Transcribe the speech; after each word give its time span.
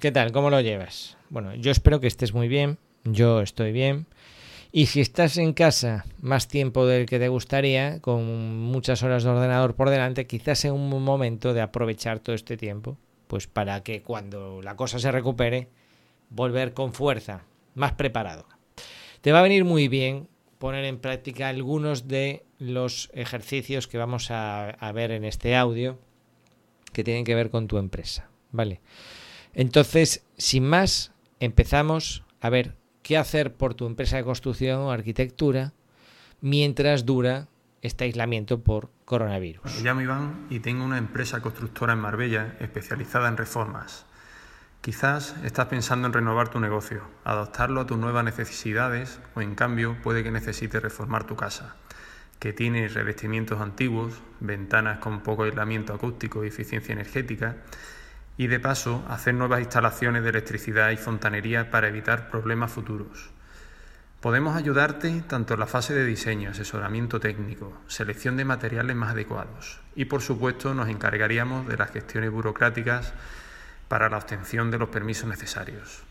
¿qué 0.00 0.12
tal? 0.12 0.32
¿Cómo 0.32 0.50
lo 0.50 0.60
llevas? 0.60 1.16
Bueno, 1.30 1.54
yo 1.54 1.70
espero 1.70 2.00
que 2.00 2.06
estés 2.06 2.34
muy 2.34 2.48
bien, 2.48 2.78
yo 3.04 3.40
estoy 3.40 3.72
bien. 3.72 4.06
Y 4.72 4.86
si 4.86 5.00
estás 5.00 5.38
en 5.38 5.52
casa 5.52 6.04
más 6.20 6.48
tiempo 6.48 6.86
del 6.86 7.06
que 7.06 7.20
te 7.20 7.28
gustaría, 7.28 8.00
con 8.00 8.58
muchas 8.58 9.02
horas 9.04 9.22
de 9.22 9.30
ordenador 9.30 9.74
por 9.74 9.90
delante, 9.90 10.26
quizás 10.26 10.58
sea 10.58 10.72
un 10.72 10.88
momento 10.88 11.54
de 11.54 11.60
aprovechar 11.60 12.18
todo 12.18 12.34
este 12.34 12.56
tiempo, 12.56 12.96
pues 13.28 13.46
para 13.46 13.82
que 13.84 14.02
cuando 14.02 14.60
la 14.62 14.74
cosa 14.74 14.98
se 14.98 15.12
recupere, 15.12 15.68
volver 16.28 16.74
con 16.74 16.92
fuerza, 16.92 17.44
más 17.74 17.92
preparado. 17.92 18.46
Te 19.20 19.30
va 19.30 19.38
a 19.38 19.42
venir 19.42 19.64
muy 19.64 19.86
bien 19.86 20.28
poner 20.58 20.84
en 20.86 20.98
práctica 20.98 21.48
algunos 21.48 22.08
de 22.08 22.44
los 22.58 23.10
ejercicios 23.14 23.86
que 23.86 23.98
vamos 23.98 24.30
a, 24.30 24.70
a 24.70 24.92
ver 24.92 25.12
en 25.12 25.24
este 25.24 25.54
audio 25.54 25.98
que 26.92 27.04
tienen 27.04 27.24
que 27.24 27.34
ver 27.34 27.50
con 27.50 27.68
tu 27.68 27.78
empresa. 27.78 28.28
¿Vale? 28.50 28.80
Entonces, 29.54 30.24
sin 30.36 30.66
más, 30.66 31.12
empezamos 31.40 32.24
a 32.40 32.50
ver 32.50 32.76
qué 33.02 33.16
hacer 33.16 33.54
por 33.54 33.74
tu 33.74 33.86
empresa 33.86 34.16
de 34.16 34.24
construcción 34.24 34.80
o 34.80 34.90
arquitectura 34.90 35.72
mientras 36.40 37.06
dura 37.06 37.48
este 37.82 38.04
aislamiento 38.04 38.62
por 38.62 38.90
coronavirus. 39.04 39.62
Me 39.76 39.82
llamo 39.82 40.00
Iván 40.00 40.46
y 40.50 40.60
tengo 40.60 40.84
una 40.84 40.98
empresa 40.98 41.40
constructora 41.40 41.92
en 41.92 42.00
Marbella 42.00 42.56
especializada 42.60 43.28
en 43.28 43.36
reformas. 43.36 44.06
Quizás 44.80 45.36
estás 45.44 45.66
pensando 45.66 46.06
en 46.06 46.12
renovar 46.12 46.48
tu 46.48 46.60
negocio, 46.60 47.02
adaptarlo 47.24 47.82
a 47.82 47.86
tus 47.86 47.96
nuevas 47.96 48.24
necesidades 48.24 49.20
o 49.34 49.40
en 49.40 49.54
cambio 49.54 49.96
puede 50.02 50.22
que 50.22 50.30
necesites 50.30 50.82
reformar 50.82 51.24
tu 51.24 51.36
casa, 51.36 51.76
que 52.38 52.52
tiene 52.52 52.88
revestimientos 52.88 53.60
antiguos, 53.60 54.14
ventanas 54.40 54.98
con 54.98 55.22
poco 55.22 55.44
aislamiento 55.44 55.94
acústico 55.94 56.44
y 56.44 56.48
eficiencia 56.48 56.92
energética 56.92 57.56
y 58.36 58.48
de 58.48 58.60
paso 58.60 59.04
hacer 59.08 59.34
nuevas 59.34 59.60
instalaciones 59.60 60.22
de 60.22 60.28
electricidad 60.30 60.90
y 60.90 60.96
fontanería 60.96 61.70
para 61.70 61.88
evitar 61.88 62.30
problemas 62.30 62.72
futuros. 62.72 63.30
Podemos 64.20 64.56
ayudarte 64.56 65.22
tanto 65.28 65.54
en 65.54 65.60
la 65.60 65.66
fase 65.66 65.92
de 65.92 66.06
diseño, 66.06 66.50
asesoramiento 66.50 67.20
técnico, 67.20 67.76
selección 67.88 68.38
de 68.38 68.46
materiales 68.46 68.96
más 68.96 69.10
adecuados 69.10 69.80
y 69.94 70.06
por 70.06 70.22
supuesto 70.22 70.72
nos 70.74 70.88
encargaríamos 70.88 71.68
de 71.68 71.76
las 71.76 71.90
gestiones 71.90 72.30
burocráticas 72.30 73.12
para 73.88 74.08
la 74.08 74.16
obtención 74.16 74.70
de 74.70 74.78
los 74.78 74.88
permisos 74.88 75.28
necesarios. 75.28 76.04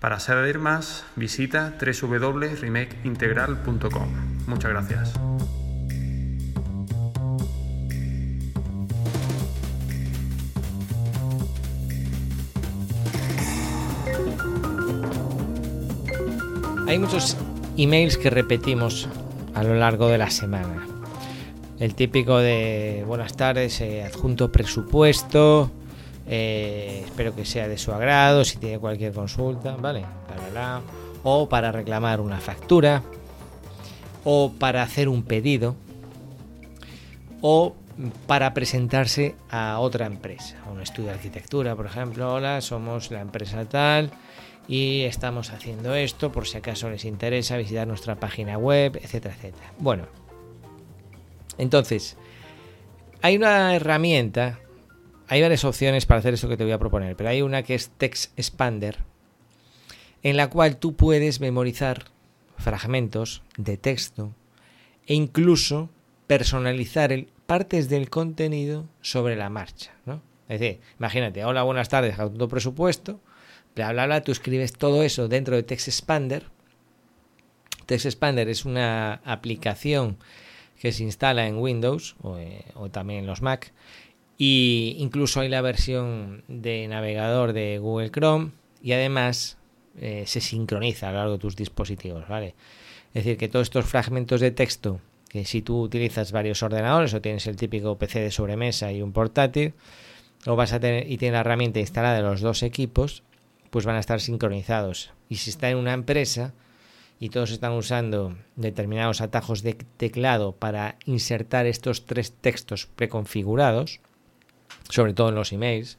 Para 0.00 0.18
saber 0.20 0.58
más, 0.58 1.06
visita 1.16 1.74
www.remakeintegral.com. 1.80 4.46
Muchas 4.46 4.70
gracias. 4.70 5.14
Hay 16.88 17.00
muchos 17.00 17.36
emails 17.76 18.16
que 18.16 18.30
repetimos 18.30 19.08
a 19.54 19.64
lo 19.64 19.74
largo 19.74 20.06
de 20.06 20.18
la 20.18 20.30
semana. 20.30 20.86
El 21.80 21.96
típico 21.96 22.38
de 22.38 23.02
buenas 23.08 23.34
tardes, 23.34 23.80
eh, 23.80 24.04
adjunto 24.04 24.52
presupuesto, 24.52 25.68
eh, 26.28 27.02
espero 27.04 27.34
que 27.34 27.44
sea 27.44 27.66
de 27.66 27.76
su 27.76 27.92
agrado, 27.92 28.44
si 28.44 28.58
tiene 28.58 28.78
cualquier 28.78 29.12
consulta, 29.12 29.74
¿vale? 29.74 30.04
O 31.24 31.48
para 31.48 31.72
reclamar 31.72 32.20
una 32.20 32.38
factura, 32.38 33.02
o 34.22 34.52
para 34.56 34.84
hacer 34.84 35.08
un 35.08 35.24
pedido, 35.24 35.74
o 37.40 37.74
para 38.28 38.54
presentarse 38.54 39.34
a 39.50 39.80
otra 39.80 40.06
empresa, 40.06 40.56
a 40.64 40.70
un 40.70 40.80
estudio 40.80 41.08
de 41.08 41.14
arquitectura, 41.14 41.74
por 41.74 41.86
ejemplo. 41.86 42.32
Hola, 42.32 42.60
somos 42.60 43.10
la 43.10 43.22
empresa 43.22 43.64
tal 43.64 44.12
y 44.68 45.02
estamos 45.02 45.50
haciendo 45.50 45.94
esto 45.94 46.32
por 46.32 46.46
si 46.46 46.58
acaso 46.58 46.90
les 46.90 47.04
interesa 47.04 47.56
visitar 47.56 47.86
nuestra 47.86 48.16
página 48.16 48.58
web, 48.58 48.98
etcétera, 49.02 49.34
etcétera. 49.34 49.72
Bueno, 49.78 50.06
entonces, 51.58 52.16
hay 53.22 53.36
una 53.36 53.74
herramienta, 53.74 54.60
hay 55.28 55.42
varias 55.42 55.64
opciones 55.64 56.06
para 56.06 56.18
hacer 56.18 56.34
eso 56.34 56.48
que 56.48 56.56
te 56.56 56.64
voy 56.64 56.72
a 56.72 56.78
proponer, 56.78 57.16
pero 57.16 57.30
hay 57.30 57.42
una 57.42 57.62
que 57.62 57.74
es 57.74 57.90
Text 57.90 58.36
Expander, 58.38 58.98
en 60.22 60.36
la 60.36 60.50
cual 60.50 60.76
tú 60.76 60.96
puedes 60.96 61.40
memorizar 61.40 62.06
fragmentos 62.58 63.42
de 63.56 63.76
texto 63.76 64.32
e 65.06 65.14
incluso 65.14 65.90
personalizar 66.26 67.12
partes 67.46 67.88
del 67.88 68.10
contenido 68.10 68.86
sobre 69.00 69.36
la 69.36 69.48
marcha. 69.50 69.92
¿no? 70.04 70.20
Es 70.48 70.60
decir, 70.60 70.80
imagínate, 70.98 71.44
hola, 71.44 71.62
buenas 71.62 71.88
tardes, 71.88 72.16
tu 72.36 72.48
presupuesto, 72.48 73.20
bla, 73.76 73.92
bla, 73.92 74.06
bla, 74.06 74.22
tú 74.22 74.32
escribes 74.32 74.72
todo 74.72 75.02
eso 75.02 75.28
dentro 75.28 75.54
de 75.54 75.62
Text 75.62 75.86
Expander. 75.86 76.44
Text 77.84 78.06
Expander 78.06 78.48
es 78.48 78.64
una 78.64 79.20
aplicación 79.24 80.16
que 80.80 80.90
se 80.90 81.04
instala 81.04 81.46
en 81.46 81.58
Windows 81.58 82.16
o, 82.22 82.38
eh, 82.38 82.64
también 82.90 83.20
en 83.20 83.26
los 83.26 83.42
Mac 83.42 83.72
y 84.38 84.96
incluso 84.98 85.40
hay 85.40 85.48
la 85.48 85.60
versión 85.60 86.42
de 86.48 86.88
navegador 86.88 87.52
de 87.52 87.78
Google 87.78 88.10
Chrome 88.10 88.50
y 88.82 88.92
además 88.92 89.58
eh, 89.98 90.24
se 90.26 90.40
sincroniza 90.40 91.08
a 91.08 91.12
lo 91.12 91.18
largo 91.18 91.32
de 91.34 91.38
tus 91.38 91.56
dispositivos, 91.56 92.28
¿vale? 92.28 92.54
Es 93.14 93.24
decir, 93.24 93.38
que 93.38 93.48
todos 93.48 93.66
estos 93.66 93.86
fragmentos 93.86 94.40
de 94.40 94.50
texto 94.50 95.00
que 95.28 95.44
si 95.44 95.62
tú 95.62 95.80
utilizas 95.82 96.32
varios 96.32 96.62
ordenadores 96.62 97.12
o 97.14 97.20
tienes 97.20 97.46
el 97.46 97.56
típico 97.56 97.98
PC 97.98 98.20
de 98.20 98.30
sobremesa 98.30 98.92
y 98.92 99.02
un 99.02 99.12
portátil, 99.12 99.74
o 100.46 100.56
vas 100.56 100.72
a 100.72 100.80
tener 100.80 101.10
y 101.10 101.18
tiene 101.18 101.34
la 101.34 101.40
herramienta 101.40 101.80
instalada 101.80 102.16
de 102.16 102.22
los 102.22 102.40
dos 102.40 102.62
equipos, 102.62 103.22
pues 103.70 103.84
van 103.84 103.96
a 103.96 104.00
estar 104.00 104.20
sincronizados. 104.20 105.12
Y 105.28 105.36
si 105.36 105.50
está 105.50 105.70
en 105.70 105.78
una 105.78 105.92
empresa 105.92 106.52
y 107.18 107.30
todos 107.30 107.50
están 107.50 107.72
usando 107.72 108.36
determinados 108.56 109.20
atajos 109.20 109.62
de 109.62 109.74
teclado 109.74 110.52
para 110.52 110.96
insertar 111.06 111.66
estos 111.66 112.06
tres 112.06 112.32
textos 112.32 112.86
preconfigurados, 112.86 114.00
sobre 114.88 115.14
todo 115.14 115.30
en 115.30 115.34
los 115.34 115.52
emails, 115.52 115.98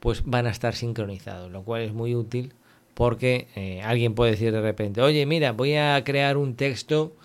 pues 0.00 0.22
van 0.24 0.46
a 0.46 0.50
estar 0.50 0.74
sincronizados, 0.74 1.50
lo 1.50 1.62
cual 1.62 1.82
es 1.82 1.92
muy 1.92 2.14
útil 2.14 2.52
porque 2.94 3.48
eh, 3.56 3.82
alguien 3.82 4.14
puede 4.14 4.32
decir 4.32 4.52
de 4.52 4.60
repente, 4.60 5.00
oye, 5.00 5.26
mira, 5.26 5.52
voy 5.52 5.74
a 5.74 6.02
crear 6.04 6.36
un 6.36 6.54
texto 6.54 7.16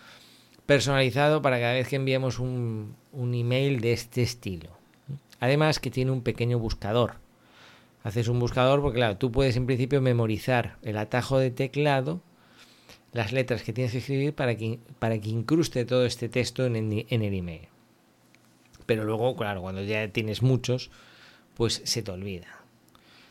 personalizado 0.66 1.41
para 1.41 1.59
cada 1.59 1.74
vez 1.74 1.88
que 1.88 1.96
enviemos 1.96 2.40
un, 2.40 2.96
un 3.12 3.34
email 3.34 3.81
de 3.81 3.94
este 3.94 4.22
estilo. 4.22 4.70
Además 5.40 5.80
que 5.80 5.91
tiene 5.91 6.12
un 6.12 6.22
pequeño 6.22 6.59
buscador 6.59 7.16
haces 8.03 8.27
un 8.27 8.39
buscador 8.39 8.81
porque 8.81 8.97
claro, 8.97 9.17
tú 9.17 9.31
puedes 9.31 9.55
en 9.55 9.65
principio 9.65 10.01
memorizar 10.01 10.77
el 10.81 10.97
atajo 10.97 11.39
de 11.39 11.51
teclado, 11.51 12.21
las 13.13 13.31
letras 13.31 13.63
que 13.63 13.73
tienes 13.73 13.91
que 13.91 13.99
escribir 13.99 14.33
para 14.33 14.55
que, 14.55 14.79
para 14.99 15.19
que 15.19 15.29
incruste 15.29 15.85
todo 15.85 16.05
este 16.05 16.29
texto 16.29 16.65
en 16.65 16.75
el, 16.75 17.33
email. 17.33 17.67
Pero 18.85 19.03
luego, 19.03 19.35
claro, 19.35 19.61
cuando 19.61 19.83
ya 19.83 20.07
tienes 20.09 20.41
muchos, 20.41 20.91
pues 21.55 21.81
se 21.83 22.01
te 22.01 22.11
olvida. 22.11 22.47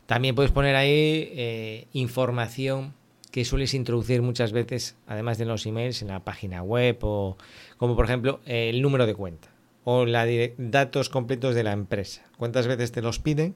También 0.06 0.34
puedes 0.34 0.52
poner 0.52 0.74
ahí 0.76 1.30
eh, 1.32 1.86
información 1.92 2.94
que 3.30 3.44
sueles 3.44 3.74
introducir 3.74 4.22
muchas 4.22 4.52
veces, 4.52 4.96
además 5.06 5.38
de 5.38 5.44
los 5.44 5.66
emails, 5.66 6.02
en 6.02 6.08
la 6.08 6.24
página 6.24 6.62
web 6.62 6.98
o 7.02 7.36
como 7.76 7.94
por 7.94 8.06
ejemplo 8.06 8.40
el 8.46 8.80
número 8.80 9.06
de 9.06 9.14
cuenta 9.14 9.50
o 9.84 10.04
la 10.04 10.26
datos 10.58 11.08
completos 11.08 11.54
de 11.54 11.62
la 11.62 11.72
empresa. 11.72 12.22
¿Cuántas 12.36 12.66
veces 12.66 12.92
te 12.92 13.00
los 13.00 13.20
piden? 13.20 13.54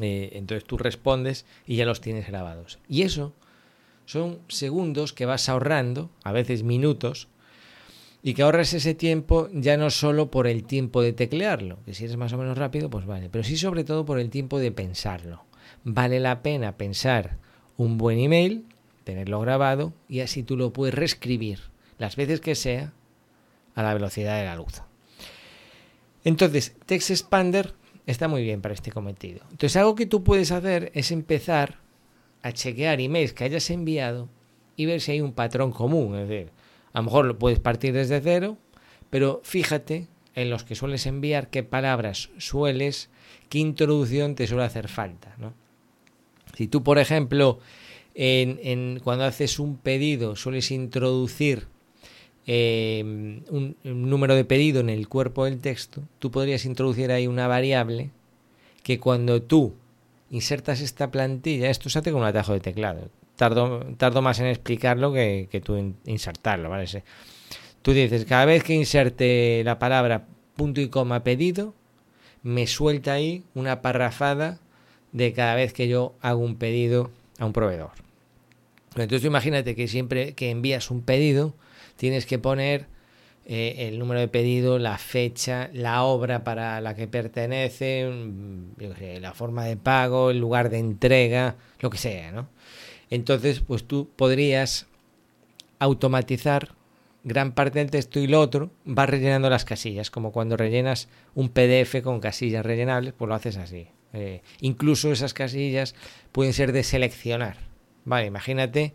Eh, 0.00 0.30
entonces 0.34 0.64
tú 0.64 0.78
respondes 0.78 1.46
y 1.66 1.76
ya 1.76 1.84
los 1.84 2.00
tienes 2.00 2.26
grabados. 2.26 2.78
Y 2.88 3.02
eso 3.02 3.32
son 4.06 4.40
segundos 4.48 5.12
que 5.12 5.26
vas 5.26 5.48
ahorrando, 5.48 6.10
a 6.24 6.32
veces 6.32 6.62
minutos, 6.62 7.28
y 8.22 8.34
que 8.34 8.42
ahorras 8.42 8.74
ese 8.74 8.94
tiempo 8.94 9.48
ya 9.52 9.76
no 9.76 9.90
solo 9.90 10.30
por 10.30 10.46
el 10.46 10.64
tiempo 10.64 11.00
de 11.00 11.12
teclearlo, 11.12 11.78
que 11.84 11.94
si 11.94 12.04
eres 12.04 12.16
más 12.16 12.32
o 12.32 12.38
menos 12.38 12.58
rápido, 12.58 12.90
pues 12.90 13.06
vale, 13.06 13.30
pero 13.30 13.44
sí 13.44 13.56
sobre 13.56 13.84
todo 13.84 14.04
por 14.04 14.18
el 14.18 14.30
tiempo 14.30 14.58
de 14.58 14.72
pensarlo. 14.72 15.44
Vale 15.84 16.20
la 16.20 16.42
pena 16.42 16.76
pensar 16.76 17.38
un 17.76 17.96
buen 17.96 18.18
email, 18.18 18.66
tenerlo 19.04 19.40
grabado, 19.40 19.94
y 20.08 20.20
así 20.20 20.42
tú 20.42 20.56
lo 20.56 20.72
puedes 20.72 20.94
reescribir 20.94 21.60
las 21.98 22.16
veces 22.16 22.40
que 22.40 22.54
sea 22.54 22.92
a 23.74 23.82
la 23.82 23.94
velocidad 23.94 24.38
de 24.38 24.44
la 24.44 24.56
luz. 24.56 24.82
Entonces, 26.24 26.74
Text 26.86 27.10
Expander 27.10 27.72
está 28.06 28.28
muy 28.28 28.42
bien 28.42 28.60
para 28.60 28.74
este 28.74 28.92
cometido. 28.92 29.40
Entonces, 29.50 29.76
algo 29.76 29.94
que 29.94 30.06
tú 30.06 30.24
puedes 30.24 30.52
hacer 30.52 30.90
es 30.94 31.10
empezar 31.10 31.78
a 32.42 32.52
chequear 32.52 33.00
emails 33.00 33.32
que 33.32 33.44
hayas 33.44 33.70
enviado 33.70 34.28
y 34.76 34.86
ver 34.86 35.00
si 35.00 35.12
hay 35.12 35.20
un 35.20 35.32
patrón 35.32 35.72
común. 35.72 36.16
Es 36.16 36.28
decir, 36.28 36.50
a 36.92 36.98
lo 36.98 37.04
mejor 37.04 37.24
lo 37.26 37.38
puedes 37.38 37.60
partir 37.60 37.92
desde 37.92 38.20
cero, 38.20 38.56
pero 39.10 39.40
fíjate 39.44 40.08
en 40.34 40.50
los 40.50 40.64
que 40.64 40.74
sueles 40.74 41.06
enviar 41.06 41.50
qué 41.50 41.62
palabras 41.62 42.30
sueles, 42.38 43.10
qué 43.48 43.58
introducción 43.58 44.34
te 44.34 44.46
suele 44.46 44.64
hacer 44.64 44.88
falta. 44.88 45.34
¿no? 45.38 45.52
Si 46.54 46.66
tú, 46.66 46.82
por 46.82 46.98
ejemplo, 46.98 47.58
en, 48.14 48.58
en, 48.62 49.00
cuando 49.02 49.24
haces 49.24 49.58
un 49.58 49.76
pedido 49.76 50.36
sueles 50.36 50.70
introducir 50.70 51.66
eh, 52.52 53.00
un, 53.04 53.76
número 53.84 54.34
de 54.34 54.44
pedido 54.44 54.80
en 54.80 54.90
el 54.90 55.06
cuerpo 55.06 55.44
del 55.44 55.60
texto, 55.60 56.02
tú 56.18 56.32
podrías 56.32 56.64
introducir 56.64 57.12
ahí 57.12 57.28
una 57.28 57.46
variable 57.46 58.10
que 58.82 58.98
cuando 58.98 59.40
tú 59.40 59.74
insertas 60.30 60.80
esta 60.80 61.12
plantilla, 61.12 61.70
esto 61.70 61.88
se 61.88 62.00
hace 62.00 62.10
con 62.10 62.22
un 62.22 62.26
atajo 62.26 62.52
de 62.52 62.58
teclado. 62.58 63.08
Tardo, 63.36 63.86
tardo 63.96 64.20
más 64.20 64.40
en 64.40 64.46
explicarlo 64.46 65.12
que, 65.12 65.62
tú 65.64 65.94
insertarlo, 66.04 66.68
¿vale? 66.68 66.86
Tú 67.82 67.92
dices, 67.92 68.24
cada 68.24 68.46
vez 68.46 68.64
que 68.64 68.74
inserte 68.74 69.62
la 69.64 69.78
palabra 69.78 70.26
punto 70.56 70.80
y 70.80 70.88
coma 70.88 71.22
pedido, 71.22 71.72
me 72.42 72.66
suelta 72.66 73.12
ahí 73.12 73.44
una 73.54 73.80
parrafada 73.80 74.58
de 75.12 75.32
cada 75.32 75.54
vez 75.54 75.72
que 75.72 75.86
yo 75.86 76.14
hago 76.20 76.40
un 76.40 76.56
pedido 76.56 77.12
a 77.38 77.46
un 77.46 77.52
proveedor. 77.52 77.92
Entonces 78.96 79.24
imagínate 79.24 79.76
que 79.76 79.86
siempre 79.86 80.32
que 80.32 80.50
envías 80.50 80.90
un 80.90 81.02
pedido 81.02 81.54
tienes 82.00 82.24
que 82.24 82.38
poner 82.38 82.86
eh, 83.44 83.88
el 83.88 83.98
número 83.98 84.20
de 84.20 84.28
pedido, 84.28 84.78
la 84.78 84.96
fecha, 84.96 85.68
la 85.74 86.02
obra 86.02 86.44
para 86.44 86.80
la 86.80 86.94
que 86.94 87.06
pertenece, 87.06 88.08
mm, 88.08 89.20
la 89.20 89.34
forma 89.34 89.66
de 89.66 89.76
pago, 89.76 90.30
el 90.30 90.38
lugar 90.38 90.70
de 90.70 90.78
entrega, 90.78 91.56
lo 91.78 91.90
que 91.90 91.98
sea, 91.98 92.32
¿no? 92.32 92.48
Entonces, 93.10 93.60
pues 93.60 93.84
tú 93.84 94.08
podrías 94.16 94.86
automatizar 95.78 96.74
gran 97.22 97.52
parte 97.52 97.80
del 97.80 97.90
texto 97.90 98.18
y 98.18 98.28
lo 98.28 98.40
otro 98.40 98.70
va 98.86 99.04
rellenando 99.04 99.50
las 99.50 99.66
casillas, 99.66 100.10
como 100.10 100.32
cuando 100.32 100.56
rellenas 100.56 101.10
un 101.34 101.50
PDF 101.50 102.00
con 102.02 102.20
casillas 102.20 102.64
rellenables, 102.64 103.12
pues 103.12 103.28
lo 103.28 103.34
haces 103.34 103.58
así. 103.58 103.88
Eh, 104.14 104.40
incluso 104.62 105.12
esas 105.12 105.34
casillas 105.34 105.94
pueden 106.32 106.54
ser 106.54 106.72
de 106.72 106.82
seleccionar. 106.82 107.58
Vale, 108.06 108.24
imagínate 108.24 108.94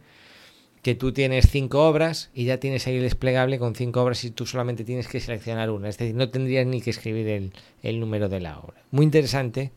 que 0.85 0.93
tú 0.93 1.11
tienes 1.13 1.49
cinco 1.49 1.89
obras 1.89 2.29
y 2.35 2.45
ya 2.45 2.59
tienes 2.59 2.85
ahí 2.85 2.97
el 2.97 3.01
desplegable 3.01 3.57
con 3.57 3.73
cinco 3.73 4.03
obras 4.03 4.23
y 4.23 4.29
tú 4.29 4.45
solamente 4.45 4.83
tienes 4.83 5.07
que 5.07 5.19
seleccionar 5.19 5.71
una. 5.71 5.89
Es 5.89 5.97
decir, 5.97 6.13
no 6.13 6.29
tendrías 6.29 6.67
ni 6.67 6.79
que 6.79 6.91
escribir 6.91 7.27
el, 7.27 7.53
el 7.81 7.99
número 7.99 8.29
de 8.29 8.39
la 8.39 8.59
obra. 8.59 8.83
Muy 8.91 9.03
interesante 9.03 9.71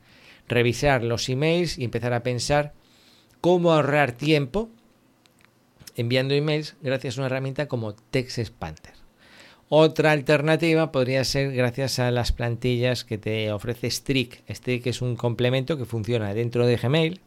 revisar 0.49 1.03
los 1.03 1.31
emails 1.31 1.79
y 1.79 1.85
empezar 1.85 2.13
a 2.13 2.23
pensar 2.23 2.75
cómo 3.41 3.73
ahorrar 3.73 4.13
tiempo 4.13 4.69
enviando 5.97 6.35
emails 6.35 6.77
gracias 6.83 7.17
a 7.17 7.23
una 7.23 7.29
herramienta 7.29 7.69
como 7.69 7.95
TextExpander. 7.95 8.93
Otra 9.71 10.13
alternativa 10.13 10.93
podría 10.93 11.25
ser 11.25 11.55
gracias 11.55 12.01
a 12.01 12.11
las 12.11 12.33
plantillas 12.33 13.05
que 13.05 13.17
te 13.17 13.51
ofrece 13.51 13.91
Strick. 13.91 14.43
Strick 14.47 14.87
es 14.87 15.01
un 15.01 15.17
complemento 15.17 15.79
que 15.79 15.87
funciona 15.87 16.35
dentro 16.35 16.67
de 16.67 16.77
Gmail 16.77 17.21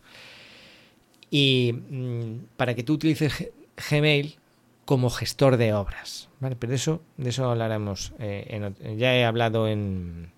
y 1.31 1.73
mm, 1.73 2.57
para 2.57 2.75
que 2.75 2.83
tú 2.83 2.93
utilices 2.93 3.49
Gmail 3.89 4.37
como 4.85 5.09
gestor 5.09 5.57
de 5.57 5.73
obras. 5.73 6.29
¿vale? 6.39 6.55
Pero 6.55 6.73
eso, 6.73 7.01
de 7.17 7.29
eso 7.29 7.49
hablaremos. 7.49 8.13
Eh, 8.19 8.95
ya 8.97 9.15
he 9.15 9.25
hablado 9.25 9.67
en, 9.67 10.31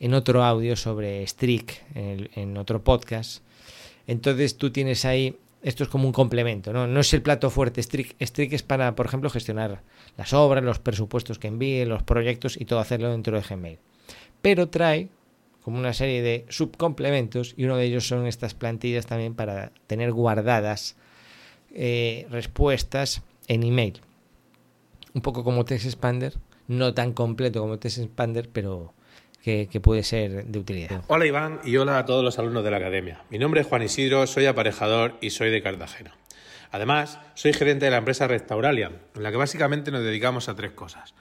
en 0.00 0.14
otro 0.14 0.44
audio 0.44 0.76
sobre 0.76 1.26
Strict, 1.26 1.70
en, 1.94 2.56
otro 2.56 2.82
podcast. 2.82 3.42
Entonces 4.06 4.56
tú 4.56 4.70
tienes 4.70 5.04
ahí, 5.04 5.38
esto 5.62 5.82
es 5.82 5.88
como 5.88 6.06
un 6.06 6.12
complemento, 6.12 6.72
¿no? 6.72 6.86
No 6.86 7.00
es 7.00 7.12
el 7.14 7.22
plato 7.22 7.50
fuerte. 7.50 7.82
Strict, 7.82 8.20
Strict 8.22 8.52
es 8.52 8.62
para, 8.62 8.94
por 8.94 9.06
ejemplo, 9.06 9.30
gestionar 9.30 9.82
las 10.16 10.32
obras, 10.32 10.62
los 10.62 10.78
presupuestos 10.78 11.38
que 11.38 11.48
envíe, 11.48 11.84
los 11.84 12.02
proyectos 12.02 12.60
y 12.60 12.64
todo 12.64 12.80
hacerlo 12.80 13.10
dentro 13.10 13.36
de 13.36 13.46
Gmail. 13.46 13.78
Pero 14.42 14.68
trae 14.68 15.08
como 15.62 15.78
una 15.78 15.94
serie 15.94 16.20
de 16.20 16.44
subcomplementos 16.50 17.54
y 17.56 17.64
uno 17.64 17.76
de 17.78 17.86
ellos 17.86 18.06
son 18.06 18.26
estas 18.26 18.52
plantillas 18.52 19.06
también 19.06 19.34
para 19.34 19.72
tener 19.86 20.12
guardadas 20.12 20.96
eh, 21.74 22.26
respuestas 22.30 23.22
en 23.48 23.62
email. 23.62 24.00
Un 25.12 25.20
poco 25.20 25.44
como 25.44 25.64
TextExpander, 25.64 26.34
no 26.68 26.94
tan 26.94 27.12
completo 27.12 27.60
como 27.60 27.78
TextExpander, 27.78 28.48
pero 28.48 28.94
que, 29.42 29.80
puede 29.82 30.02
ser 30.02 30.46
de 30.46 30.58
utilidad. 30.58 31.02
Hola 31.08 31.26
Iván 31.26 31.60
y 31.64 31.76
hola 31.76 31.98
a 31.98 32.06
todos 32.06 32.24
los 32.24 32.38
alumnos 32.38 32.64
de 32.64 32.70
la 32.70 32.78
academia. 32.78 33.22
Mi 33.28 33.38
nombre 33.38 33.60
es 33.60 33.66
Juan 33.66 33.82
Isidro, 33.82 34.26
soy 34.26 34.46
aparejador 34.46 35.18
y 35.20 35.30
soy 35.30 35.50
de 35.50 35.62
Cartagena. 35.62 36.16
Además, 36.70 37.20
soy 37.34 37.52
gerente 37.52 37.84
de 37.84 37.90
la 37.90 37.98
empresa 37.98 38.26
Restauralia, 38.26 38.90
en 39.14 39.22
la 39.22 39.30
que 39.30 39.36
básicamente 39.36 39.90
nos 39.90 40.02
dedicamos 40.02 40.48
a 40.48 40.56
tres 40.56 40.72
cosas. 40.72 41.14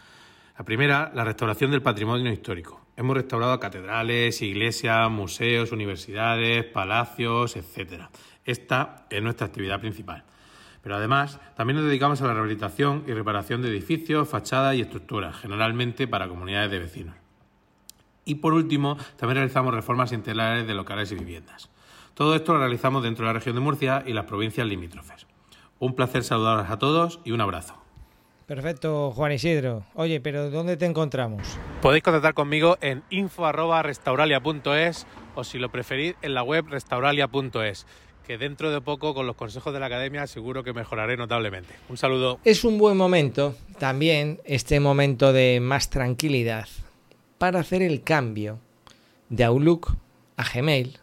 La 0.58 0.64
primera, 0.64 1.12
la 1.14 1.26
restauración 1.26 1.72
del 1.72 1.82
patrimonio 1.82 2.32
histórico. 2.32 2.86
Hemos 2.96 3.18
restaurado 3.18 3.60
catedrales, 3.60 4.42
iglesias, 4.42 5.10
museos, 5.12 5.72
universidades, 5.72 6.64
palacios, 6.64 7.58
etc. 7.58 8.04
Esta 8.46 9.06
es 9.10 9.22
nuestra 9.22 9.48
actividad 9.48 9.82
principal. 9.82 10.24
Pero 10.83 10.97
además, 10.97 11.39
también 11.56 11.77
nos 11.77 11.85
dedicamos 11.85 12.21
a 12.21 12.27
la 12.27 12.33
rehabilitación 12.33 13.06
y 13.07 13.13
reparación 13.13 13.62
de 13.62 13.69
edificios, 13.69 14.27
fachadas 14.27 14.75
y 14.75 14.81
estructuras, 14.81 15.38
generalmente 15.38 16.07
para 16.07 16.27
comunidades 16.27 16.69
de 16.69 16.80
vecinos. 16.80 17.15
Y 18.25 18.35
por 18.35 18.53
último, 18.53 18.97
también 19.15 19.38
realizamos 19.38 19.74
reformas 19.74 20.12
integrales 20.12 20.68
de 20.68 20.74
locales 20.74 21.12
y 21.12 21.15
viviendas. 21.15 21.69
Todo 22.13 22.35
esto 22.35 22.53
lo 22.53 22.59
realizamos 22.59 23.01
dentro 23.01 23.25
de 23.25 23.30
la 23.30 23.39
región 23.39 23.56
de 23.56 23.62
Murcia 23.62 24.03
y 24.06 24.13
las 24.13 24.25
provincias 24.25 24.68
limítrofes. 24.68 25.25
Un 25.80 25.95
placer 25.95 26.24
saludarles 26.24 26.69
a 26.69 26.77
todos 26.77 27.21
y 27.24 27.31
un 27.31 27.41
abrazo. 27.41 27.83
Perfecto, 28.45 29.12
Juan 29.12 29.31
Isidro. 29.31 29.85
Oye, 29.94 30.19
pero 30.19 30.50
¿dónde 30.50 30.75
te 30.75 30.85
encontramos? 30.85 31.57
Podéis 31.81 32.03
contactar 32.03 32.33
conmigo 32.33 32.77
en 32.81 33.01
info.restauralia.es 33.09 35.07
o 35.35 35.44
si 35.44 35.59
lo 35.59 35.69
preferís 35.69 36.15
en 36.21 36.33
la 36.33 36.44
web 36.44 36.65
restauralia.es 36.69 37.88
que 38.25 38.38
dentro 38.38 38.72
de 38.72 38.81
poco 38.81 39.14
con 39.14 39.28
los 39.28 39.36
consejos 39.36 39.74
de 39.74 39.80
la 39.80 39.88
academia 39.88 40.28
seguro 40.28 40.64
que 40.64 40.74
mejoraré 40.74 41.18
notablemente. 41.18 41.74
Un 41.90 41.98
saludo. 41.98 42.40
Es 42.44 42.64
un 42.64 42.78
buen 42.78 42.98
momento, 42.98 43.56
también 43.80 44.40
este 44.46 44.80
momento 44.80 45.34
de 45.34 45.60
más 45.62 45.90
tranquilidad, 45.90 46.68
para 47.38 47.60
hacer 47.60 47.81
el 47.81 48.04
cambio 48.04 48.60
de 49.30 49.44
Outlook 49.44 49.96
a 50.38 50.44
Gmail 50.44 51.00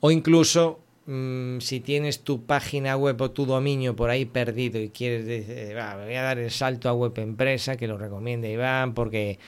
o 0.00 0.10
incluso 0.10 0.80
mm, 1.06 1.60
si 1.60 1.80
tienes 1.80 2.22
tu 2.22 2.44
página 2.44 2.96
web 2.96 3.20
o 3.20 3.30
tu 3.30 3.46
dominio 3.46 3.96
por 3.96 4.10
ahí 4.10 4.24
perdido 4.24 4.80
y 4.80 4.90
quieres 4.90 5.24
decir, 5.24 5.74
voy 5.74 6.14
a 6.14 6.22
dar 6.22 6.38
el 6.38 6.50
salto 6.50 6.88
a 6.88 6.92
web 6.92 7.12
empresa, 7.18 7.76
que 7.76 7.86
lo 7.86 7.96
recomienda 7.96 8.48
Iván 8.48 8.94
porque 8.94 9.38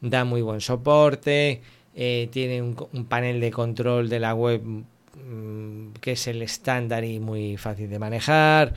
da 0.00 0.24
muy 0.24 0.42
buen 0.42 0.60
soporte, 0.60 1.62
eh, 1.94 2.28
tiene 2.30 2.62
un 2.62 3.06
panel 3.08 3.40
de 3.40 3.50
control 3.50 4.08
de 4.08 4.20
la 4.20 4.34
web 4.34 4.62
que 6.00 6.12
es 6.12 6.26
el 6.26 6.42
estándar 6.42 7.04
y 7.04 7.20
muy 7.20 7.56
fácil 7.56 7.88
de 7.90 7.98
manejar. 7.98 8.74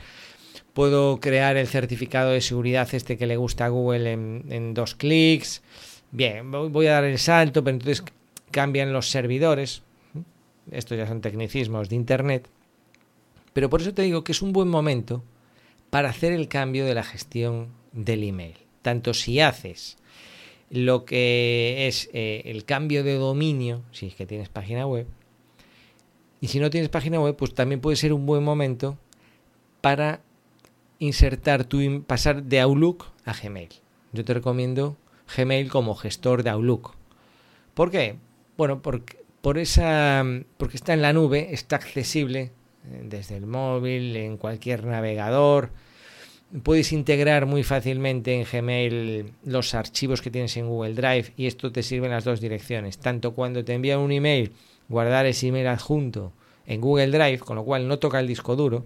Puedo 0.72 1.18
crear 1.18 1.56
el 1.56 1.66
certificado 1.66 2.30
de 2.30 2.40
seguridad 2.40 2.88
este 2.92 3.16
que 3.16 3.26
le 3.26 3.36
gusta 3.36 3.66
a 3.66 3.68
Google 3.68 4.12
en, 4.12 4.74
dos 4.74 4.94
clics. 4.94 5.62
Bien, 6.10 6.50
voy 6.50 6.86
a 6.86 6.92
dar 6.92 7.04
el 7.04 7.18
salto, 7.18 7.64
pero 7.64 7.76
entonces 7.76 8.04
cambian 8.50 8.92
los 8.92 9.10
servidores. 9.10 9.82
Estos 10.70 10.98
ya 10.98 11.06
son 11.06 11.20
tecnicismos 11.20 11.88
de 11.88 11.96
Internet. 11.96 12.48
Pero 13.52 13.70
por 13.70 13.80
eso 13.80 13.94
te 13.94 14.02
digo 14.02 14.24
que 14.24 14.32
es 14.32 14.42
un 14.42 14.52
buen 14.52 14.68
momento 14.68 15.22
para 15.90 16.10
hacer 16.10 16.32
el 16.32 16.48
cambio 16.48 16.84
de 16.84 16.94
la 16.94 17.02
gestión 17.02 17.68
del 17.92 18.22
email. 18.22 18.54
Tanto 18.82 19.14
si 19.14 19.40
haces 19.40 19.96
lo 20.70 21.04
que 21.04 21.86
es 21.88 22.10
eh, 22.12 22.42
el 22.44 22.64
cambio 22.64 23.02
de 23.02 23.14
dominio, 23.14 23.82
si 23.90 24.06
es 24.06 24.14
que 24.14 24.26
tienes 24.26 24.48
página 24.48 24.86
web, 24.86 25.06
y 26.40 26.48
si 26.48 26.60
no 26.60 26.70
tienes 26.70 26.88
página 26.88 27.20
web, 27.20 27.36
pues 27.36 27.54
también 27.54 27.80
puede 27.80 27.96
ser 27.96 28.12
un 28.12 28.26
buen 28.26 28.42
momento 28.42 28.96
para 29.80 30.20
insertar 30.98 31.64
tu 31.64 32.02
pasar 32.04 32.42
de 32.42 32.60
Outlook 32.60 33.06
a 33.24 33.32
Gmail. 33.32 33.70
Yo 34.12 34.24
te 34.24 34.34
recomiendo 34.34 34.96
Gmail 35.36 35.68
como 35.68 35.94
gestor 35.94 36.42
de 36.42 36.50
Outlook. 36.50 36.94
¿Por 37.74 37.90
qué? 37.90 38.16
Bueno, 38.56 38.82
porque, 38.82 39.18
por 39.40 39.58
esa, 39.58 40.24
porque 40.56 40.76
está 40.76 40.94
en 40.94 41.02
la 41.02 41.12
nube, 41.12 41.52
está 41.52 41.76
accesible 41.76 42.40
eh, 42.90 43.02
desde 43.04 43.36
el 43.36 43.46
móvil, 43.46 44.16
en 44.16 44.36
cualquier 44.36 44.84
navegador. 44.84 45.70
Puedes 46.62 46.92
integrar 46.92 47.44
muy 47.44 47.62
fácilmente 47.62 48.34
en 48.34 48.46
Gmail 48.50 49.32
los 49.44 49.74
archivos 49.74 50.22
que 50.22 50.30
tienes 50.30 50.56
en 50.56 50.66
Google 50.66 50.94
Drive 50.94 51.34
y 51.36 51.46
esto 51.46 51.70
te 51.70 51.82
sirve 51.82 52.06
en 52.06 52.12
las 52.12 52.24
dos 52.24 52.40
direcciones. 52.40 52.98
Tanto 52.98 53.34
cuando 53.34 53.64
te 53.64 53.74
envían 53.74 54.00
un 54.00 54.12
email 54.12 54.52
guardar 54.88 55.26
ese 55.26 55.48
email 55.48 55.66
adjunto 55.68 56.32
en 56.66 56.80
Google 56.80 57.10
Drive, 57.10 57.38
con 57.38 57.56
lo 57.56 57.64
cual 57.64 57.88
no 57.88 57.98
toca 57.98 58.20
el 58.20 58.26
disco 58.26 58.56
duro. 58.56 58.84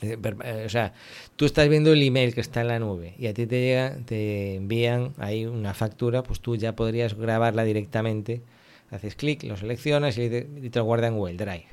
Eh, 0.00 0.16
eh, 0.44 0.62
o 0.64 0.68
sea, 0.68 0.92
tú 1.34 1.44
estás 1.44 1.68
viendo 1.68 1.92
el 1.92 2.02
email 2.02 2.32
que 2.32 2.40
está 2.40 2.60
en 2.60 2.68
la 2.68 2.78
nube 2.78 3.14
y 3.18 3.26
a 3.26 3.34
ti 3.34 3.46
te 3.46 3.60
llega, 3.60 3.96
te 4.04 4.54
envían 4.54 5.12
ahí 5.18 5.44
una 5.44 5.74
factura, 5.74 6.22
pues 6.22 6.40
tú 6.40 6.56
ya 6.56 6.76
podrías 6.76 7.14
grabarla 7.14 7.64
directamente. 7.64 8.42
Haces 8.90 9.16
clic, 9.16 9.42
lo 9.42 9.56
seleccionas 9.56 10.16
y 10.16 10.28
te, 10.28 10.70
lo 10.72 10.84
guarda 10.84 11.08
en 11.08 11.16
Google 11.16 11.36
Drive. 11.36 11.66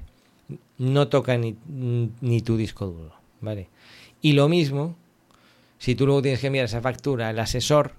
No 0.78 1.08
toca 1.08 1.38
ni, 1.38 1.56
ni 1.68 2.42
tu 2.42 2.58
disco 2.58 2.88
duro, 2.88 3.14
¿vale? 3.42 3.70
Y 4.22 4.34
lo 4.34 4.50
mismo, 4.50 4.96
si 5.78 5.96
tú 5.96 6.06
luego 6.06 6.22
tienes 6.22 6.42
que 6.42 6.48
enviar 6.48 6.66
esa 6.66 6.82
factura 6.82 7.30
al 7.30 7.40
asesor, 7.40 7.94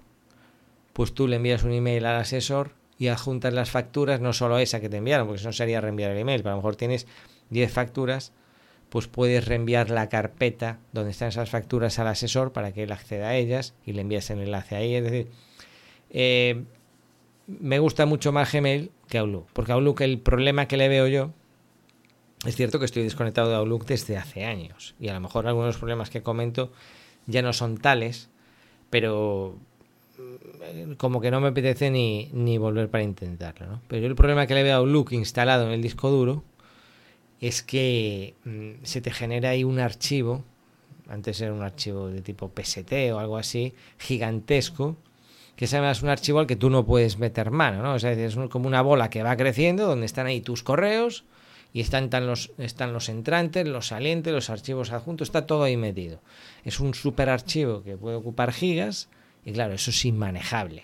pues 0.93 1.13
tú 1.13 1.27
le 1.27 1.37
envías 1.37 1.63
un 1.63 1.71
email 1.71 2.05
al 2.05 2.17
asesor 2.17 2.71
y 2.97 3.07
adjuntas 3.07 3.53
las 3.53 3.69
facturas, 3.69 4.21
no 4.21 4.33
solo 4.33 4.57
esa 4.57 4.79
que 4.79 4.89
te 4.89 4.97
enviaron, 4.97 5.27
porque 5.27 5.39
eso 5.39 5.49
no 5.49 5.53
sería 5.53 5.81
reenviar 5.81 6.11
el 6.11 6.17
email, 6.17 6.41
pero 6.41 6.51
a 6.51 6.55
lo 6.55 6.61
mejor 6.61 6.75
tienes 6.75 7.07
10 7.49 7.71
facturas, 7.71 8.33
pues 8.89 9.07
puedes 9.07 9.45
reenviar 9.45 9.89
la 9.89 10.09
carpeta 10.09 10.79
donde 10.93 11.11
están 11.11 11.29
esas 11.29 11.49
facturas 11.49 11.99
al 11.99 12.07
asesor 12.07 12.53
para 12.53 12.71
que 12.71 12.83
él 12.83 12.91
acceda 12.91 13.29
a 13.29 13.35
ellas 13.35 13.75
y 13.85 13.93
le 13.93 14.01
envíes 14.01 14.29
el 14.29 14.39
enlace 14.39 14.75
ahí. 14.75 14.95
Es 14.95 15.03
decir, 15.03 15.27
eh, 16.09 16.63
me 17.47 17.79
gusta 17.79 18.05
mucho 18.05 18.31
más 18.31 18.51
Gmail 18.51 18.91
que 19.07 19.17
Outlook, 19.17 19.47
porque 19.53 19.71
Outlook 19.73 20.01
el 20.01 20.19
problema 20.19 20.67
que 20.67 20.77
le 20.77 20.89
veo 20.89 21.07
yo 21.07 21.31
es 22.45 22.55
cierto 22.55 22.79
que 22.79 22.85
estoy 22.85 23.03
desconectado 23.03 23.49
de 23.49 23.55
Outlook 23.55 23.85
desde 23.85 24.17
hace 24.17 24.45
años 24.45 24.95
y 24.99 25.09
a 25.09 25.13
lo 25.13 25.19
mejor 25.21 25.47
algunos 25.47 25.77
problemas 25.77 26.09
que 26.09 26.21
comento 26.21 26.71
ya 27.25 27.41
no 27.41 27.51
son 27.51 27.77
tales, 27.77 28.29
pero 28.89 29.57
como 30.97 31.21
que 31.21 31.31
no 31.31 31.41
me 31.41 31.49
apetece 31.49 31.89
ni, 31.89 32.29
ni 32.33 32.57
volver 32.57 32.89
para 32.89 33.03
intentarlo. 33.03 33.67
¿no? 33.67 33.81
Pero 33.87 34.01
yo 34.01 34.07
el 34.07 34.15
problema 34.15 34.47
que 34.47 34.55
le 34.55 34.63
veo 34.63 34.75
a 34.75 34.77
Outlook 34.77 35.11
instalado 35.13 35.67
en 35.67 35.73
el 35.73 35.81
disco 35.81 36.09
duro 36.09 36.43
es 37.39 37.61
que 37.61 38.35
mm, 38.45 38.83
se 38.83 39.01
te 39.01 39.11
genera 39.11 39.49
ahí 39.49 39.63
un 39.63 39.79
archivo, 39.79 40.43
antes 41.07 41.39
era 41.41 41.53
un 41.53 41.61
archivo 41.61 42.09
de 42.09 42.21
tipo 42.21 42.51
PST 42.55 42.91
o 43.13 43.19
algo 43.19 43.37
así, 43.37 43.73
gigantesco, 43.97 44.97
que 45.55 45.65
es 45.65 45.73
además 45.73 46.03
un 46.03 46.09
archivo 46.09 46.39
al 46.39 46.47
que 46.47 46.55
tú 46.55 46.69
no 46.69 46.85
puedes 46.85 47.17
meter 47.17 47.51
mano, 47.51 47.81
¿no? 47.81 47.93
O 47.93 47.99
sea, 47.99 48.11
es 48.11 48.35
como 48.49 48.67
una 48.67 48.81
bola 48.81 49.09
que 49.09 49.23
va 49.23 49.37
creciendo, 49.37 49.87
donde 49.87 50.05
están 50.05 50.27
ahí 50.27 50.41
tus 50.41 50.63
correos, 50.63 51.25
y 51.73 51.81
están, 51.81 52.09
los, 52.25 52.51
están 52.57 52.93
los 52.93 53.09
entrantes, 53.09 53.67
los 53.67 53.87
salientes, 53.87 54.33
los 54.33 54.49
archivos 54.49 54.91
adjuntos, 54.91 55.27
está 55.27 55.45
todo 55.45 55.63
ahí 55.63 55.77
metido. 55.77 56.21
Es 56.63 56.79
un 56.79 56.93
super 56.93 57.29
archivo 57.29 57.83
que 57.83 57.97
puede 57.97 58.15
ocupar 58.15 58.51
gigas 58.51 59.09
y 59.47 59.53
claro, 59.53 59.73
eso 59.75 59.91
es 59.91 60.03
inmanejable. 60.03 60.83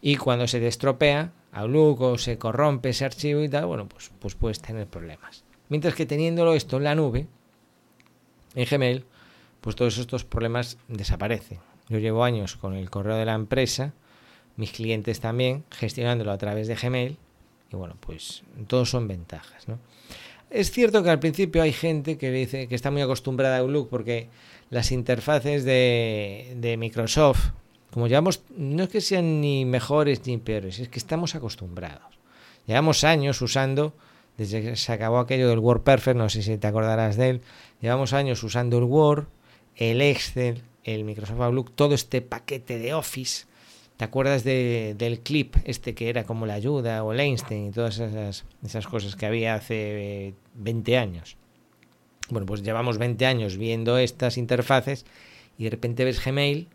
Y 0.00 0.14
cuando 0.14 0.46
se 0.46 0.60
te 0.60 0.68
estropea 0.68 1.32
o 1.52 2.16
se 2.16 2.38
corrompe 2.38 2.90
ese 2.90 3.04
archivo 3.04 3.42
y 3.42 3.48
tal, 3.48 3.66
bueno, 3.66 3.88
pues, 3.88 4.12
pues 4.20 4.36
puedes 4.36 4.60
tener 4.60 4.86
problemas. 4.86 5.42
Mientras 5.68 5.96
que 5.96 6.06
teniéndolo 6.06 6.54
esto 6.54 6.76
en 6.76 6.84
la 6.84 6.94
nube, 6.94 7.26
en 8.54 8.66
Gmail, 8.70 9.04
pues 9.60 9.74
todos 9.74 9.98
estos 9.98 10.24
problemas 10.24 10.78
desaparecen. 10.86 11.58
Yo 11.88 11.98
llevo 11.98 12.22
años 12.22 12.54
con 12.54 12.74
el 12.74 12.88
correo 12.88 13.16
de 13.16 13.24
la 13.24 13.34
empresa, 13.34 13.94
mis 14.54 14.70
clientes 14.70 15.18
también, 15.18 15.64
gestionándolo 15.72 16.30
a 16.30 16.38
través 16.38 16.68
de 16.68 16.76
Gmail 16.76 17.18
y 17.72 17.74
bueno, 17.74 17.96
pues 17.98 18.44
todos 18.68 18.90
son 18.90 19.08
ventajas, 19.08 19.66
¿no? 19.66 19.80
Es 20.50 20.70
cierto 20.70 21.02
que 21.02 21.10
al 21.10 21.18
principio 21.18 21.62
hay 21.62 21.72
gente 21.72 22.18
que 22.18 22.30
dice 22.30 22.68
que 22.68 22.74
está 22.74 22.90
muy 22.90 23.02
acostumbrada 23.02 23.56
a 23.56 23.60
Outlook 23.60 23.88
porque 23.88 24.28
las 24.70 24.92
interfaces 24.92 25.64
de, 25.64 26.54
de 26.56 26.76
Microsoft, 26.76 27.50
como 27.90 28.06
llevamos, 28.06 28.42
no 28.56 28.84
es 28.84 28.88
que 28.88 29.00
sean 29.00 29.40
ni 29.40 29.64
mejores 29.64 30.24
ni 30.26 30.36
peores, 30.38 30.78
es 30.78 30.88
que 30.88 30.98
estamos 30.98 31.34
acostumbrados. 31.34 32.18
Llevamos 32.66 33.04
años 33.04 33.40
usando, 33.42 33.94
desde 34.36 34.62
que 34.62 34.76
se 34.76 34.92
acabó 34.92 35.18
aquello 35.18 35.48
del 35.48 35.58
Word 35.58 35.82
Perfect, 35.82 36.16
no 36.16 36.28
sé 36.28 36.42
si 36.42 36.58
te 36.58 36.66
acordarás 36.66 37.16
de 37.16 37.30
él, 37.30 37.40
llevamos 37.80 38.12
años 38.12 38.42
usando 38.42 38.78
el 38.78 38.84
Word, 38.84 39.26
el 39.76 40.00
Excel, 40.00 40.62
el 40.84 41.04
Microsoft 41.04 41.40
Outlook, 41.40 41.72
todo 41.74 41.94
este 41.94 42.22
paquete 42.22 42.78
de 42.78 42.94
Office 42.94 43.46
¿Te 43.96 44.04
acuerdas 44.04 44.44
de, 44.44 44.94
del 44.98 45.20
clip 45.20 45.56
este 45.64 45.94
que 45.94 46.10
era 46.10 46.24
como 46.24 46.44
la 46.44 46.54
ayuda 46.54 47.02
o 47.02 47.12
el 47.12 47.20
Einstein 47.20 47.68
y 47.68 47.70
todas 47.70 47.98
esas, 47.98 48.44
esas 48.62 48.86
cosas 48.86 49.16
que 49.16 49.24
había 49.24 49.54
hace 49.54 50.34
20 50.54 50.92
eh, 50.92 50.98
años? 50.98 51.36
Bueno, 52.28 52.46
pues 52.46 52.62
llevamos 52.62 52.98
20 52.98 53.24
años 53.24 53.56
viendo 53.56 53.96
estas 53.96 54.36
interfaces 54.36 55.06
y 55.56 55.64
de 55.64 55.70
repente 55.70 56.04
ves 56.04 56.22
Gmail 56.22 56.68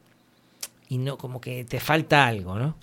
y 0.90 0.98
no, 0.98 1.18
como 1.18 1.40
que 1.40 1.64
te 1.64 1.80
falta 1.80 2.26
algo, 2.26 2.58
¿no? 2.58 2.76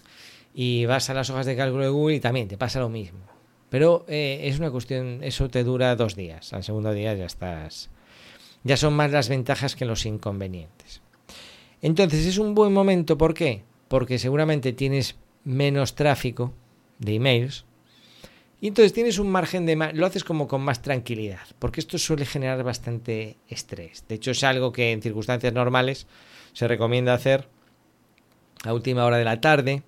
Y 0.55 0.87
vas 0.87 1.11
a 1.11 1.15
las 1.15 1.31
hojas 1.31 1.47
de 1.47 1.57
cálculo 1.57 1.85
de 1.85 1.91
Google 1.91 2.17
y 2.17 2.21
también 2.21 2.49
te 2.49 2.57
pasa 2.57 2.79
lo 2.79 2.89
mismo. 2.89 3.21
Pero 3.71 4.05
eh, 4.09 4.41
es 4.45 4.59
una 4.59 4.71
cuestión, 4.71 5.23
eso 5.23 5.49
te 5.49 5.65
dura 5.65 5.95
dos 5.97 6.15
días. 6.15 6.53
Al 6.53 6.65
segundo 6.65 6.93
día 6.93 7.15
ya 7.15 7.27
estás. 7.27 7.91
Ya 8.65 8.77
son 8.77 8.95
más 8.95 9.11
las 9.11 9.29
ventajas 9.29 9.77
que 9.77 9.85
los 9.85 10.07
inconvenientes. 10.07 11.03
Entonces 11.83 12.27
es 12.27 12.39
un 12.39 12.55
buen 12.55 12.73
momento, 12.73 13.19
¿por 13.19 13.35
qué? 13.35 13.63
Porque 13.89 14.19
seguramente 14.19 14.73
tienes 14.73 15.17
menos 15.45 15.95
tráfico 15.95 16.53
de 16.99 17.15
emails 17.15 17.65
y 18.61 18.67
entonces 18.69 18.93
tienes 18.93 19.19
un 19.19 19.31
margen 19.31 19.67
de 19.67 19.77
lo 19.95 20.07
haces 20.07 20.25
como 20.25 20.49
con 20.49 20.63
más 20.63 20.83
tranquilidad, 20.83 21.47
porque 21.59 21.81
esto 21.81 21.97
suele 21.97 22.27
generar 22.27 22.63
bastante 22.65 23.37
estrés. 23.49 24.05
De 24.09 24.17
hecho, 24.17 24.33
es 24.33 24.43
algo 24.43 24.73
que 24.73 24.91
en 24.91 25.01
circunstancias 25.01 25.53
normales 25.53 26.09
se 26.53 26.67
recomienda 26.67 27.15
hacer 27.15 27.49
a 28.65 28.75
última 28.75 29.05
hora 29.05 29.17
de 29.17 29.25
la 29.25 29.41
tarde, 29.41 29.85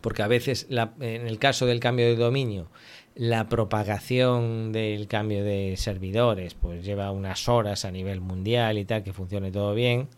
porque 0.00 0.22
a 0.22 0.28
veces 0.28 0.68
en 0.70 1.26
el 1.26 1.38
caso 1.40 1.66
del 1.66 1.80
cambio 1.80 2.06
de 2.06 2.14
dominio, 2.14 2.68
la 3.16 3.48
propagación 3.48 4.70
del 4.70 5.08
cambio 5.08 5.42
de 5.42 5.74
servidores 5.76 6.54
pues 6.54 6.84
lleva 6.84 7.10
unas 7.10 7.48
horas 7.48 7.84
a 7.84 7.90
nivel 7.90 8.20
mundial 8.20 8.78
y 8.78 8.84
tal, 8.84 9.02
que 9.02 9.12
funcione 9.12 9.50
todo 9.50 9.74
bien. 9.74 10.08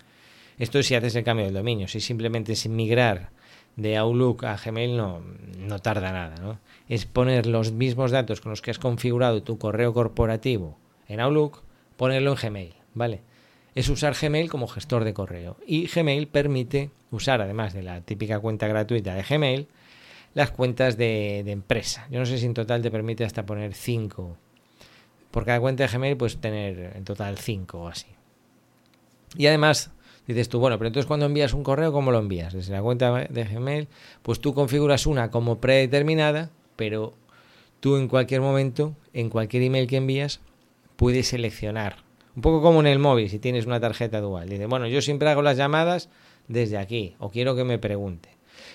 Esto 0.59 0.79
es 0.79 0.87
si 0.87 0.95
haces 0.95 1.15
el 1.15 1.25
cambio 1.25 1.47
del 1.47 1.55
dominio. 1.55 1.89
Si 1.89 2.01
simplemente 2.01 2.53
es 2.53 2.67
migrar 2.69 3.31
de 3.77 3.97
Outlook 3.99 4.45
a 4.45 4.57
Gmail 4.57 4.97
no, 4.97 5.23
no 5.59 5.79
tarda 5.79 6.13
nada. 6.13 6.37
¿no? 6.41 6.59
Es 6.89 7.05
poner 7.05 7.47
los 7.47 7.73
mismos 7.73 8.11
datos 8.11 8.41
con 8.41 8.51
los 8.51 8.63
que 8.63 8.71
has 8.71 8.79
configurado 8.79 9.43
tu 9.43 9.59
correo 9.59 9.93
corporativo 9.93 10.79
en 11.09 11.21
Outlook, 11.21 11.63
ponerlo 11.97 12.33
en 12.33 12.39
Gmail. 12.39 12.75
¿vale? 12.95 13.21
Es 13.75 13.89
usar 13.91 14.17
Gmail 14.19 14.49
como 14.49 14.67
gestor 14.67 15.05
de 15.05 15.13
correo. 15.13 15.59
Y 15.67 15.87
Gmail 15.87 16.27
permite 16.29 16.91
usar, 17.11 17.43
además 17.43 17.75
de 17.75 17.83
la 17.83 18.01
típica 18.01 18.41
cuenta 18.41 18.67
gratuita 18.67 19.15
de 19.15 19.23
Gmail, 19.23 19.69
las 20.33 20.51
cuentas 20.51 20.97
de, 20.97 21.43
de 21.45 21.53
empresa. 21.53 22.07
Yo 22.11 22.19
no 22.19 22.27
sé 22.27 22.39
si 22.39 22.47
en 22.47 22.55
total 22.55 22.83
te 22.83 22.91
permite 22.91 23.25
hasta 23.25 23.45
poner 23.45 23.75
5. 23.75 24.37
Por 25.31 25.45
cada 25.45 25.61
cuenta 25.61 25.87
de 25.87 25.91
Gmail 25.91 26.17
puedes 26.17 26.39
tener 26.39 26.97
en 26.97 27.05
total 27.05 27.37
5 27.37 27.79
o 27.79 27.89
así. 27.89 28.07
Y 29.37 29.47
además 29.47 29.91
Dices 30.27 30.49
tú, 30.49 30.59
bueno, 30.59 30.77
pero 30.79 30.89
entonces 30.89 31.07
cuando 31.07 31.27
envías 31.27 31.55
un 31.55 31.63
correo, 31.63 31.93
¿cómo 31.93 32.11
lo 32.11 32.19
envías? 32.19 32.53
Desde 32.53 32.73
la 32.73 32.83
cuenta 32.83 33.13
de 33.13 33.45
Gmail, 33.45 33.89
pues 34.23 34.41
tú 34.41 34.55
configuras 34.55 35.07
una 35.07 35.31
como 35.31 35.61
predeterminada, 35.61 36.51
pero 36.75 37.15
tú 37.81 37.97
en 37.97 38.09
cualquier 38.09 38.41
momento, 38.41 38.95
en 39.13 39.31
cualquier 39.31 39.63
email 39.63 39.87
que 39.87 39.99
envías, 39.99 40.41
puedes 40.97 41.29
seleccionar. 41.29 42.05
Un 42.35 42.43
poco 42.43 42.61
como 42.61 42.81
en 42.81 42.87
el 42.87 42.99
móvil, 42.99 43.31
si 43.31 43.39
tienes 43.39 43.67
una 43.67 43.81
tarjeta 43.81 44.21
dual. 44.21 44.49
Dice, 44.49 44.67
bueno, 44.67 44.89
yo 44.89 45.01
siempre 45.01 45.29
hago 45.31 45.43
las 45.43 45.57
llamadas 45.57 46.11
desde 46.49 46.77
aquí, 46.77 47.15
o 47.19 47.31
quiero 47.31 47.55
que 47.55 47.65
me 47.65 47.79
pregunte. 47.79 48.31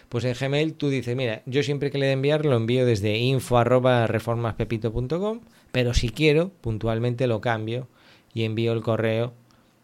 Pues 0.09 0.23
en 0.23 0.35
Gmail 0.39 0.73
tú 0.73 0.89
dices, 0.89 1.15
mira, 1.15 1.41
yo 1.45 1.63
siempre 1.63 1.91
que 1.91 1.97
le 1.97 2.05
de 2.05 2.13
enviar 2.13 2.45
lo 2.45 2.55
envío 2.55 2.85
desde 2.85 3.17
info 3.17 3.57
arroba 3.57 4.07
reformaspepito.com, 4.07 5.41
pero 5.71 5.93
si 5.93 6.09
quiero, 6.09 6.49
puntualmente 6.61 7.27
lo 7.27 7.41
cambio 7.41 7.87
y 8.33 8.43
envío 8.43 8.73
el 8.73 8.81
correo 8.81 9.33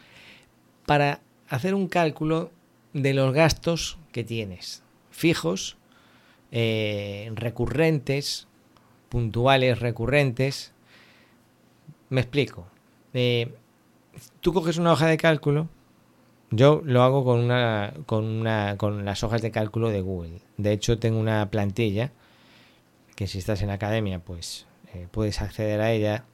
para 0.85 1.19
hacer 1.49 1.75
un 1.75 1.89
cálculo 1.89 2.49
de 2.93 3.13
los 3.13 3.33
gastos 3.33 3.97
que 4.13 4.23
tienes, 4.23 4.83
fijos, 5.09 5.75
eh, 6.53 7.29
recurrentes, 7.35 8.47
puntuales, 9.09 9.79
recurrentes. 9.81 10.71
Me 12.07 12.21
explico. 12.21 12.67
Eh, 13.13 13.53
tú 14.39 14.53
coges 14.53 14.77
una 14.77 14.93
hoja 14.93 15.07
de 15.07 15.17
cálculo, 15.17 15.67
yo 16.49 16.81
lo 16.83 17.03
hago 17.03 17.23
con 17.23 17.39
una, 17.39 17.93
con 18.05 18.25
una, 18.25 18.75
con 18.77 19.05
las 19.05 19.23
hojas 19.23 19.41
de 19.41 19.51
cálculo 19.51 19.89
de 19.89 20.01
Google. 20.01 20.41
De 20.57 20.73
hecho, 20.73 20.99
tengo 20.99 21.19
una 21.19 21.49
plantilla 21.49 22.11
que 23.15 23.27
si 23.27 23.37
estás 23.37 23.61
en 23.61 23.69
la 23.69 23.75
academia, 23.75 24.19
pues 24.19 24.65
eh, 24.93 25.07
puedes 25.11 25.41
acceder 25.41 25.79
a 25.79 25.91
ella 25.91 26.25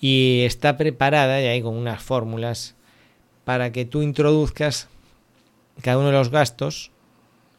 y 0.00 0.42
está 0.44 0.76
preparada 0.76 1.40
y 1.40 1.46
hay 1.46 1.62
con 1.62 1.76
unas 1.76 2.02
fórmulas 2.02 2.76
para 3.44 3.72
que 3.72 3.84
tú 3.84 4.02
introduzcas 4.02 4.88
cada 5.80 5.98
uno 5.98 6.08
de 6.08 6.12
los 6.12 6.30
gastos 6.30 6.92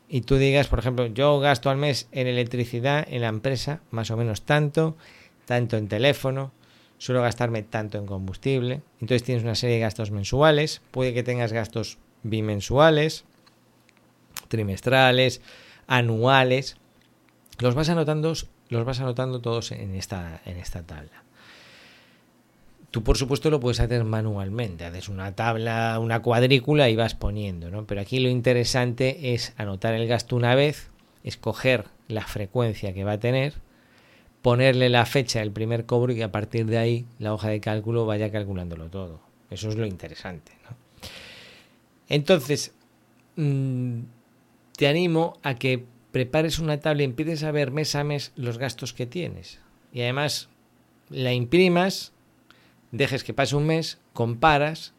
y 0.08 0.22
tú 0.22 0.38
digas, 0.38 0.68
por 0.68 0.80
ejemplo, 0.80 1.08
yo 1.08 1.40
gasto 1.40 1.70
al 1.70 1.78
mes 1.78 2.08
en 2.12 2.28
electricidad 2.28 3.06
en 3.10 3.22
la 3.22 3.30
empresa 3.30 3.82
más 3.92 4.12
o 4.12 4.18
menos 4.18 4.44
tanto, 4.44 4.96
tanto 5.46 5.78
en 5.78 5.88
teléfono, 5.88 6.52
suelo 7.04 7.22
gastarme 7.22 7.64
tanto 7.64 7.98
en 7.98 8.06
combustible. 8.06 8.82
Entonces 9.02 9.24
tienes 9.24 9.44
una 9.44 9.56
serie 9.56 9.76
de 9.76 9.82
gastos 9.82 10.10
mensuales, 10.10 10.82
puede 10.92 11.14
que 11.14 11.22
tengas 11.22 11.52
gastos 11.52 11.98
bimensuales, 12.24 13.26
trimestrales, 14.48 15.42
anuales. 15.86 16.78
Los 17.60 17.76
vas 17.76 17.90
anotando, 17.90 18.34
los 18.70 18.86
vas 18.86 19.02
anotando 19.02 19.42
todos 19.42 19.74
en 19.74 19.96
esta, 19.96 20.40
en 20.46 20.56
esta 20.56 20.84
tabla. 20.84 21.24
Tú, 22.90 23.04
por 23.04 23.18
supuesto, 23.18 23.50
lo 23.50 23.60
puedes 23.60 23.82
hacer 23.82 24.06
manualmente. 24.06 24.86
Haces 24.86 25.10
una 25.10 25.36
tabla, 25.36 26.00
una 26.00 26.22
cuadrícula 26.22 26.88
y 26.88 26.96
vas 26.96 27.16
poniendo, 27.16 27.70
¿no? 27.70 27.86
Pero 27.86 28.00
aquí 28.00 28.20
lo 28.20 28.30
interesante 28.30 29.34
es 29.34 29.54
anotar 29.58 29.94
el 29.94 30.08
gasto 30.08 30.38
una 30.38 30.56
vez, 30.56 30.90
escoger 31.26 31.84
la 32.08 32.22
frecuencia 32.22 32.94
que 32.94 33.04
va 33.04 33.14
a 33.14 33.20
tener, 33.20 33.56
ponerle 34.44 34.90
la 34.90 35.06
fecha 35.06 35.40
del 35.40 35.52
primer 35.52 35.86
cobro 35.86 36.12
y 36.12 36.18
que 36.18 36.24
a 36.24 36.32
partir 36.32 36.66
de 36.68 36.78
ahí 36.78 37.06
la 37.18 37.34
hoja 37.34 37.48
de 37.48 37.62
cálculo 37.62 38.06
vaya 38.06 38.30
calculándolo 38.30 38.90
todo. 38.90 39.22
Eso 39.50 39.70
es 39.70 39.76
lo 39.76 39.86
interesante, 39.86 40.52
¿no? 40.70 40.76
Entonces, 42.10 42.76
mm, 43.38 44.02
te 44.76 44.88
animo 44.88 45.40
a 45.44 45.56
que 45.56 45.86
prepares 46.12 46.60
una 46.60 46.82
tabla 46.82 47.04
y 47.04 47.06
empieces 47.06 47.44
a 47.44 47.52
ver 47.52 47.72
mes 47.72 47.96
a 47.96 48.04
mes 48.04 48.34
los 48.36 48.58
gastos 48.58 48.94
que 48.94 49.06
tienes. 49.06 49.62
Y 49.94 50.02
además 50.02 50.50
la 51.10 51.32
imprimas 51.32 52.12
dejes 52.92 53.24
que 53.24 53.34
pase 53.34 53.56
un 53.56 53.66
mes, 53.66 53.98
comparas 54.12 54.94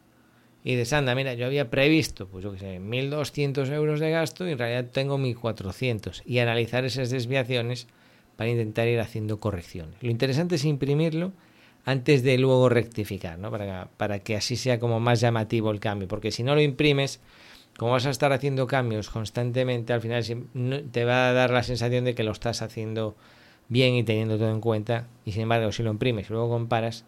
y 0.63 0.71
dices, 0.71 0.93
anda, 0.93 1.13
mira, 1.13 1.35
yo 1.35 1.45
había 1.45 1.69
previsto, 1.69 2.27
pues 2.27 2.43
yo 2.43 2.51
qué 2.51 2.59
sé, 2.59 2.79
1.200 2.79 3.71
euros 3.71 3.99
de 3.99 4.09
gasto 4.09 4.47
y 4.47 4.53
en 4.53 4.57
realidad 4.57 4.89
tengo 4.91 5.19
1.400 5.19 6.23
y 6.25 6.39
analizar 6.39 6.83
esas 6.83 7.11
desviaciones 7.11 7.87
para 8.35 8.49
intentar 8.49 8.87
ir 8.87 8.99
haciendo 8.99 9.39
correcciones. 9.39 9.95
Lo 10.01 10.09
interesante 10.09 10.55
es 10.55 10.65
imprimirlo 10.65 11.31
antes 11.85 12.23
de 12.23 12.37
luego 12.37 12.69
rectificar, 12.69 13.37
¿no? 13.37 13.51
Para, 13.51 13.89
para 13.97 14.19
que 14.19 14.35
así 14.35 14.55
sea 14.55 14.79
como 14.79 14.99
más 14.99 15.21
llamativo 15.21 15.71
el 15.71 15.79
cambio, 15.79 16.07
porque 16.07 16.31
si 16.31 16.43
no 16.43 16.55
lo 16.55 16.61
imprimes, 16.61 17.21
como 17.77 17.91
vas 17.91 18.05
a 18.05 18.09
estar 18.09 18.31
haciendo 18.31 18.67
cambios 18.67 19.09
constantemente, 19.09 19.93
al 19.93 20.01
final 20.01 20.23
te 20.91 21.05
va 21.05 21.29
a 21.29 21.33
dar 21.33 21.51
la 21.51 21.63
sensación 21.63 22.05
de 22.05 22.15
que 22.15 22.23
lo 22.23 22.31
estás 22.31 22.61
haciendo 22.61 23.15
bien 23.67 23.95
y 23.95 24.03
teniendo 24.03 24.37
todo 24.37 24.51
en 24.51 24.61
cuenta, 24.61 25.07
y 25.25 25.31
sin 25.33 25.43
embargo, 25.43 25.71
si 25.71 25.83
lo 25.83 25.91
imprimes 25.91 26.29
y 26.29 26.33
luego 26.33 26.49
comparas, 26.49 27.05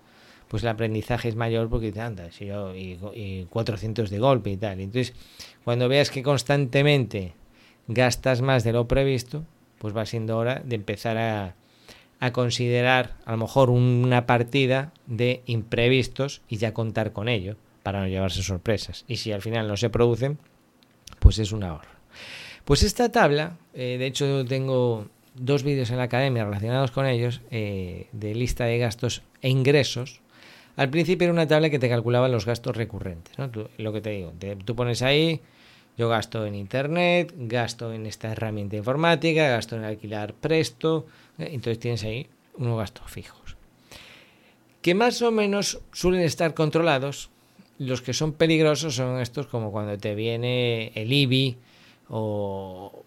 pues 0.48 0.64
el 0.64 0.70
aprendizaje 0.70 1.30
es 1.30 1.36
mayor 1.36 1.70
porque 1.70 1.92
te 1.92 2.02
anda, 2.02 2.32
si 2.32 2.48
yo, 2.48 2.76
y, 2.76 3.46
400 3.50 4.10
de 4.10 4.20
golpe 4.20 4.52
y 4.52 4.58
tal. 4.58 4.80
Entonces, 4.80 5.14
cuando 5.64 5.90
veas 5.90 6.10
que 6.10 6.24
constantemente 6.24 7.34
gastas 7.88 8.42
más 8.42 8.64
de 8.64 8.74
lo 8.74 8.88
previsto, 8.88 9.46
pues 9.80 9.96
va 9.96 10.06
siendo 10.06 10.38
hora 10.38 10.62
de 10.64 10.76
empezar 10.76 11.18
a, 11.18 11.56
a 12.20 12.32
considerar 12.32 13.16
a 13.26 13.32
lo 13.32 13.38
mejor 13.38 13.70
una 13.70 14.26
partida 14.26 14.92
de 15.06 15.42
imprevistos 15.46 16.42
y 16.48 16.58
ya 16.58 16.74
contar 16.74 17.14
con 17.14 17.30
ello 17.30 17.56
para 17.84 18.02
no 18.02 18.08
llevarse 18.08 18.44
sorpresas. 18.44 19.06
Y 19.08 19.18
si 19.18 19.32
al 19.32 19.42
final 19.42 19.68
no 19.68 19.78
se 19.78 19.90
producen, 19.90 20.38
pues 21.20 21.40
es 21.40 21.52
un 21.52 21.64
ahorro. 21.64 21.90
Pues 22.66 22.84
esta 22.84 23.12
tabla, 23.12 23.58
eh, 23.74 23.98
de 23.98 24.06
hecho 24.08 24.46
tengo 24.46 25.08
dos 25.36 25.64
vídeos 25.64 25.90
en 25.92 25.98
la 25.98 26.04
academia 26.04 26.44
relacionados 26.44 26.92
con 26.92 27.06
ellos, 27.06 27.42
eh, 27.52 28.08
de 28.12 28.36
lista 28.36 28.66
de 28.66 28.78
gastos 28.78 29.22
e 29.42 29.50
ingresos, 29.50 30.20
al 30.76 30.90
principio 30.90 31.26
era 31.26 31.34
una 31.34 31.48
tabla 31.48 31.70
que 31.70 31.80
te 31.80 31.90
calculaba 31.90 32.28
los 32.28 32.46
gastos 32.46 32.76
recurrentes, 32.76 33.38
¿no? 33.40 33.50
lo 33.78 33.94
que 33.94 34.02
te 34.02 34.10
digo, 34.12 34.34
tú 34.66 34.76
pones 34.76 35.02
ahí, 35.02 35.42
yo 35.98 36.10
gasto 36.10 36.46
en 36.46 36.56
internet, 36.56 37.34
gasto 37.36 37.92
en 37.94 38.06
esta 38.06 38.32
herramienta 38.32 38.76
informática, 38.76 39.50
gasto 39.50 39.76
en 39.76 39.84
alquilar 39.84 40.34
presto, 40.34 41.06
¿eh? 41.40 41.50
entonces 41.52 41.80
tienes 41.80 42.04
ahí 42.04 42.28
unos 42.56 42.78
gastos 42.78 43.10
fijos. 43.10 43.56
Que 44.82 44.94
más 44.94 45.22
o 45.22 45.32
menos 45.32 45.80
suelen 45.92 46.22
estar 46.22 46.54
controlados, 46.54 47.30
los 47.80 48.02
que 48.02 48.14
son 48.14 48.34
peligrosos 48.34 48.96
son 48.96 49.20
estos 49.20 49.48
como 49.48 49.72
cuando 49.72 49.98
te 49.98 50.16
viene 50.16 50.92
el 50.96 51.12
IBI 51.12 51.58
o, 52.10 53.04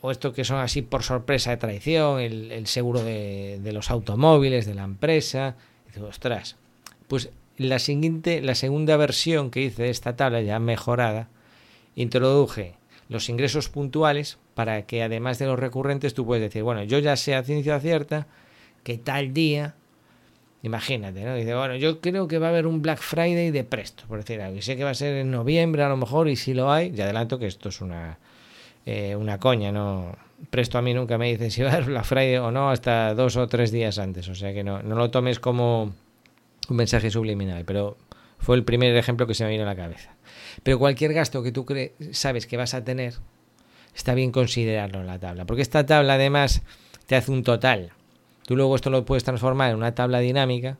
o 0.00 0.10
estos 0.10 0.34
que 0.34 0.44
son 0.44 0.58
así 0.58 0.82
por 0.82 1.02
sorpresa 1.02 1.50
de 1.50 1.56
traición, 1.56 2.20
el, 2.20 2.66
seguro 2.66 3.02
de, 3.02 3.60
los 3.72 3.90
automóviles 3.90 4.66
de 4.66 4.74
la 4.74 4.84
empresa. 4.84 5.56
Digo, 5.94 6.06
ostras, 6.06 6.56
pues 7.08 7.30
la 7.56 7.78
siguiente, 7.78 8.40
la 8.40 8.54
segunda 8.54 8.96
versión 8.96 9.50
que 9.50 9.62
hice 9.62 9.84
de 9.84 9.90
esta 9.90 10.16
tabla 10.16 10.40
ya 10.42 10.58
mejorada, 10.60 11.28
introduje 11.98 12.74
los 13.08 13.28
ingresos 13.28 13.68
puntuales 13.68 14.38
para 14.54 14.82
que 14.82 15.02
además 15.02 15.38
de 15.38 15.46
los 15.46 15.58
recurrentes 15.58 16.14
tú 16.14 16.24
puedes 16.24 16.42
decir, 16.42 16.62
bueno, 16.62 16.84
yo 16.84 16.98
ya 17.00 17.16
sé 17.16 17.34
a 17.34 17.42
ciencia 17.42 17.80
cierta 17.80 18.26
que 18.84 18.98
tal 18.98 19.34
día, 19.34 19.74
imagínate, 20.62 21.24
¿no? 21.24 21.34
Dice, 21.34 21.54
bueno, 21.54 21.74
yo 21.74 22.00
creo 22.00 22.28
que 22.28 22.38
va 22.38 22.46
a 22.46 22.50
haber 22.50 22.66
un 22.66 22.82
Black 22.82 23.00
Friday 23.00 23.50
de 23.50 23.64
presto, 23.64 24.04
por 24.06 24.18
decir 24.18 24.40
algo, 24.40 24.58
y 24.58 24.62
sé 24.62 24.76
que 24.76 24.84
va 24.84 24.90
a 24.90 24.94
ser 24.94 25.16
en 25.16 25.30
noviembre 25.30 25.82
a 25.82 25.88
lo 25.88 25.96
mejor, 25.96 26.28
y 26.28 26.36
si 26.36 26.54
lo 26.54 26.70
hay, 26.70 26.92
ya 26.92 27.04
adelanto 27.04 27.38
que 27.38 27.46
esto 27.46 27.70
es 27.70 27.80
una, 27.80 28.18
eh, 28.86 29.16
una 29.16 29.38
coña, 29.38 29.72
¿no? 29.72 30.16
Presto 30.50 30.78
a 30.78 30.82
mí 30.82 30.94
nunca 30.94 31.18
me 31.18 31.30
dice 31.30 31.50
si 31.50 31.62
va 31.62 31.70
a 31.70 31.72
haber 31.72 31.86
Black 31.86 32.04
Friday 32.04 32.36
o 32.36 32.52
no 32.52 32.70
hasta 32.70 33.12
dos 33.14 33.36
o 33.36 33.48
tres 33.48 33.72
días 33.72 33.98
antes, 33.98 34.28
o 34.28 34.36
sea 34.36 34.52
que 34.52 34.62
no, 34.62 34.82
no 34.82 34.94
lo 34.94 35.10
tomes 35.10 35.40
como 35.40 35.92
un 36.68 36.76
mensaje 36.76 37.10
subliminal, 37.10 37.64
pero 37.64 37.96
fue 38.38 38.54
el 38.54 38.62
primer 38.62 38.94
ejemplo 38.96 39.26
que 39.26 39.34
se 39.34 39.44
me 39.44 39.50
vino 39.50 39.64
a 39.64 39.66
la 39.66 39.74
cabeza. 39.74 40.14
Pero 40.62 40.78
cualquier 40.78 41.12
gasto 41.12 41.42
que 41.42 41.52
tú 41.52 41.66
sabes 42.12 42.46
que 42.46 42.56
vas 42.56 42.74
a 42.74 42.84
tener, 42.84 43.14
está 43.94 44.14
bien 44.14 44.32
considerarlo 44.32 45.00
en 45.00 45.06
la 45.06 45.18
tabla, 45.18 45.44
porque 45.44 45.62
esta 45.62 45.86
tabla 45.86 46.14
además 46.14 46.62
te 47.06 47.16
hace 47.16 47.30
un 47.30 47.42
total. 47.42 47.92
Tú 48.46 48.56
luego 48.56 48.76
esto 48.76 48.90
lo 48.90 49.04
puedes 49.04 49.24
transformar 49.24 49.70
en 49.70 49.76
una 49.76 49.94
tabla 49.94 50.20
dinámica. 50.20 50.78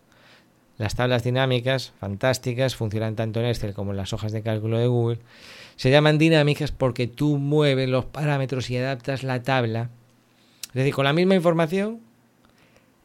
Las 0.78 0.94
tablas 0.94 1.24
dinámicas, 1.24 1.92
fantásticas, 1.98 2.76
funcionan 2.76 3.16
tanto 3.16 3.40
en 3.40 3.46
Excel 3.46 3.74
como 3.74 3.90
en 3.90 3.96
las 3.96 4.12
hojas 4.12 4.32
de 4.32 4.42
cálculo 4.42 4.78
de 4.78 4.86
Google. 4.86 5.18
Se 5.76 5.90
llaman 5.90 6.18
dinámicas 6.18 6.70
porque 6.70 7.08
tú 7.08 7.36
mueves 7.36 7.88
los 7.88 8.04
parámetros 8.04 8.70
y 8.70 8.76
adaptas 8.76 9.22
la 9.22 9.42
tabla. 9.42 9.90
Es 10.68 10.74
decir, 10.74 10.94
con 10.94 11.04
la 11.04 11.12
misma 11.12 11.34
información, 11.34 12.00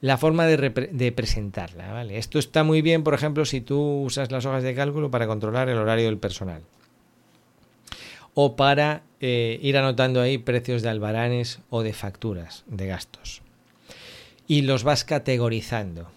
la 0.04 0.18
forma 0.18 0.46
de, 0.46 1.14
presentarla. 1.16 1.94
¿vale? 1.94 2.18
Esto 2.18 2.38
está 2.38 2.66
muy 2.66 2.82
bien, 2.82 3.06
por 3.06 3.14
ejemplo, 3.14 3.46
si 3.46 3.62
tú 3.62 4.02
usas 4.02 4.34
las 4.34 4.46
hojas 4.46 4.62
de 4.62 4.76
cálculo 4.76 5.10
para 5.10 5.28
controlar 5.28 5.70
el 5.70 5.78
horario 5.78 6.08
del 6.08 6.18
personal. 6.18 6.62
O 8.34 8.58
para 8.58 9.04
eh, 9.22 9.60
ir 9.62 9.78
anotando 9.78 10.20
ahí 10.20 10.38
precios 10.38 10.82
de 10.82 10.90
albaranes 10.90 11.62
o 11.70 11.84
de 11.84 11.94
facturas 11.94 12.66
de 12.68 12.88
gastos. 12.88 13.44
Y 14.46 14.64
los 14.64 14.84
vas 14.84 15.06
categorizando. 15.06 16.10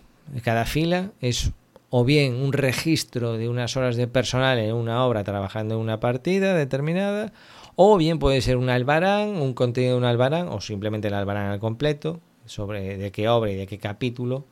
Cada 0.43 0.65
fila 0.65 1.13
es 1.21 1.53
o 1.89 2.05
bien 2.05 2.35
un 2.35 2.53
registro 2.53 3.35
de 3.35 3.49
unas 3.49 3.77
horas 3.77 3.95
de 3.95 4.09
personal 4.09 4.59
en 4.59 4.75
una 4.75 5.05
obra 5.05 5.23
trabajando 5.23 5.77
en 5.77 5.81
una 5.81 6.01
partida 6.01 6.55
determinada, 6.55 7.33
o 7.77 7.97
bien 7.99 8.19
puede 8.19 8.41
ser 8.41 8.57
un 8.57 8.69
albarán, 8.69 9.37
un 9.37 9.55
contenido 9.55 9.93
de 9.93 9.99
un 9.99 10.07
albarán, 10.07 10.49
o 10.49 10.61
simplemente 10.61 11.07
el 11.07 11.15
albarán 11.15 11.53
al 11.53 11.61
completo, 11.61 12.21
sobre 12.47 12.97
de 12.97 13.13
qué 13.13 13.29
obra 13.29 13.51
y 13.51 13.57
de 13.57 13.67
qué 13.67 13.79
capítulo, 13.79 14.47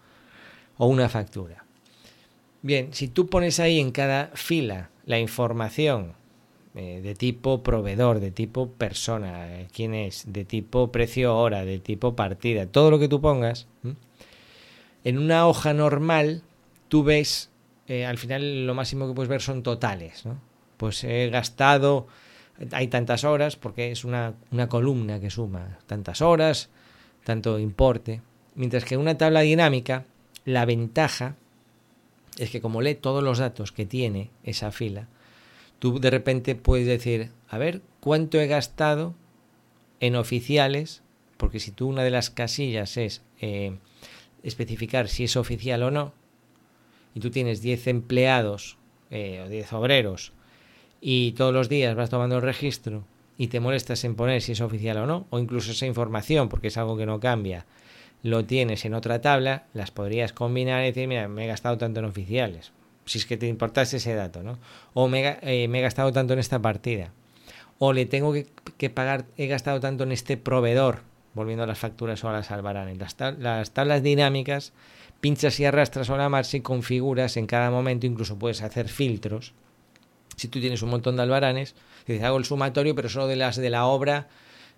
o 0.76 0.86
una 0.86 1.08
factura. 1.08 1.64
Bien, 2.62 2.92
si 2.92 3.08
tú 3.08 3.28
pones 3.28 3.60
ahí 3.60 3.78
en 3.78 3.92
cada 3.92 4.30
fila 4.34 4.90
la 5.04 5.18
información 5.18 6.14
eh, 6.74 7.00
de 7.02 7.14
tipo 7.14 7.62
proveedor, 7.62 8.20
de 8.20 8.30
tipo 8.30 8.72
persona, 8.72 9.60
eh, 9.60 9.68
quién 9.72 9.94
es, 9.94 10.24
de 10.26 10.44
tipo 10.44 10.90
precio 10.90 11.36
hora, 11.36 11.64
de 11.64 11.78
tipo 11.78 12.16
partida, 12.16 12.66
todo 12.66 12.90
lo 12.90 12.98
que 12.98 13.08
tú 13.08 13.20
pongas, 13.20 13.68
en 15.04 15.18
una 15.18 15.46
hoja 15.46 15.74
normal 15.74 16.42
tú 16.88 17.04
ves, 17.04 17.50
eh, 17.86 18.06
al 18.06 18.18
final 18.18 18.66
lo 18.66 18.74
máximo 18.74 19.06
que 19.06 19.14
puedes 19.14 19.28
ver 19.28 19.42
son 19.42 19.62
totales, 19.62 20.24
¿no? 20.24 20.40
Pues 20.76 21.04
he 21.04 21.28
gastado, 21.28 22.06
hay 22.72 22.88
tantas 22.88 23.24
horas, 23.24 23.56
porque 23.56 23.90
es 23.90 24.04
una, 24.04 24.34
una 24.50 24.68
columna 24.68 25.20
que 25.20 25.30
suma 25.30 25.78
tantas 25.86 26.22
horas, 26.22 26.70
tanto 27.24 27.58
importe. 27.58 28.22
Mientras 28.54 28.84
que 28.84 28.94
en 28.94 29.00
una 29.00 29.18
tabla 29.18 29.40
dinámica, 29.40 30.04
la 30.44 30.64
ventaja 30.64 31.36
es 32.38 32.50
que 32.50 32.60
como 32.60 32.82
lee 32.82 32.94
todos 32.94 33.22
los 33.22 33.38
datos 33.38 33.72
que 33.72 33.86
tiene 33.86 34.30
esa 34.42 34.70
fila, 34.70 35.08
tú 35.78 35.98
de 35.98 36.10
repente 36.10 36.54
puedes 36.54 36.86
decir, 36.86 37.30
a 37.48 37.58
ver, 37.58 37.82
¿cuánto 38.00 38.40
he 38.40 38.46
gastado 38.46 39.14
en 40.00 40.16
oficiales? 40.16 41.02
Porque 41.36 41.60
si 41.60 41.70
tú 41.70 41.88
una 41.88 42.04
de 42.04 42.10
las 42.10 42.30
casillas 42.30 42.96
es 42.96 43.22
eh, 43.40 43.76
especificar 44.42 45.08
si 45.08 45.24
es 45.24 45.36
oficial 45.36 45.82
o 45.82 45.90
no, 45.90 46.12
y 47.14 47.20
tú 47.20 47.30
tienes 47.30 47.62
10 47.62 47.86
empleados 47.88 48.76
eh, 49.10 49.42
o 49.44 49.48
10 49.48 49.72
obreros, 49.72 50.32
y 51.00 51.32
todos 51.32 51.52
los 51.52 51.68
días 51.68 51.94
vas 51.94 52.10
tomando 52.10 52.36
el 52.36 52.42
registro, 52.42 53.04
y 53.36 53.48
te 53.48 53.60
molestas 53.60 54.04
en 54.04 54.14
poner 54.14 54.42
si 54.42 54.52
es 54.52 54.60
oficial 54.60 54.98
o 54.98 55.06
no, 55.06 55.26
o 55.30 55.38
incluso 55.38 55.72
esa 55.72 55.86
información, 55.86 56.48
porque 56.48 56.68
es 56.68 56.76
algo 56.76 56.96
que 56.96 57.06
no 57.06 57.20
cambia, 57.20 57.66
lo 58.22 58.44
tienes 58.44 58.84
en 58.84 58.94
otra 58.94 59.20
tabla, 59.20 59.64
las 59.74 59.90
podrías 59.90 60.32
combinar 60.32 60.82
y 60.82 60.86
decir, 60.86 61.06
mira, 61.08 61.28
me 61.28 61.44
he 61.44 61.46
gastado 61.46 61.76
tanto 61.76 62.00
en 62.00 62.06
oficiales, 62.06 62.72
si 63.04 63.18
es 63.18 63.26
que 63.26 63.36
te 63.36 63.46
importase 63.46 63.98
ese 63.98 64.14
dato, 64.14 64.42
¿no? 64.42 64.58
O 64.94 65.08
me, 65.08 65.38
eh, 65.42 65.68
he 65.70 65.80
gastado 65.80 66.12
tanto 66.12 66.32
en 66.32 66.38
esta 66.38 66.60
partida. 66.60 67.12
o 67.78 67.92
le 67.92 68.06
tengo 68.06 68.32
que, 68.78 68.90
pagar, 68.90 69.26
he 69.36 69.46
gastado 69.46 69.80
tanto 69.80 70.04
en 70.04 70.12
este 70.12 70.36
proveedor, 70.36 71.00
volviendo 71.34 71.64
a 71.64 71.66
las 71.66 71.78
facturas 71.78 72.22
o 72.24 72.28
a 72.28 72.32
las 72.32 72.50
albaranes. 72.50 72.98
Las, 72.98 73.16
las 73.38 73.72
tablas 73.72 74.02
dinámicas, 74.02 74.72
pinchas 75.20 75.58
y 75.60 75.64
arrastras 75.64 76.08
o 76.08 76.16
la 76.16 76.28
marcha 76.28 76.56
y 76.56 76.60
configuras 76.60 77.36
en 77.36 77.46
cada 77.46 77.70
momento, 77.70 78.06
incluso 78.06 78.38
puedes 78.38 78.62
hacer 78.62 78.88
filtros. 78.88 79.52
Si 80.36 80.48
tú 80.48 80.60
tienes 80.60 80.82
un 80.82 80.90
montón 80.90 81.16
de 81.16 81.22
albaranes, 81.22 81.74
dices, 82.06 82.22
hago 82.24 82.38
el 82.38 82.44
sumatorio, 82.44 82.94
pero 82.94 83.08
solo 83.08 83.26
de 83.26 83.36
las 83.36 83.56
de 83.56 83.70
la 83.70 83.86
obra 83.86 84.28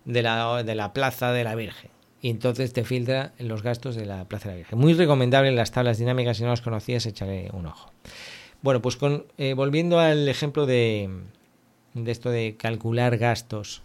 de 0.04 0.22
la, 0.22 0.62
de 0.62 0.74
la 0.74 0.92
Plaza 0.92 1.32
de 1.32 1.44
la 1.44 1.54
Virgen. 1.54 1.90
Y 2.22 2.30
entonces 2.30 2.72
te 2.72 2.84
filtra 2.84 3.32
los 3.38 3.62
gastos 3.62 3.94
de 3.94 4.06
la 4.06 4.24
Plaza 4.24 4.48
de 4.48 4.54
la 4.54 4.58
Virgen. 4.58 4.78
Muy 4.78 4.94
recomendable 4.94 5.52
las 5.52 5.72
tablas 5.72 5.98
dinámicas, 5.98 6.38
si 6.38 6.42
no 6.42 6.50
las 6.50 6.62
conocías, 6.62 7.06
échale 7.06 7.50
un 7.52 7.66
ojo. 7.66 7.90
Bueno, 8.62 8.80
pues 8.82 8.96
con, 8.96 9.26
eh, 9.38 9.54
volviendo 9.54 9.98
al 10.00 10.28
ejemplo 10.28 10.66
de, 10.66 11.10
de 11.94 12.10
esto 12.10 12.30
de 12.30 12.56
calcular 12.56 13.16
gastos, 13.18 13.82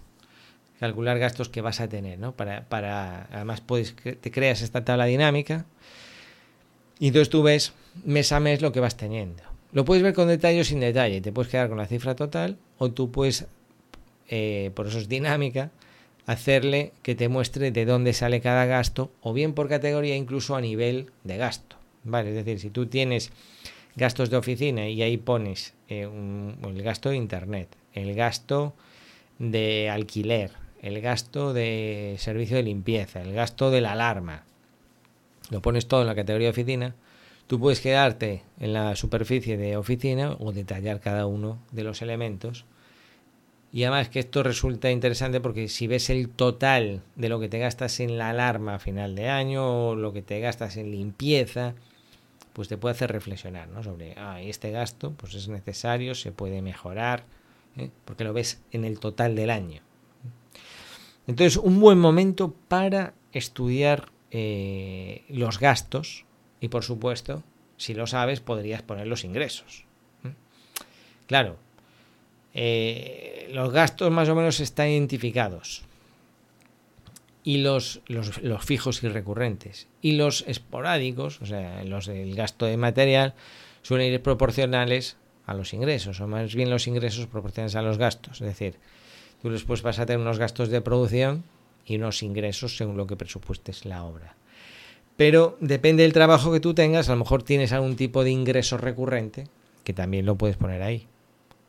calcular 0.80 1.20
gastos 1.20 1.50
que 1.50 1.62
vas 1.62 1.80
a 1.82 1.90
tener, 1.90 2.18
¿no? 2.18 2.32
Para, 2.36 2.68
para 2.68 3.28
además 3.32 3.62
puedes, 3.62 3.96
te 3.96 4.32
creas 4.32 4.62
esta 4.62 4.84
tabla 4.84 5.06
dinámica 5.06 5.66
y 7.00 7.08
entonces 7.08 7.30
tú 7.30 7.44
ves 7.44 7.74
mes 8.04 8.32
a 8.32 8.40
mes 8.40 8.62
lo 8.62 8.72
que 8.72 8.80
vas 8.80 8.98
teniendo. 8.98 9.44
Lo 9.74 9.86
puedes 9.86 10.04
ver 10.04 10.14
con 10.14 10.28
detalle 10.28 10.62
o 10.62 10.64
sin 10.64 10.82
detalle, 10.82 11.22
te 11.22 11.32
puedes 11.32 11.50
quedar 11.50 11.70
con 11.70 11.78
la 11.78 11.88
cifra 11.88 12.16
total 12.16 12.58
o 12.78 12.92
tú 12.92 13.12
puedes, 13.12 13.48
eh, 14.28 14.72
por 14.76 14.88
eso 14.88 14.98
es 14.98 15.08
dinámica, 15.08 15.72
hacerle 16.26 16.92
que 17.04 17.16
te 17.16 17.30
muestre 17.30 17.72
de 17.72 17.86
dónde 17.86 18.14
sale 18.14 18.42
cada 18.42 18.66
gasto 18.66 19.12
o 19.22 19.34
bien 19.34 19.54
por 19.54 19.70
categoría 19.70 20.16
incluso 20.16 20.56
a 20.56 20.62
nivel 20.62 21.12
de 21.24 21.38
gasto. 21.38 21.78
¿Vale? 22.04 22.30
Es 22.30 22.36
decir, 22.36 22.60
si 22.60 22.70
tú 22.70 22.88
tienes 22.88 23.32
gastos 23.96 24.30
de 24.30 24.38
oficina 24.38 24.88
y 24.88 25.02
ahí 25.02 25.18
pones 25.18 25.74
eh, 25.88 26.10
el 26.64 26.82
gasto 26.82 27.10
de 27.10 27.18
internet, 27.18 27.70
el 27.94 28.14
gasto 28.14 28.74
de 29.40 29.90
alquiler, 29.90 30.52
el 30.82 31.00
gasto 31.02 31.54
de 31.54 32.16
servicio 32.18 32.58
de 32.58 32.64
limpieza, 32.64 33.22
el 33.22 33.34
gasto 33.34 33.72
de 33.72 33.82
la 33.82 33.94
alarma, 33.94 34.44
lo 35.50 35.62
pones 35.62 35.88
todo 35.88 36.02
en 36.02 36.08
la 36.08 36.16
categoría 36.16 36.48
de 36.48 36.52
oficina, 36.52 36.96
tú 37.52 37.60
puedes 37.60 37.82
quedarte 37.82 38.44
en 38.62 38.72
la 38.72 38.96
superficie 38.96 39.58
de 39.58 39.76
oficina 39.76 40.38
o 40.40 40.54
detallar 40.54 41.02
cada 41.02 41.26
uno 41.26 41.60
de 41.74 41.84
los 41.84 42.02
elementos. 42.02 42.64
Y 43.74 43.84
además 43.84 44.08
que 44.08 44.20
esto 44.20 44.42
resulta 44.42 44.90
interesante 44.90 45.42
porque 45.42 45.68
si 45.68 45.86
ves 45.86 46.10
el 46.10 46.30
total 46.30 47.02
de 47.18 47.28
lo 47.28 47.42
que 47.42 47.50
te 47.50 47.60
gastas 47.60 48.00
en 48.00 48.18
la 48.18 48.30
alarma 48.30 48.76
a 48.76 48.80
final 48.80 49.16
de 49.16 49.28
año 49.28 49.90
o 49.90 49.96
lo 49.96 50.14
que 50.14 50.22
te 50.22 50.40
gastas 50.40 50.78
en 50.78 50.92
limpieza, 50.92 51.76
pues 52.54 52.70
te 52.70 52.78
puede 52.78 52.96
hacer 52.96 53.12
reflexionar 53.12 53.68
¿no? 53.68 53.84
sobre 53.84 54.14
ah, 54.18 54.42
este 54.42 54.72
gasto 54.72 55.12
pues 55.12 55.34
es 55.34 55.50
necesario, 55.50 56.16
se 56.16 56.32
puede 56.32 56.62
mejorar, 56.62 57.26
¿eh? 57.76 57.90
porque 58.06 58.24
lo 58.24 58.32
ves 58.32 58.62
en 58.72 58.86
el 58.86 58.98
total 59.02 59.36
del 59.36 59.50
año. 59.50 59.82
Entonces, 61.28 61.58
un 61.58 61.82
buen 61.82 62.00
momento 62.00 62.56
para 62.70 63.14
estudiar 63.34 64.10
eh, 64.32 65.26
los 65.28 65.60
gastos 65.60 66.24
y, 66.62 66.69
por 66.69 66.84
supuesto, 66.84 67.43
si 67.76 67.93
lo 67.93 68.08
sabes, 68.08 68.39
podrías 68.39 68.82
poner 68.84 69.08
los 69.08 69.26
ingresos. 69.26 69.84
¿eh? 70.24 70.32
Claro, 71.28 71.58
los 73.54 73.71
gastos 73.74 74.12
más 74.12 74.30
o 74.30 74.36
menos 74.36 74.60
están 74.60 74.88
identificados 74.88 75.84
y 77.43 77.58
los, 77.58 78.02
los, 78.08 78.41
los, 78.43 78.63
fijos 78.63 79.04
y 79.04 79.10
recurrentes. 79.10 79.88
Y 80.02 80.13
los 80.13 80.43
esporádicos, 80.47 81.41
o 81.41 81.45
sea, 81.45 81.84
los 81.84 82.06
del 82.06 82.36
gasto 82.36 82.65
de 82.65 82.78
material, 82.78 83.34
suelen 83.82 84.13
ir 84.13 84.21
proporcionales 84.21 85.17
a 85.45 85.54
los 85.54 85.74
ingresos, 85.74 86.21
o 86.21 86.28
más 86.28 86.54
bien 86.54 86.69
los 86.69 86.88
ingresos 86.88 87.26
proporcionales 87.28 87.76
a 87.76 87.82
los 87.82 87.97
gastos. 87.97 88.41
Es 88.41 88.47
decir, 88.47 88.76
tú 89.41 89.50
después 89.50 89.82
vas 89.82 90.00
a 90.00 90.06
tener 90.06 90.21
unos 90.21 90.38
gastos 90.38 90.69
de 90.69 90.82
producción 90.82 91.43
y 91.86 91.95
unos 91.95 92.21
ingresos 92.21 92.78
según 92.78 92.97
lo 92.97 93.08
que 93.08 93.15
presupuestes 93.15 93.86
la 93.86 94.04
obra. 94.04 94.36
Pero 95.22 95.56
depende 95.60 96.02
del 96.02 96.14
trabajo 96.14 96.52
que 96.52 96.60
tú 96.60 96.74
tengas, 96.74 97.08
a 97.08 97.12
lo 97.12 97.20
mejor 97.20 97.44
tienes 97.44 97.74
algún 97.74 97.96
tipo 97.96 98.24
de 98.24 98.32
ingreso 98.32 98.80
recurrente, 98.80 99.44
que 99.84 99.94
también 99.94 100.26
lo 100.26 100.36
puedes 100.36 100.58
poner 100.58 100.82
ahí. 100.82 101.06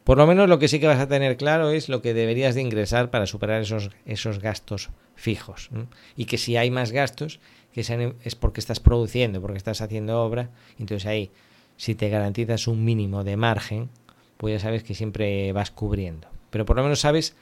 Por 0.04 0.16
lo 0.16 0.26
menos 0.26 0.48
lo 0.48 0.58
que 0.58 0.68
sí 0.68 0.80
que 0.80 0.86
vas 0.86 0.98
a 0.98 1.06
tener 1.06 1.36
claro 1.36 1.68
es 1.68 1.90
lo 1.90 2.00
que 2.00 2.14
deberías 2.14 2.54
de 2.54 2.62
ingresar 2.62 3.10
para 3.10 3.26
superar 3.26 3.60
esos, 3.60 3.90
esos 4.06 4.38
gastos 4.38 4.88
fijos. 5.16 5.68
Y 6.16 6.24
que 6.24 6.38
si 6.38 6.56
hay 6.56 6.70
más 6.70 6.92
gastos, 6.92 7.40
que 7.74 7.82
es 8.24 8.34
porque 8.36 8.58
estás 8.58 8.80
produciendo, 8.80 9.42
porque 9.42 9.58
estás 9.58 9.82
haciendo 9.82 10.22
obra, 10.22 10.48
entonces 10.78 11.04
ahí, 11.04 11.30
si 11.76 11.94
te 11.94 12.08
garantizas 12.08 12.66
un 12.68 12.86
mínimo 12.86 13.22
de 13.22 13.36
margen, 13.36 13.90
pues 14.38 14.54
ya 14.54 14.60
sabes 14.60 14.82
que 14.82 14.94
siempre 14.94 15.52
vas 15.52 15.70
cubriendo. 15.70 16.26
Pero 16.48 16.64
por 16.64 16.76
lo 16.76 16.84
menos 16.84 17.00
sabes 17.00 17.36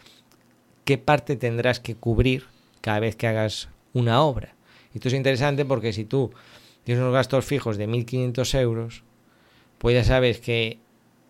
qué 0.84 0.98
parte 0.98 1.36
tendrás 1.36 1.78
que 1.78 1.94
cubrir 1.94 2.46
cada 2.80 2.98
vez 2.98 3.14
que 3.14 3.28
hagas 3.28 3.68
una 3.92 4.24
obra. 4.24 4.56
Esto 4.94 5.08
es 5.08 5.14
interesante 5.14 5.64
porque 5.64 5.92
si 5.92 6.04
tú 6.04 6.32
tienes 6.84 7.02
unos 7.02 7.14
gastos 7.14 7.44
fijos 7.44 7.76
de 7.76 7.88
1.500 7.88 8.60
euros, 8.60 9.04
pues 9.78 9.94
ya 9.94 10.04
sabes 10.04 10.40
que 10.40 10.78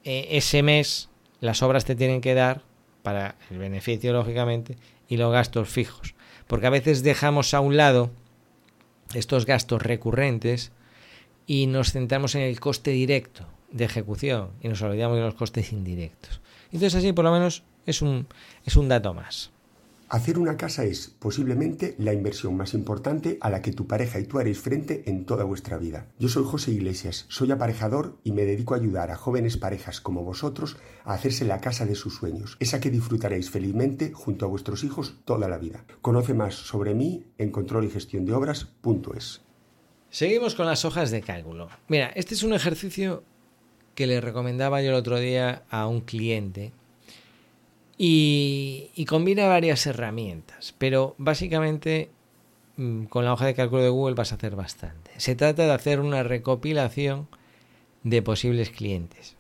eh, 0.05 0.29
ese 0.31 0.63
mes 0.63 1.09
las 1.41 1.63
obras 1.63 1.85
te 1.85 1.95
tienen 1.95 2.21
que 2.21 2.35
dar 2.35 2.63
para 3.03 3.37
el 3.51 3.59
beneficio, 3.59 4.13
lógicamente, 4.13 4.77
y 5.09 5.17
los 5.17 5.33
gastos 5.33 5.69
fijos. 5.69 6.15
Porque 6.47 6.67
a 6.67 6.71
veces 6.71 7.03
dejamos 7.03 7.55
a 7.55 7.61
un 7.61 7.77
lado 7.77 8.11
estos 9.15 9.47
gastos 9.47 9.83
recurrentes 9.83 10.73
y 11.47 11.67
nos 11.67 11.93
centramos 11.93 12.35
en 12.35 12.43
el 12.43 12.61
coste 12.61 12.91
directo 12.91 13.47
de 13.73 13.85
ejecución 13.85 14.51
y 14.63 14.69
nos 14.69 14.83
olvidamos 14.83 15.17
de 15.17 15.23
los 15.23 15.35
costes 15.35 15.73
indirectos. 15.73 16.41
Entonces 16.67 16.95
así 16.95 17.13
por 17.13 17.25
lo 17.25 17.33
menos 17.33 17.63
es 17.87 18.03
un, 18.03 18.27
es 18.65 18.77
un 18.77 18.89
dato 18.89 19.15
más. 19.15 19.51
Hacer 20.11 20.41
una 20.41 20.57
casa 20.57 20.83
es 20.83 21.15
posiblemente 21.21 21.95
la 21.97 22.13
inversión 22.13 22.57
más 22.57 22.75
importante 22.75 23.39
a 23.41 23.49
la 23.49 23.63
que 23.63 23.71
tu 23.71 23.87
pareja 23.87 24.19
y 24.19 24.25
tú 24.25 24.41
haréis 24.41 24.59
frente 24.59 25.05
en 25.07 25.25
toda 25.25 25.45
vuestra 25.45 25.79
vida. 25.79 26.09
Yo 26.19 26.29
soy 26.29 26.43
José 26.45 26.73
Iglesias, 26.73 27.27
soy 27.29 27.53
aparejador 27.53 28.19
y 28.25 28.33
me 28.33 28.45
dedico 28.45 28.75
a 28.75 28.79
ayudar 28.79 29.13
a 29.13 29.17
jóvenes 29.17 29.57
parejas 29.57 30.01
como 30.01 30.25
vosotros 30.25 30.79
a 31.05 31.15
hacerse 31.15 31.45
la 31.45 31.61
casa 31.61 31.87
de 31.87 31.95
sus 31.95 32.17
sueños, 32.17 32.57
esa 32.59 32.81
que 32.81 32.91
disfrutaréis 32.91 33.51
felizmente 33.51 34.11
junto 34.13 34.47
a 34.47 34.49
vuestros 34.49 34.83
hijos 34.83 35.15
toda 35.25 35.49
la 35.49 35.59
vida. 35.59 35.85
Conoce 36.03 36.35
más 36.35 36.57
sobre 36.57 36.93
mí 36.97 37.27
en 37.39 37.53
control 37.53 37.85
y 37.85 37.91
gestión 37.91 38.25
de 38.25 38.33
obras.es. 38.33 39.43
Seguimos 40.11 40.57
con 40.57 40.67
las 40.67 40.85
hojas 40.85 41.13
de 41.13 41.23
cálculo. 41.23 41.69
Mira, 41.87 42.09
este 42.17 42.35
es 42.35 42.43
un 42.43 42.53
ejercicio 42.53 43.23
que 43.95 44.09
le 44.09 44.21
recomendaba 44.21 44.83
yo 44.83 44.89
el 44.89 44.97
otro 44.97 45.21
día 45.21 45.63
a 45.71 45.87
un 45.87 46.01
cliente 46.01 46.73
y, 48.03 49.05
combina 49.05 49.47
varias 49.47 49.87
herramientas, 49.87 50.75
pero 50.79 51.15
básicamente 51.19 52.09
mm, 52.79 53.05
con 53.05 53.27
la 53.27 53.35
hoja 53.35 53.45
de 53.45 53.53
cálculo 53.53 53.83
de 53.83 53.91
Google 53.91 54.15
vas 54.15 54.33
a 54.33 54.37
hacer 54.37 54.57
bastante. 54.57 55.11
Se 55.19 55.35
trata 55.35 55.67
de 55.67 55.73
hacer 55.73 56.01
una 56.01 56.23
recopilación 56.23 57.29
de 58.03 58.23
posibles 58.23 58.71
clientes, 58.71 59.37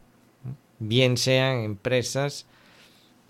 bien 0.78 1.16
sean 1.16 1.60
empresas 1.60 2.44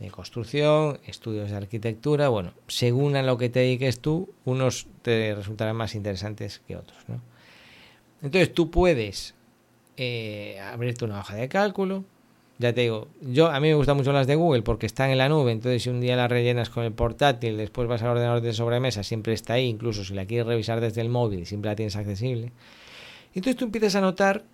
de 0.00 0.10
construcción, 0.10 0.98
estudios 1.06 1.50
de 1.50 1.58
arquitectura, 1.58 2.28
bueno, 2.28 2.52
según 2.66 3.14
a 3.14 3.22
lo 3.22 3.38
que 3.38 3.50
te 3.50 3.60
dediques 3.60 4.00
tú, 4.00 4.34
unos 4.44 4.88
te 5.02 5.32
resultarán 5.36 5.76
más 5.76 5.94
interesantes 5.94 6.60
que 6.66 6.74
otros. 6.74 6.98
Entonces 8.20 8.52
tú 8.52 8.72
puedes 8.72 9.36
eh, 9.96 10.58
abrirte 10.58 11.04
una 11.04 11.20
hoja 11.20 11.36
de 11.36 11.48
cálculo, 11.48 12.04
ya 12.60 12.74
te 12.74 12.82
digo, 12.82 13.08
yo 13.22 13.50
a 13.50 13.58
mí 13.58 13.68
me 13.68 13.74
gustan 13.74 13.96
mucho 13.96 14.12
las 14.12 14.26
de 14.26 14.34
Google 14.34 14.60
porque 14.60 14.84
están 14.84 15.08
en 15.08 15.16
la 15.16 15.30
nube, 15.30 15.50
entonces 15.50 15.82
si 15.82 15.88
un 15.88 15.98
día 15.98 16.14
las 16.14 16.30
rellenas 16.30 16.68
con 16.68 16.84
el 16.84 16.92
portátil, 16.92 17.56
después 17.56 17.88
vas 17.88 18.02
al 18.02 18.10
ordenador 18.10 18.42
de 18.42 18.52
sobremesa, 18.52 19.02
siempre 19.02 19.32
está 19.32 19.54
ahí, 19.54 19.66
incluso 19.66 20.04
si 20.04 20.12
la 20.12 20.26
quieres 20.26 20.46
revisar 20.46 20.78
desde 20.82 21.00
el 21.00 21.08
móvil, 21.08 21.46
siempre 21.46 21.70
la 21.70 21.76
tienes 21.76 21.96
accesible. 21.96 22.52
Entonces 23.34 23.56
tú 23.56 23.64
empiezas 23.64 23.94
a 23.94 23.98
anotar 24.00 24.44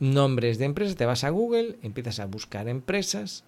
nombres 0.00 0.56
de 0.56 0.64
empresas, 0.64 0.96
te 0.96 1.04
vas 1.04 1.22
a 1.22 1.28
Google, 1.28 1.76
empiezas 1.82 2.18
a 2.18 2.24
buscar 2.24 2.66
empresas 2.66 3.44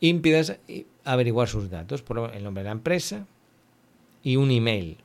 y 0.00 0.08
empiezas 0.08 0.58
a 1.04 1.12
averiguar 1.12 1.48
sus 1.48 1.68
datos, 1.68 2.00
por 2.00 2.34
el 2.34 2.42
nombre 2.42 2.62
de 2.62 2.70
la 2.70 2.72
empresa 2.72 3.26
y 4.22 4.36
un 4.36 4.50
email. 4.50 4.96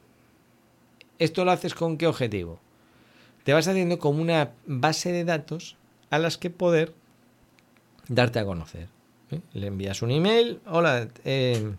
¿Esto 1.20 1.44
lo 1.44 1.52
haces 1.52 1.74
con 1.74 1.98
qué 1.98 2.08
objetivo? 2.08 2.62
Te 3.44 3.52
vas 3.52 3.68
haciendo 3.68 4.00
como 4.00 4.22
una 4.22 4.54
base 4.66 5.12
de 5.12 5.26
datos 5.26 5.76
a 6.10 6.18
las 6.18 6.38
que 6.38 6.50
poder 6.50 6.94
darte 8.10 8.39
a 8.39 8.46
conocer. 8.46 8.88
¿eh? 9.32 9.39
Le 9.54 9.67
envías 9.67 10.02
un 10.02 10.12
email, 10.12 10.60
hola, 10.65 11.08
eh, 11.26 11.74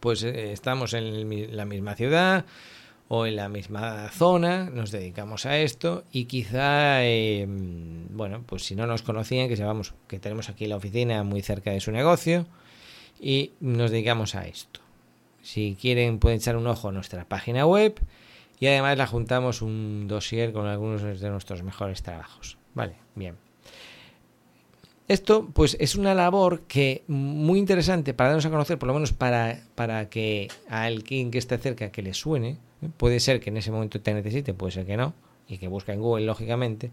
pues 0.00 0.22
eh, 0.22 0.52
estamos 0.52 0.94
en 0.94 1.56
la 1.56 1.64
misma 1.64 1.94
ciudad 1.94 2.44
o 3.08 3.26
en 3.26 3.36
la 3.36 3.48
misma 3.48 4.08
zona, 4.10 4.70
nos 4.70 4.90
dedicamos 4.90 5.46
a 5.46 5.58
esto 5.58 6.04
y 6.10 6.24
quizá, 6.24 7.00
bueno, 8.10 8.42
pues 8.46 8.64
si 8.64 8.74
no 8.74 8.86
nos 8.86 9.02
conocían, 9.02 9.48
que 9.48 9.56
sepamos 9.56 9.94
que 10.08 10.18
tenemos 10.18 10.48
aquí 10.48 10.66
la 10.66 10.76
oficina 10.76 11.22
muy 11.22 11.42
cerca 11.42 11.70
de 11.70 11.80
su 11.80 11.92
negocio 11.92 12.46
y 13.20 13.52
nos 13.60 13.90
dedicamos 13.90 14.34
a 14.34 14.46
esto. 14.46 14.80
Si 15.42 15.76
quieren 15.78 16.18
pueden 16.18 16.38
echar 16.38 16.56
un 16.56 16.66
ojo 16.66 16.88
a 16.88 16.92
nuestra 16.92 17.26
página 17.26 17.66
web 17.66 18.00
y 18.58 18.66
además 18.66 18.96
la 18.96 19.06
juntamos 19.06 19.60
un 19.60 20.08
dossier 20.08 20.52
con 20.52 20.66
algunos 20.66 21.02
de 21.02 21.30
nuestros 21.30 21.62
mejores 21.62 22.02
trabajos. 22.02 22.56
Vale, 22.74 22.94
bien. 23.14 23.43
Esto 25.08 25.48
pues 25.52 25.76
es 25.80 25.96
una 25.96 26.14
labor 26.14 26.62
que 26.62 27.02
muy 27.08 27.58
interesante 27.58 28.14
para 28.14 28.30
darnos 28.30 28.46
a 28.46 28.50
conocer, 28.50 28.78
por 28.78 28.86
lo 28.86 28.94
menos 28.94 29.12
para, 29.12 29.60
para 29.74 30.08
que 30.08 30.48
a 30.68 30.84
alguien 30.84 31.30
que 31.30 31.38
esté 31.38 31.58
cerca 31.58 31.90
que 31.90 32.02
le 32.02 32.14
suene, 32.14 32.56
¿eh? 32.82 32.88
puede 32.96 33.20
ser 33.20 33.40
que 33.40 33.50
en 33.50 33.58
ese 33.58 33.70
momento 33.70 34.00
te 34.00 34.14
necesite, 34.14 34.54
puede 34.54 34.72
ser 34.72 34.86
que 34.86 34.96
no, 34.96 35.14
y 35.46 35.58
que 35.58 35.68
busque 35.68 35.92
en 35.92 36.00
Google, 36.00 36.24
lógicamente, 36.24 36.90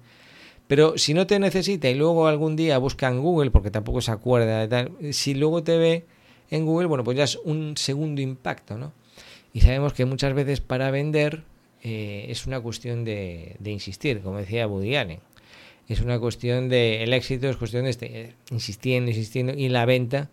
pero 0.68 0.98
si 0.98 1.14
no 1.14 1.26
te 1.26 1.40
necesita 1.40 1.90
y 1.90 1.96
luego 1.96 2.28
algún 2.28 2.56
día 2.56 2.78
busca 2.78 3.08
en 3.08 3.22
Google, 3.22 3.52
porque 3.52 3.72
tampoco 3.72 4.02
se 4.02 4.12
acuerda 4.12 4.60
de 4.60 4.68
tal, 4.68 4.92
si 5.14 5.34
luego 5.34 5.64
te 5.64 5.78
ve 5.78 6.06
en 6.50 6.66
Google, 6.66 6.88
bueno, 6.88 7.04
pues 7.04 7.18
ya 7.18 7.24
es 7.24 7.38
un 7.38 7.78
segundo 7.78 8.22
impacto, 8.22 8.78
¿no? 8.78 8.92
Y 9.54 9.62
sabemos 9.62 9.94
que 9.94 10.06
muchas 10.06 10.34
veces 10.34 10.62
para 10.62 10.92
vender 10.92 11.44
eh, 11.84 12.26
es 12.30 12.46
una 12.46 12.60
cuestión 12.62 13.04
de, 13.04 13.56
de 13.60 13.72
insistir, 13.72 14.22
como 14.22 14.38
decía 14.38 14.68
Woody 14.68 14.96
Allen 14.96 15.20
es 15.94 16.02
una 16.02 16.20
cuestión 16.20 16.70
de 16.70 17.04
el 17.04 17.14
éxito 17.14 17.50
es 17.50 17.58
cuestión 17.58 17.84
de 17.86 17.90
este, 17.90 18.36
insistiendo 18.52 19.12
insistiendo 19.12 19.54
y 19.54 19.70
la 19.70 19.86
venta 19.86 20.30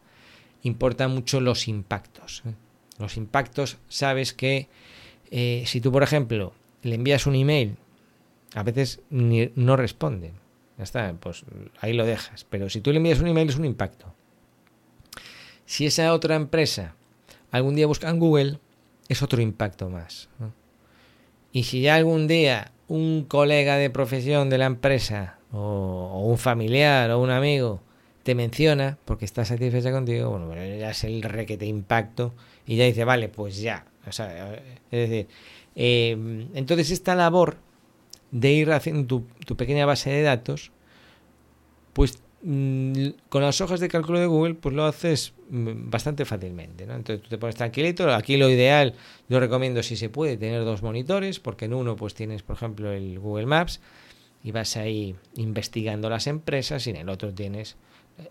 importa 0.63 1.09
mucho 1.09 1.41
los 1.41 1.69
impactos 1.69 2.43
¿eh? 2.47 2.55
los 2.99 3.17
impactos 3.17 3.79
sabes 3.89 4.33
que 4.33 4.69
eh, 5.31 5.65
si 5.67 5.81
tú 5.81 5.93
por 5.93 6.03
ejemplo 6.03 6.53
le 6.83 6.95
envías 6.95 7.27
un 7.27 7.35
email 7.35 7.77
a 8.55 8.63
veces 8.63 9.01
no 9.11 9.77
responden 9.77 10.33
ya 10.77 10.85
está 10.85 11.15
pues 11.19 11.45
ahí 11.81 11.93
lo 11.93 12.07
dejas 12.07 12.47
pero 12.49 12.69
si 12.69 12.81
tú 12.81 12.91
le 12.91 12.99
envías 12.99 13.21
un 13.21 13.29
email 13.29 13.49
es 13.49 13.57
un 13.57 13.65
impacto 13.65 14.15
si 15.67 15.87
esa 15.87 16.13
otra 16.13 16.37
empresa 16.37 16.95
algún 17.51 17.75
día 17.75 17.87
busca 17.87 18.09
en 18.09 18.19
Google 18.19 18.59
es 19.09 19.23
otro 19.23 19.41
impacto 19.41 19.89
más 19.91 20.29
y 21.53 21.65
si 21.65 21.81
ya 21.83 21.97
algún 21.97 22.27
día 22.29 22.73
un 22.89 23.25
colega 23.25 23.77
de 23.77 23.91
profesión 23.91 24.51
de 24.51 24.59
la 24.59 24.67
empresa 24.67 25.38
o, 25.53 26.23
un 26.25 26.39
familiar 26.39 27.11
o 27.11 27.21
un 27.21 27.31
amigo 27.31 27.81
te 28.23 28.35
menciona 28.35 28.99
porque 29.05 29.25
está 29.25 29.45
satisfecha 29.45 29.91
contigo, 29.91 30.31
bueno, 30.31 30.55
ya 30.55 30.91
es 30.91 31.05
el 31.05 31.23
requete 31.23 31.67
impacto 31.67 32.35
y 32.67 32.77
ya 32.77 32.85
dice, 32.85 33.05
vale, 33.05 33.29
pues 33.29 33.61
ya. 33.61 33.87
O 34.07 34.13
sea, 34.13 34.55
es 34.55 35.09
decir, 35.09 35.29
eh, 35.75 36.47
entonces 36.55 36.91
esta 36.91 37.15
labor 37.15 37.57
de 38.31 38.53
ir 38.53 38.73
haciendo 38.73 39.25
tu, 39.47 39.57
pequeña 39.57 39.87
base 39.87 40.11
de 40.11 40.23
datos, 40.23 40.73
pues 41.93 42.23
mm, 42.43 43.09
con 43.29 43.43
las 43.43 43.61
hojas 43.61 43.81
de 43.81 43.89
cálculo 43.89 44.21
de 44.21 44.27
Google, 44.27 44.55
pues 44.55 44.75
lo 44.75 44.85
haces 44.85 45.33
mm, 45.51 45.89
bastante 45.91 46.25
fácilmente. 46.25 46.87
¿no? 46.87 46.95
Entonces 46.95 47.23
tú 47.23 47.31
te 47.31 47.39
pones 47.39 47.57
tranquilito. 47.57 48.13
Aquí 48.13 48.37
lo 48.37 48.51
ideal, 48.51 48.95
yo 49.29 49.41
recomiendo 49.41 49.83
si 49.83 49.97
se 49.97 50.11
puede 50.11 50.37
tener 50.37 50.65
dos 50.65 50.83
monitores, 50.83 51.41
porque 51.41 51.65
en 51.65 51.75
uno 51.75 51.97
pues 51.97 52.15
tienes, 52.15 52.43
por 52.43 52.57
ejemplo, 52.57 52.93
el 52.93 53.19
Google 53.19 53.47
Maps 53.47 53.81
y 54.43 54.53
vas 54.53 54.77
ahí 54.77 55.17
investigando 55.35 56.09
las 56.09 56.27
empresas 56.27 56.87
y 56.87 56.91
en 56.91 56.97
el 56.97 57.09
otro 57.09 57.35
tienes 57.35 57.77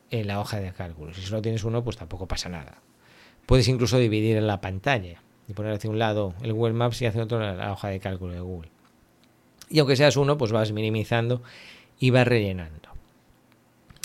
en 0.10 0.22
eh, 0.22 0.26
la 0.26 0.40
hoja 0.40 0.60
de 0.60 0.72
cálculo. 0.72 1.14
Si 1.14 1.22
solo 1.22 1.42
tienes 1.42 1.64
uno, 1.64 1.84
pues 1.84 1.98
tampoco 1.98 2.28
pasa 2.28 2.50
nada. 2.50 2.82
Puedes 3.46 3.68
incluso 3.68 3.98
dividir 3.98 4.38
en 4.38 4.48
la 4.48 4.62
pantalla 4.62 5.22
y 5.48 5.54
poner 5.54 5.74
hacia 5.74 5.90
un 5.90 6.00
lado 6.00 6.34
el 6.42 6.54
Google 6.54 6.74
Maps 6.74 7.02
y 7.02 7.06
hacia 7.06 7.24
otro 7.24 7.40
la 7.40 7.72
hoja 7.72 7.90
de 7.90 8.00
cálculo 8.00 8.34
de 8.34 8.42
Google. 8.42 8.70
Y 9.70 9.80
aunque 9.80 9.96
seas 9.96 10.18
uno, 10.18 10.38
pues 10.38 10.52
vas 10.52 10.72
minimizando 10.72 11.42
y 12.00 12.10
vas 12.10 12.28
rellenando. 12.28 12.90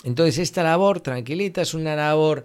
Entonces 0.05 0.39
esta 0.39 0.63
labor, 0.63 1.01
tranquilita, 1.01 1.63
es 1.63 1.75
una 1.75 1.95
labor 1.95 2.45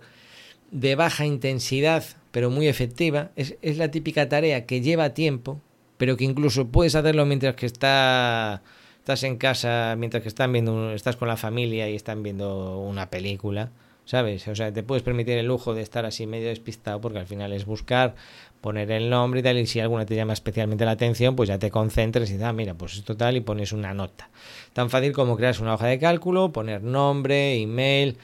de 0.72 0.96
baja 0.96 1.26
intensidad, 1.26 2.04
pero 2.32 2.50
muy 2.50 2.68
efectiva. 2.68 3.32
Es, 3.36 3.56
es 3.62 3.78
la 3.78 3.90
típica 3.90 4.30
tarea 4.30 4.66
que 4.66 4.82
lleva 4.82 5.14
tiempo, 5.14 5.60
pero 5.98 6.18
que 6.18 6.26
incluso 6.26 6.68
puedes 6.68 6.96
hacerlo 6.96 7.26
mientras 7.26 7.56
que 7.56 7.66
está 7.66 8.62
estás 9.08 9.24
en 9.24 9.38
casa 9.38 9.96
mientras 9.98 10.22
que 10.22 10.28
están 10.28 10.52
viendo, 10.52 10.92
estás 10.92 11.16
con 11.16 11.30
la 11.30 11.38
familia 11.38 11.90
y 11.90 11.96
están 11.96 12.24
viendo 12.24 12.78
una 12.80 13.10
película, 13.10 13.72
¿sabes? 14.04 14.46
O 14.50 14.56
sea, 14.56 14.74
te 14.74 14.84
puedes 14.84 15.02
permitir 15.02 15.38
el 15.38 15.46
lujo 15.46 15.74
de 15.74 15.82
estar 15.82 16.06
así 16.06 16.28
medio 16.28 16.50
despistado 16.50 17.00
porque 17.00 17.20
al 17.20 17.26
final 17.26 17.54
es 17.54 17.66
buscar, 17.66 18.16
poner 18.60 18.92
el 18.92 19.10
nombre 19.10 19.40
y 19.40 19.44
tal, 19.44 19.58
y 19.60 19.66
si 19.66 19.80
alguna 19.80 20.06
te 20.06 20.14
llama 20.14 20.34
especialmente 20.34 20.84
la 20.84 20.92
atención, 20.92 21.38
pues 21.38 21.48
ya 21.48 21.58
te 21.58 21.72
concentres 21.72 22.30
y 22.30 22.34
dices, 22.34 22.46
ah, 22.46 22.52
mira, 22.52 22.74
pues 22.74 22.98
esto 22.98 23.16
tal, 23.16 23.38
y 23.38 23.40
pones 23.40 23.72
una 23.72 23.94
nota. 23.94 24.30
Tan 24.74 24.90
fácil 24.90 25.14
como 25.14 25.38
crear 25.38 25.56
una 25.62 25.76
hoja 25.76 25.88
de 25.88 26.00
cálculo, 26.00 26.52
poner 26.52 26.84
nombre, 26.84 27.56
email, 27.62 28.18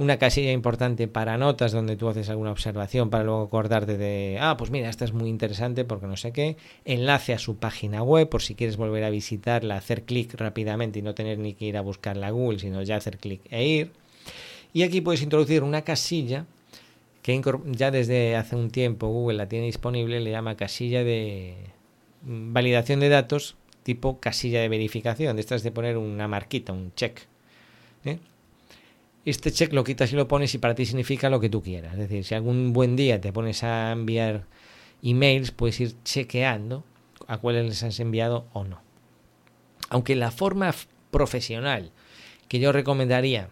una 0.00 0.18
casilla 0.18 0.50
importante 0.50 1.08
para 1.08 1.36
notas 1.36 1.72
donde 1.72 1.94
tú 1.94 2.08
haces 2.08 2.30
alguna 2.30 2.52
observación 2.52 3.10
para 3.10 3.22
luego 3.22 3.42
acordarte 3.42 3.98
de, 3.98 4.38
ah, 4.40 4.56
pues 4.56 4.70
mira, 4.70 4.88
esta 4.88 5.04
es 5.04 5.12
muy 5.12 5.28
interesante 5.28 5.84
porque 5.84 6.06
no 6.06 6.16
sé 6.16 6.32
qué, 6.32 6.56
enlace 6.86 7.34
a 7.34 7.38
su 7.38 7.56
página 7.56 8.02
web 8.02 8.26
por 8.30 8.40
si 8.40 8.54
quieres 8.54 8.78
volver 8.78 9.04
a 9.04 9.10
visitarla, 9.10 9.76
hacer 9.76 10.04
clic 10.04 10.32
rápidamente 10.34 11.00
y 11.00 11.02
no 11.02 11.14
tener 11.14 11.38
ni 11.38 11.52
que 11.52 11.66
ir 11.66 11.76
a 11.76 11.82
buscarla 11.82 12.28
a 12.28 12.30
Google, 12.30 12.60
sino 12.60 12.80
ya 12.82 12.96
hacer 12.96 13.18
clic 13.18 13.42
e 13.50 13.66
ir. 13.66 13.92
Y 14.72 14.84
aquí 14.84 15.02
puedes 15.02 15.20
introducir 15.20 15.62
una 15.62 15.82
casilla 15.82 16.46
que 17.20 17.38
ya 17.66 17.90
desde 17.90 18.36
hace 18.36 18.56
un 18.56 18.70
tiempo 18.70 19.08
Google 19.08 19.36
la 19.36 19.50
tiene 19.50 19.66
disponible, 19.66 20.20
le 20.20 20.30
llama 20.30 20.56
casilla 20.56 21.04
de 21.04 21.56
validación 22.22 23.00
de 23.00 23.10
datos 23.10 23.56
tipo 23.82 24.18
casilla 24.18 24.62
de 24.62 24.70
verificación, 24.70 25.36
de 25.36 25.40
estas 25.40 25.62
de 25.62 25.72
poner 25.72 25.98
una 25.98 26.26
marquita, 26.26 26.72
un 26.72 26.94
check. 26.94 27.20
¿eh? 28.06 28.18
Este 29.24 29.52
check 29.52 29.72
lo 29.72 29.84
quitas 29.84 30.12
y 30.12 30.16
lo 30.16 30.28
pones 30.28 30.54
y 30.54 30.58
para 30.58 30.74
ti 30.74 30.86
significa 30.86 31.28
lo 31.28 31.40
que 31.40 31.50
tú 31.50 31.62
quieras. 31.62 31.92
Es 31.92 31.98
decir, 31.98 32.24
si 32.24 32.34
algún 32.34 32.72
buen 32.72 32.96
día 32.96 33.20
te 33.20 33.32
pones 33.32 33.62
a 33.62 33.92
enviar 33.92 34.46
emails, 35.02 35.50
puedes 35.50 35.80
ir 35.80 35.94
chequeando 36.04 36.84
a 37.26 37.38
cuáles 37.38 37.66
les 37.66 37.82
has 37.82 38.00
enviado 38.00 38.46
o 38.52 38.64
no. 38.64 38.80
Aunque 39.90 40.16
la 40.16 40.30
forma 40.30 40.74
profesional 41.10 41.92
que 42.48 42.60
yo 42.60 42.72
recomendaría, 42.72 43.50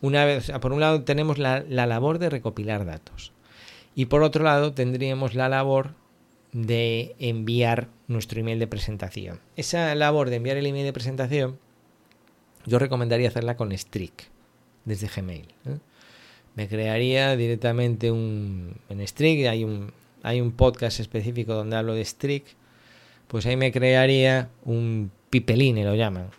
una 0.00 0.24
vez, 0.24 0.50
por 0.60 0.72
un 0.72 0.80
lado 0.80 1.02
tenemos 1.02 1.38
la, 1.38 1.64
la 1.68 1.86
labor 1.86 2.18
de 2.18 2.30
recopilar 2.30 2.84
datos 2.84 3.32
y 3.94 4.06
por 4.06 4.22
otro 4.22 4.44
lado 4.44 4.72
tendríamos 4.72 5.34
la 5.34 5.48
labor 5.48 5.94
de 6.52 7.16
enviar 7.18 7.88
nuestro 8.06 8.40
email 8.40 8.58
de 8.58 8.68
presentación. 8.68 9.40
Esa 9.56 9.94
labor 9.94 10.30
de 10.30 10.36
enviar 10.36 10.56
el 10.56 10.66
email 10.66 10.84
de 10.84 10.92
presentación 10.92 11.58
yo 12.64 12.78
recomendaría 12.78 13.28
hacerla 13.28 13.56
con 13.56 13.76
Strict 13.76 14.37
desde 14.88 15.08
Gmail. 15.08 15.46
¿eh? 15.66 15.78
Me 16.54 16.68
crearía 16.68 17.36
directamente 17.36 18.10
un 18.10 18.74
en 18.88 19.06
Strict, 19.06 19.46
hay 19.46 19.62
un 19.64 19.92
hay 20.22 20.40
un 20.40 20.52
podcast 20.52 20.98
específico 20.98 21.54
donde 21.54 21.76
hablo 21.76 21.94
de 21.94 22.04
Strict, 22.04 22.48
pues 23.28 23.46
ahí 23.46 23.56
me 23.56 23.70
crearía 23.70 24.50
un 24.64 25.12
pipeline, 25.30 25.84
lo 25.84 25.94
llaman, 25.94 26.30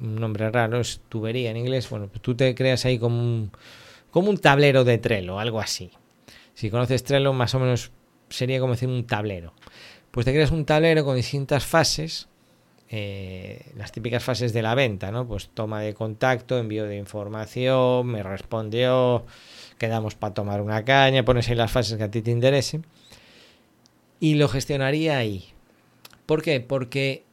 un 0.00 0.16
nombre 0.16 0.50
raro, 0.50 0.80
es 0.80 1.00
tubería 1.08 1.50
en 1.50 1.56
inglés, 1.56 1.90
bueno, 1.90 2.06
pues 2.08 2.22
tú 2.22 2.36
te 2.36 2.54
creas 2.54 2.84
ahí 2.84 2.98
como 2.98 3.20
un, 3.20 3.50
como 4.10 4.30
un 4.30 4.38
tablero 4.38 4.84
de 4.84 4.98
Trello, 4.98 5.40
algo 5.40 5.60
así. 5.60 5.90
Si 6.54 6.70
conoces 6.70 7.02
Trello, 7.02 7.32
más 7.32 7.54
o 7.54 7.58
menos 7.58 7.90
sería 8.28 8.60
como 8.60 8.74
decir 8.74 8.88
un 8.88 9.04
tablero. 9.06 9.54
Pues 10.10 10.24
te 10.24 10.32
creas 10.32 10.52
un 10.52 10.64
tablero 10.64 11.04
con 11.04 11.16
distintas 11.16 11.64
fases 11.64 12.28
eh, 12.96 13.72
las 13.76 13.90
típicas 13.90 14.22
fases 14.22 14.52
de 14.52 14.62
la 14.62 14.76
venta, 14.76 15.10
¿no? 15.10 15.26
Pues 15.26 15.48
toma 15.48 15.80
de 15.80 15.94
contacto, 15.94 16.56
envío 16.58 16.84
de 16.84 16.96
información, 16.96 18.06
me 18.06 18.22
respondió, 18.22 19.26
quedamos 19.78 20.14
para 20.14 20.32
tomar 20.32 20.60
una 20.60 20.84
caña, 20.84 21.24
pones 21.24 21.48
ahí 21.48 21.56
las 21.56 21.72
fases 21.72 21.98
que 21.98 22.04
a 22.04 22.10
ti 22.12 22.22
te 22.22 22.30
interesen 22.30 22.86
y 24.20 24.36
lo 24.36 24.48
gestionaría 24.48 25.18
ahí. 25.18 25.46
¿Por 26.24 26.42
qué? 26.42 26.60
Porque 26.60 27.24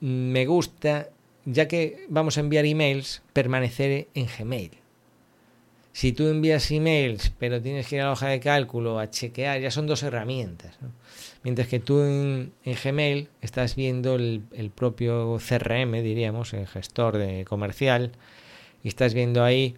me 0.00 0.46
gusta, 0.46 1.10
ya 1.44 1.68
que 1.68 2.04
vamos 2.08 2.36
a 2.36 2.40
enviar 2.40 2.66
emails, 2.66 3.22
permanecer 3.32 4.08
en 4.14 4.26
Gmail. 4.26 4.72
Si 5.98 6.12
tú 6.12 6.28
envías 6.28 6.70
emails, 6.70 7.32
pero 7.40 7.60
tienes 7.60 7.88
que 7.88 7.96
ir 7.96 8.02
a 8.02 8.04
la 8.04 8.12
hoja 8.12 8.28
de 8.28 8.38
cálculo 8.38 9.00
a 9.00 9.10
chequear, 9.10 9.60
ya 9.60 9.72
son 9.72 9.88
dos 9.88 10.04
herramientas. 10.04 10.78
Mientras 11.42 11.66
que 11.66 11.80
tú 11.80 12.02
en, 12.02 12.52
Gmail 12.64 13.28
estás 13.40 13.74
viendo 13.74 14.14
el, 14.14 14.70
propio 14.72 15.38
CRM, 15.38 16.00
diríamos, 16.00 16.54
el 16.54 16.68
gestor 16.68 17.18
de 17.18 17.44
comercial, 17.44 18.12
y 18.84 18.86
estás 18.86 19.12
viendo 19.12 19.42
ahí 19.42 19.74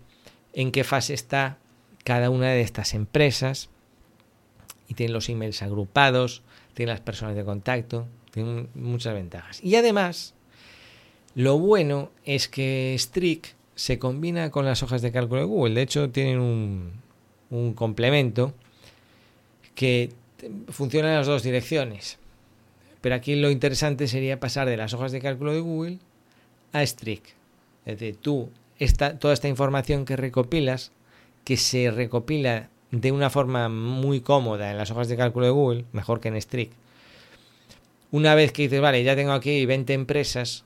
en 0.53 0.73
qué 0.73 0.85
fase 0.85 1.15
está 1.15 1.57
cada 2.05 2.29
una 2.29 2.51
de 2.51 2.61
estas 2.61 2.93
empresas, 2.93 3.71
y 4.89 4.95
tiene 4.97 5.15
los 5.15 5.31
emails 5.31 5.63
agrupados, 5.63 6.43
tiene 6.75 6.93
las 6.93 7.01
personas 7.01 7.35
de 7.35 7.47
contacto, 7.47 8.07
tiene 8.31 8.67
muchas 8.75 9.15
ventajas. 9.15 9.65
Y 9.65 9.77
además, 9.77 10.35
lo 11.35 11.59
bueno 11.59 12.11
es 12.27 12.47
que 12.47 12.95
Strict 12.99 13.59
se 13.81 13.99
combina 13.99 14.51
con 14.51 14.67
las 14.67 14.83
hojas 14.83 15.01
de 15.01 15.11
cálculo 15.11 15.41
de 15.41 15.47
Google. 15.47 15.75
De 15.75 15.81
hecho, 15.81 16.11
tienen 16.11 16.39
un, 16.39 17.73
complemento 17.75 18.53
que 19.75 20.13
funciona 20.69 21.09
en 21.09 21.15
las 21.17 21.27
dos 21.27 21.43
direcciones. 21.43 22.19
Pero 23.01 23.15
aquí 23.15 23.37
lo 23.37 23.51
interesante 23.51 24.07
sería 24.07 24.39
pasar 24.39 24.69
de 24.69 24.77
las 24.77 24.93
hojas 24.93 25.13
de 25.13 25.23
cálculo 25.23 25.55
de 25.55 25.61
Google 25.61 25.99
a 26.75 26.85
Strict. 26.85 27.25
Es 27.87 27.99
decir, 27.99 28.19
tú, 28.21 28.51
esta, 28.79 29.19
toda 29.19 29.33
esta 29.33 29.49
información 29.49 30.05
que 30.05 30.15
recopilas, 30.15 30.93
que 31.45 31.57
se 31.57 31.91
recopila 31.91 32.69
de 32.91 33.13
una 33.13 33.31
forma 33.31 33.71
muy 33.71 34.21
cómoda 34.21 34.71
en 34.71 34.77
las 34.77 34.91
hojas 34.91 35.09
de 35.09 35.17
cálculo 35.17 35.47
de 35.47 35.53
Google, 35.53 35.85
mejor 35.93 36.21
que 36.21 36.29
en 36.29 36.39
Strict. 36.39 36.75
Una 38.11 38.35
vez 38.35 38.53
que 38.53 38.61
dices, 38.61 38.83
vale, 38.83 39.03
ya 39.05 39.17
tengo 39.17 39.33
aquí 39.33 39.65
20 39.65 39.95
empresas, 39.95 40.65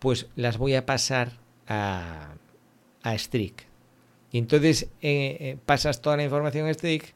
pues 0.00 0.26
las 0.34 0.58
voy 0.58 0.74
a 0.74 0.86
pasar 0.86 1.43
a, 1.68 2.34
a 3.02 3.18
Strict. 3.18 3.62
Y 4.32 4.38
entonces 4.38 4.84
eh, 5.00 5.36
eh, 5.40 5.56
pasas 5.64 6.02
toda 6.02 6.16
la 6.16 6.24
información 6.24 6.66
a 6.66 6.74
Strict 6.74 7.14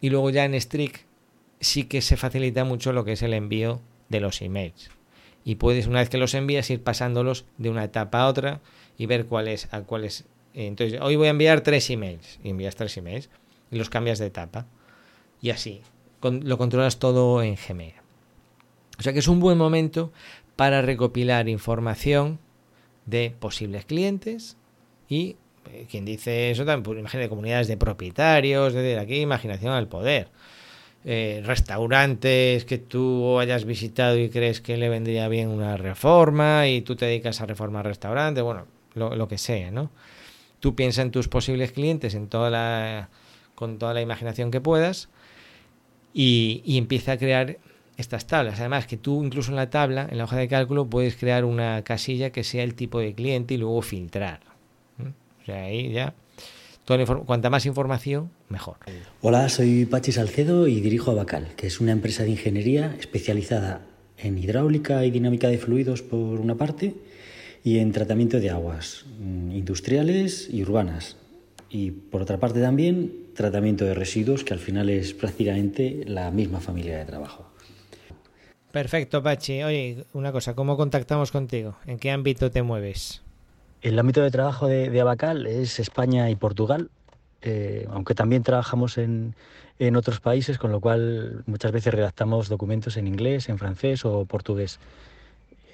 y 0.00 0.10
luego 0.10 0.30
ya 0.30 0.44
en 0.44 0.60
Strict 0.60 1.02
sí 1.60 1.84
que 1.84 2.02
se 2.02 2.16
facilita 2.16 2.64
mucho 2.64 2.92
lo 2.92 3.04
que 3.04 3.12
es 3.12 3.22
el 3.22 3.34
envío 3.34 3.80
de 4.08 4.20
los 4.20 4.42
emails. 4.42 4.90
Y 5.44 5.54
puedes, 5.56 5.86
una 5.86 6.00
vez 6.00 6.08
que 6.08 6.18
los 6.18 6.34
envías, 6.34 6.68
ir 6.70 6.82
pasándolos 6.82 7.44
de 7.58 7.70
una 7.70 7.84
etapa 7.84 8.22
a 8.22 8.26
otra 8.26 8.60
y 8.98 9.06
ver 9.06 9.26
cuáles 9.26 9.72
a 9.72 9.82
cuáles. 9.82 10.24
Entonces, 10.52 11.00
hoy 11.00 11.16
voy 11.16 11.28
a 11.28 11.30
enviar 11.30 11.62
tres 11.62 11.88
emails. 11.90 12.38
Y 12.42 12.50
envías 12.50 12.76
tres 12.76 12.96
emails 12.96 13.30
y 13.70 13.76
los 13.76 13.88
cambias 13.88 14.18
de 14.18 14.26
etapa. 14.26 14.66
Y 15.40 15.50
así. 15.50 15.80
lo 16.22 16.58
controlas 16.58 16.98
todo 16.98 17.42
en 17.42 17.56
Gmail. 17.56 17.94
O 18.98 19.02
sea 19.02 19.12
que 19.12 19.20
es 19.20 19.28
un 19.28 19.40
buen 19.40 19.56
momento 19.56 20.12
para 20.56 20.82
recopilar 20.82 21.48
información 21.48 22.38
de 23.06 23.34
posibles 23.38 23.84
clientes 23.84 24.56
y 25.08 25.36
eh, 25.72 25.86
quien 25.90 26.04
dice 26.04 26.50
eso 26.50 26.64
también, 26.64 26.82
pues, 26.82 26.98
imagínate 26.98 27.28
comunidades 27.28 27.68
de 27.68 27.76
propietarios, 27.76 28.72
de 28.72 28.98
aquí 28.98 29.20
imaginación 29.20 29.72
al 29.72 29.88
poder. 29.88 30.28
Eh, 31.04 31.42
restaurantes 31.46 32.66
que 32.66 32.76
tú 32.76 33.38
hayas 33.38 33.64
visitado 33.64 34.18
y 34.18 34.28
crees 34.28 34.60
que 34.60 34.76
le 34.76 34.90
vendría 34.90 35.28
bien 35.28 35.48
una 35.48 35.78
reforma 35.78 36.68
y 36.68 36.82
tú 36.82 36.94
te 36.94 37.06
dedicas 37.06 37.40
a 37.40 37.46
reformar 37.46 37.86
restaurantes, 37.86 38.44
bueno, 38.44 38.66
lo, 38.94 39.28
que 39.28 39.38
sea, 39.38 39.70
¿no? 39.70 39.90
Tú 40.60 40.74
piensas 40.74 41.06
en 41.06 41.10
tus 41.10 41.28
posibles 41.28 41.72
clientes 41.72 42.14
en 42.14 42.28
toda 42.28 42.50
la, 42.50 43.08
con 43.54 43.78
toda 43.78 43.94
la 43.94 44.02
imaginación 44.02 44.50
que 44.50 44.60
puedas 44.60 45.08
y, 46.12 46.62
y 46.66 46.76
empieza 46.76 47.12
a 47.12 47.16
crear 47.16 47.56
estas 48.00 48.26
tablas. 48.26 48.58
Además, 48.60 48.86
que 48.86 48.96
tú 48.96 49.24
incluso 49.24 49.50
en 49.50 49.56
la 49.56 49.70
tabla, 49.70 50.08
en 50.10 50.18
la 50.18 50.24
hoja 50.24 50.36
de 50.36 50.48
cálculo, 50.48 50.86
puedes 50.86 51.16
crear 51.16 51.44
una 51.44 51.82
casilla 51.82 52.30
que 52.30 52.44
sea 52.44 52.64
el 52.64 52.74
tipo 52.74 52.98
de 53.00 53.14
cliente 53.14 53.54
y 53.54 53.56
luego 53.58 53.82
filtrar. 53.82 54.40
O 55.42 55.44
sea, 55.44 55.64
ahí 55.64 55.92
ya 55.92 56.14
cuanta 57.26 57.50
más 57.50 57.66
información, 57.66 58.30
mejor. 58.48 58.76
Hola, 59.20 59.48
soy 59.48 59.84
Pachi 59.86 60.12
Salcedo 60.12 60.66
y 60.66 60.80
dirijo 60.80 61.10
Abacal, 61.12 61.48
que 61.56 61.66
es 61.66 61.80
una 61.80 61.92
empresa 61.92 62.24
de 62.24 62.30
ingeniería 62.30 62.96
especializada 62.98 63.82
en 64.18 64.38
hidráulica 64.38 65.04
y 65.04 65.10
dinámica 65.10 65.48
de 65.48 65.58
fluidos 65.58 66.02
por 66.02 66.40
una 66.40 66.56
parte 66.56 66.94
y 67.62 67.78
en 67.78 67.92
tratamiento 67.92 68.40
de 68.40 68.50
aguas 68.50 69.04
mm, 69.20 69.52
industriales 69.52 70.48
y 70.50 70.62
urbanas. 70.62 71.16
Y 71.70 71.92
por 71.92 72.22
otra 72.22 72.38
parte 72.38 72.60
también 72.60 73.12
tratamiento 73.34 73.84
de 73.84 73.94
residuos, 73.94 74.42
que 74.42 74.54
al 74.54 74.60
final 74.60 74.90
es 74.90 75.14
prácticamente 75.14 76.02
la 76.06 76.30
misma 76.30 76.60
familia 76.60 76.98
de 76.98 77.04
trabajo. 77.04 77.49
Perfecto, 78.72 79.22
Pachi. 79.22 79.62
Oye, 79.64 80.04
una 80.12 80.30
cosa, 80.30 80.54
¿cómo 80.54 80.76
contactamos 80.76 81.32
contigo? 81.32 81.74
¿En 81.86 81.98
qué 81.98 82.12
ámbito 82.12 82.50
te 82.50 82.62
mueves? 82.62 83.22
El 83.82 83.98
ámbito 83.98 84.22
de 84.22 84.30
trabajo 84.30 84.68
de, 84.68 85.00
Abacal 85.00 85.46
es 85.46 85.80
España 85.80 86.30
y 86.30 86.36
Portugal, 86.36 86.90
eh, 87.42 87.88
aunque 87.90 88.14
también 88.14 88.42
trabajamos 88.42 88.98
en, 88.98 89.34
otros 89.96 90.20
países, 90.20 90.58
con 90.58 90.70
lo 90.70 90.80
cual 90.80 91.42
muchas 91.46 91.72
veces 91.72 91.94
redactamos 91.94 92.48
documentos 92.48 92.96
en 92.98 93.06
inglés, 93.06 93.48
en 93.48 93.58
francés 93.58 94.04
o 94.04 94.26
portugués. 94.26 94.78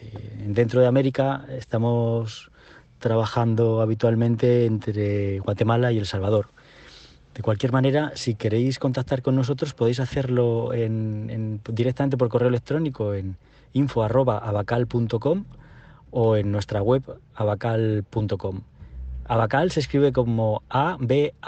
Eh, 0.00 0.44
dentro 0.46 0.80
de 0.80 0.86
América 0.86 1.44
estamos 1.50 2.50
trabajando 2.98 3.82
habitualmente 3.82 4.64
entre 4.64 5.40
Guatemala 5.40 5.92
y 5.92 5.98
El 5.98 6.06
Salvador. 6.06 6.48
De 7.36 7.42
cualquier 7.42 7.70
manera, 7.70 8.12
si 8.14 8.34
queréis 8.34 8.78
contactar 8.78 9.20
con 9.20 9.36
nosotros, 9.36 9.74
podéis 9.74 10.00
hacerlo 10.00 10.70
directamente 11.68 12.16
por 12.16 12.30
correo 12.30 12.48
electrónico 12.48 13.12
en 13.12 13.36
info.abacal.com 13.74 15.44
o 16.12 16.36
en 16.36 16.50
nuestra 16.50 16.80
web 16.80 17.02
abacal.com. 17.34 18.62
Abacal 19.26 19.70
se 19.70 19.80
escribe 19.80 20.12
como 20.12 20.62
A-B-A-K-A-L. 20.70 21.38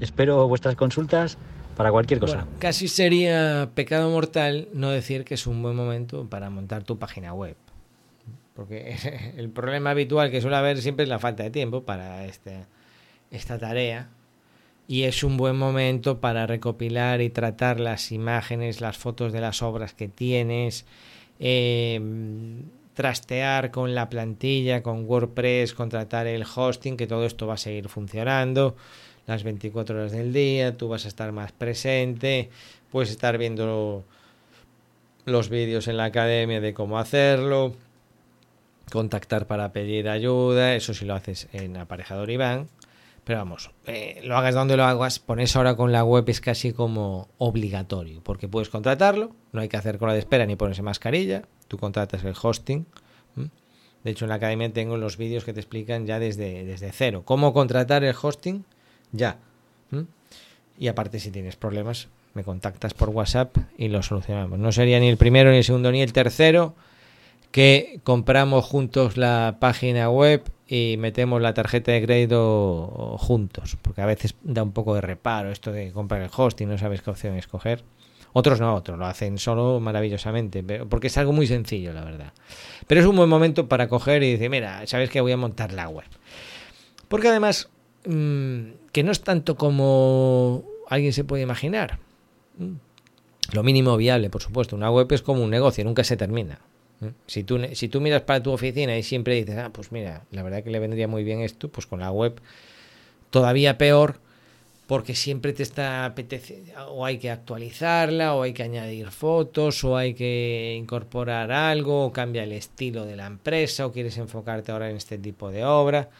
Espero 0.00 0.46
vuestras 0.46 0.76
consultas 0.76 1.38
para 1.74 1.90
cualquier 1.90 2.20
cosa. 2.20 2.46
casi 2.58 2.86
sería 2.86 3.70
pecado 3.74 4.10
mortal 4.10 4.68
no 4.74 4.90
decir 4.90 5.24
que 5.24 5.32
es 5.34 5.46
un 5.46 5.62
buen 5.62 5.74
momento 5.74 6.28
para 6.28 6.50
montar 6.50 6.82
tu 6.84 6.98
página 6.98 7.32
web. 7.32 7.56
Porque 8.52 9.32
el 9.38 9.48
problema 9.48 9.88
habitual 9.88 10.30
que 10.30 10.42
suele 10.42 10.56
haber 10.56 10.82
siempre 10.82 11.04
es 11.04 11.08
la 11.08 11.18
falta 11.18 11.44
de 11.44 11.50
tiempo 11.50 11.84
para 11.84 12.26
este, 12.26 12.66
esta 13.32 13.58
tarea. 13.58 14.10
Y 14.86 15.02
es 15.02 15.24
un 15.24 15.36
buen 15.36 15.56
momento 15.56 16.20
para 16.20 16.46
recopilar 16.46 17.20
y 17.20 17.30
tratar 17.30 17.80
las 17.80 18.12
imágenes, 18.12 18.80
las 18.80 18.98
fotos 18.98 19.32
de 19.32 19.40
las 19.40 19.62
obras 19.62 19.94
que 19.94 20.06
tienes, 20.06 20.84
Em, 21.44 22.62
trastear 22.94 23.72
con 23.72 23.96
la 23.96 24.08
plantilla, 24.08 24.80
con 24.80 25.04
WordPress, 25.06 25.74
contratar 25.74 26.28
el 26.28 26.44
hosting, 26.44 26.96
que 26.96 27.08
todo 27.08 27.26
esto 27.26 27.48
va 27.48 27.54
a 27.54 27.56
seguir 27.56 27.88
funcionando 27.88 28.76
las 29.26 29.42
24 29.42 29.96
horas 29.96 30.12
del 30.12 30.32
día, 30.32 30.76
tú 30.76 30.86
vas 30.86 31.04
a 31.04 31.08
estar 31.08 31.32
más 31.32 31.50
presente, 31.50 32.48
puedes 32.92 33.10
estar 33.10 33.38
viendo 33.38 34.04
los 35.24 35.48
vídeos 35.48 35.88
en 35.88 35.96
la 35.96 36.04
academia 36.04 36.60
de 36.60 36.74
cómo 36.74 36.96
hacerlo, 36.96 37.74
contactar 38.92 39.48
para 39.48 39.72
pedir 39.72 40.08
ayuda, 40.08 40.76
eso 40.76 40.94
si 40.94 41.06
lo 41.06 41.14
haces 41.14 41.48
en 41.52 41.76
aparejador 41.76 42.30
Iván. 42.30 42.68
Pero 43.24 43.38
vamos, 43.38 43.70
eh, 43.86 44.20
lo 44.24 44.36
hagas 44.36 44.54
donde 44.54 44.76
lo 44.76 44.84
hagas, 44.84 45.20
pones 45.20 45.54
ahora 45.54 45.76
con 45.76 45.92
la 45.92 46.02
web 46.02 46.24
es 46.28 46.40
casi 46.40 46.72
como 46.72 47.28
obligatorio, 47.38 48.20
porque 48.22 48.48
puedes 48.48 48.68
contratarlo, 48.68 49.30
no 49.52 49.60
hay 49.60 49.68
que 49.68 49.76
hacer 49.76 49.98
cola 49.98 50.12
de 50.12 50.18
espera 50.18 50.44
ni 50.44 50.56
ponerse 50.56 50.82
mascarilla, 50.82 51.42
tú 51.68 51.78
contratas 51.78 52.24
el 52.24 52.34
hosting. 52.40 52.86
De 54.02 54.10
hecho, 54.10 54.24
en 54.24 54.30
la 54.30 54.34
academia 54.34 54.72
tengo 54.72 54.96
los 54.96 55.16
vídeos 55.16 55.44
que 55.44 55.52
te 55.52 55.60
explican 55.60 56.06
ya 56.06 56.18
desde, 56.18 56.64
desde 56.64 56.90
cero. 56.90 57.22
Cómo 57.24 57.52
contratar 57.52 58.02
el 58.02 58.16
hosting 58.20 58.64
ya. 59.12 59.38
Y 60.76 60.88
aparte, 60.88 61.20
si 61.20 61.30
tienes 61.30 61.54
problemas, 61.54 62.08
me 62.34 62.42
contactas 62.42 62.94
por 62.94 63.10
WhatsApp 63.10 63.56
y 63.78 63.86
lo 63.86 64.02
solucionamos. 64.02 64.58
No 64.58 64.72
sería 64.72 64.98
ni 64.98 65.08
el 65.08 65.18
primero, 65.18 65.52
ni 65.52 65.58
el 65.58 65.64
segundo, 65.64 65.92
ni 65.92 66.02
el 66.02 66.12
tercero 66.12 66.74
que 67.52 68.00
compramos 68.02 68.64
juntos 68.64 69.16
la 69.16 69.58
página 69.60 70.10
web 70.10 70.42
y 70.66 70.96
metemos 70.98 71.40
la 71.42 71.52
tarjeta 71.52 71.92
de 71.92 72.02
crédito 72.02 73.16
juntos, 73.18 73.76
porque 73.82 74.00
a 74.00 74.06
veces 74.06 74.34
da 74.42 74.62
un 74.62 74.72
poco 74.72 74.94
de 74.94 75.02
reparo 75.02 75.52
esto 75.52 75.70
de 75.70 75.92
comprar 75.92 76.22
el 76.22 76.30
hosting, 76.34 76.66
no 76.66 76.78
sabes 76.78 77.02
qué 77.02 77.10
opción 77.10 77.36
escoger. 77.36 77.84
Otros 78.32 78.58
no, 78.58 78.74
otros 78.74 78.98
lo 78.98 79.04
hacen 79.04 79.36
solo 79.36 79.78
maravillosamente, 79.80 80.62
porque 80.86 81.08
es 81.08 81.18
algo 81.18 81.34
muy 81.34 81.46
sencillo, 81.46 81.92
la 81.92 82.02
verdad. 82.02 82.32
Pero 82.86 83.02
es 83.02 83.06
un 83.06 83.16
buen 83.16 83.28
momento 83.28 83.68
para 83.68 83.88
coger 83.88 84.22
y 84.22 84.32
decir, 84.32 84.48
mira, 84.48 84.86
sabes 84.86 85.10
que 85.10 85.20
voy 85.20 85.32
a 85.32 85.36
montar 85.36 85.74
la 85.74 85.90
web. 85.90 86.06
Porque 87.08 87.28
además, 87.28 87.68
mm, 88.06 88.62
que 88.92 89.02
no 89.02 89.12
es 89.12 89.20
tanto 89.20 89.56
como 89.56 90.64
alguien 90.88 91.12
se 91.12 91.24
puede 91.24 91.42
imaginar. 91.42 91.98
Mm, 92.56 92.76
lo 93.52 93.62
mínimo 93.62 93.98
viable, 93.98 94.30
por 94.30 94.40
supuesto. 94.40 94.74
Una 94.74 94.90
web 94.90 95.12
es 95.12 95.20
como 95.20 95.44
un 95.44 95.50
negocio, 95.50 95.84
nunca 95.84 96.02
se 96.02 96.16
termina. 96.16 96.60
Si 97.26 97.44
tú, 97.44 97.60
si 97.74 97.88
miras 97.98 98.22
para 98.22 98.42
tu 98.42 98.52
oficina 98.52 98.96
y 98.96 99.02
siempre 99.02 99.34
dices, 99.34 99.58
ah, 99.58 99.70
pues 99.72 99.92
mira, 99.92 100.24
la 100.30 100.42
verdad 100.42 100.62
que 100.62 100.70
le 100.70 100.78
vendría 100.78 101.08
muy 101.08 101.24
bien 101.24 101.40
esto, 101.40 101.68
pues 101.68 101.86
con 101.86 102.00
la 102.00 102.10
web 102.10 102.40
todavía 103.30 103.78
peor, 103.78 104.20
porque 104.86 105.14
siempre 105.14 105.52
te 105.52 105.62
está 105.62 106.04
apeteciendo, 106.04 106.88
o 106.88 107.06
hay 107.06 107.18
que 107.18 107.30
actualizarla, 107.30 108.34
o 108.34 108.42
hay 108.42 108.52
que 108.52 108.62
añadir 108.62 109.10
fotos, 109.10 109.82
o 109.84 109.96
hay 109.96 110.14
que 110.14 110.76
incorporar 110.78 111.50
algo, 111.50 112.04
o 112.06 112.12
cambia 112.12 112.42
el 112.42 112.52
estilo 112.52 113.06
de 113.06 113.16
la 113.16 113.26
empresa, 113.26 113.86
o 113.86 113.92
quieres 113.92 114.18
enfocarte 114.18 114.70
ahora 114.70 114.90
en 114.90 114.96
este 114.96 115.18
tipo 115.18 115.50
de 115.50 115.64
obra. 115.64 116.10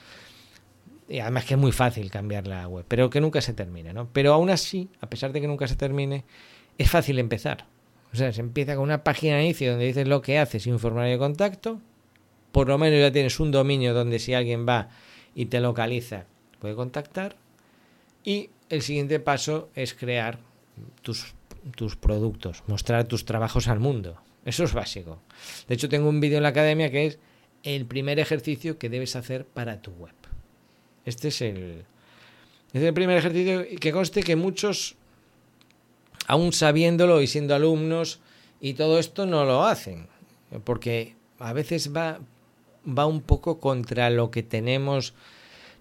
Y 1.09 1.19
además 1.19 1.45
que 1.45 1.55
es 1.55 1.61
muy 1.61 1.73
fácil 1.73 2.11
cambiar 2.11 2.47
la 2.47 2.67
web, 2.67 2.87
pero 2.89 3.11
que 3.11 3.21
nunca 3.21 3.43
se 3.43 3.53
termine, 3.53 3.93
¿no? 3.93 4.09
Pero 4.13 4.33
aún 4.33 4.49
así, 4.49 4.89
a 5.01 5.11
pesar 5.11 5.33
de 5.33 5.43
que 5.43 5.49
nunca 5.49 5.69
se 5.69 5.77
termine, 5.77 6.25
es 6.79 6.91
fácil 6.91 7.19
empezar. 7.19 7.67
O 8.13 8.17
sea, 8.17 8.33
se 8.33 8.41
empieza 8.41 8.75
con 8.75 8.85
una 8.85 9.05
página 9.05 9.37
de 9.37 9.45
inicio 9.45 9.71
donde 9.71 9.87
dices 9.87 10.07
lo 10.07 10.21
que 10.21 10.39
haces 10.39 10.67
y 10.67 10.71
un 10.71 10.79
formulario 10.79 11.15
de 11.15 11.19
contacto. 11.19 11.81
Por 12.53 12.69
lo 12.69 12.77
menos 12.77 13.01
ya 13.01 13.11
tienes 13.11 13.41
un 13.41 13.51
dominio 13.51 13.95
donde 13.95 14.19
si 14.19 14.35
alguien 14.35 14.67
va 14.69 14.91
y 15.35 15.47
te 15.47 15.61
localiza, 15.61 16.27
puede 16.59 16.75
contactar. 16.75 17.37
Y 18.23 18.51
el 18.69 18.83
siguiente 18.83 19.19
paso 19.19 19.71
es 19.75 19.95
crear 19.95 20.39
tus, 21.01 21.35
tus 21.75 21.97
productos, 21.97 22.63
mostrar 22.67 23.05
tus 23.05 23.25
trabajos 23.25 23.69
al 23.69 23.81
mundo. 23.81 24.21
Eso 24.45 24.65
es 24.65 24.75
básico. 24.75 25.23
De 25.69 25.75
hecho, 25.75 25.89
tengo 25.89 26.09
un 26.09 26.21
vídeo 26.21 26.37
en 26.37 26.43
la 26.43 26.51
academia 26.51 26.91
que 26.91 27.07
es 27.07 27.19
el 27.63 27.87
primer 27.87 28.19
ejercicio 28.19 28.79
que 28.79 28.89
debes 28.89 29.17
hacer 29.17 29.47
para 29.47 29.81
tu 29.81 29.93
web. 29.93 30.15
Este 31.05 31.29
es 31.29 31.41
el, 31.41 31.85
este 32.67 32.79
es 32.79 32.85
el 32.85 32.95
primer 32.95 33.17
ejercicio 33.17 33.65
que 33.81 33.93
conste 33.93 34.23
que 34.23 34.37
muchos 34.37 34.97
aún 36.27 36.53
sabiéndolo 36.53 37.21
y 37.23 37.27
siendo 37.27 37.55
alumnos 37.55 38.21
y 38.61 38.75
todo 38.75 38.99
esto 38.99 39.27
no 39.27 39.45
lo 39.45 39.65
hacen, 39.65 40.09
porque 40.65 41.17
a 41.39 41.53
veces 41.53 41.95
va, 41.95 42.21
va 42.87 43.07
un 43.07 43.23
poco 43.23 43.59
contra 43.59 44.11
lo 44.11 44.31
que 44.31 44.43
tenemos, 44.43 45.15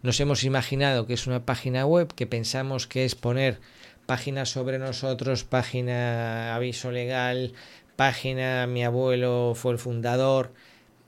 nos 0.02 0.20
hemos 0.20 0.44
imaginado 0.44 1.06
que 1.06 1.14
es 1.14 1.28
una 1.28 1.46
página 1.46 1.86
web, 1.86 2.14
que 2.14 2.26
pensamos 2.26 2.88
que 2.88 3.06
es 3.06 3.16
poner 3.16 3.60
página 4.08 4.46
sobre 4.46 4.80
nosotros, 4.80 5.44
página 5.44 6.56
aviso 6.56 6.92
legal, 6.92 7.54
página 7.96 8.66
mi 8.66 8.84
abuelo 8.84 9.54
fue 9.56 9.74
el 9.74 9.78
fundador, 9.78 10.54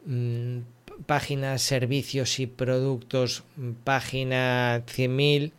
mm, 0.06 0.60
página 1.08 1.58
servicios 1.58 2.40
y 2.40 2.48
productos, 2.48 3.44
página 3.84 4.84
100.000, 4.86 5.54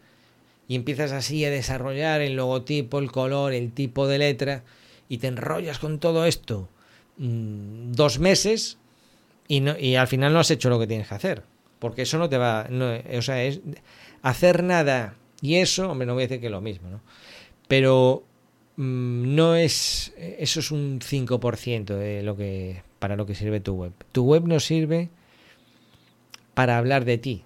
y 0.68 0.76
empiezas 0.76 1.12
así 1.12 1.44
a 1.44 1.50
desarrollar 1.50 2.20
el 2.20 2.36
logotipo, 2.36 2.98
el 2.98 3.10
color, 3.10 3.52
el 3.52 3.72
tipo 3.72 4.06
de 4.06 4.18
letra, 4.18 4.64
y 5.08 5.18
te 5.18 5.26
enrollas 5.26 5.78
con 5.78 5.98
todo 5.98 6.24
esto 6.26 6.68
mm, 7.18 7.92
dos 7.92 8.18
meses 8.18 8.78
y, 9.48 9.60
no, 9.60 9.78
y 9.78 9.96
al 9.96 10.06
final 10.06 10.32
no 10.32 10.40
has 10.40 10.50
hecho 10.50 10.70
lo 10.70 10.78
que 10.78 10.86
tienes 10.86 11.08
que 11.08 11.14
hacer. 11.14 11.42
Porque 11.78 12.02
eso 12.02 12.18
no 12.18 12.28
te 12.28 12.38
va. 12.38 12.66
o 13.16 13.22
sea, 13.22 13.44
es 13.44 13.60
hacer 14.22 14.62
nada 14.62 15.16
y 15.42 15.56
eso, 15.56 15.90
hombre, 15.90 16.06
no 16.06 16.14
voy 16.14 16.22
a 16.22 16.26
decir 16.26 16.40
que 16.40 16.46
es 16.46 16.52
lo 16.52 16.62
mismo, 16.62 16.88
¿no? 16.88 17.00
Pero 17.68 18.24
mm, 18.76 19.34
no 19.34 19.54
es. 19.56 20.14
Eso 20.16 20.60
es 20.60 20.70
un 20.70 21.00
5% 21.00 21.84
de 21.96 22.22
lo 22.22 22.36
que. 22.36 22.82
para 22.98 23.16
lo 23.16 23.26
que 23.26 23.34
sirve 23.34 23.60
tu 23.60 23.74
web. 23.74 23.92
Tu 24.12 24.24
web 24.24 24.46
no 24.46 24.60
sirve 24.60 25.10
para 26.54 26.78
hablar 26.78 27.04
de 27.04 27.18
ti. 27.18 27.44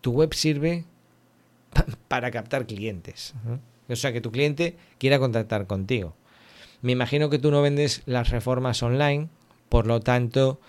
Tu 0.00 0.10
web 0.10 0.34
sirve 0.34 0.84
para 2.08 2.30
captar 2.30 2.66
clientes. 2.66 3.34
O 3.88 3.96
sea, 3.96 4.12
que 4.12 4.20
tu 4.20 4.30
cliente 4.30 4.76
quiera 4.98 5.18
contactar 5.18 5.66
contigo. 5.66 6.14
Me 6.82 6.92
imagino 6.92 7.30
que 7.30 7.38
tú 7.38 7.50
no 7.50 7.62
vendes 7.62 8.02
las 8.06 8.30
reformas 8.30 8.82
online, 8.82 9.28
por 9.68 9.86
lo 9.86 10.00
tanto, 10.00 10.60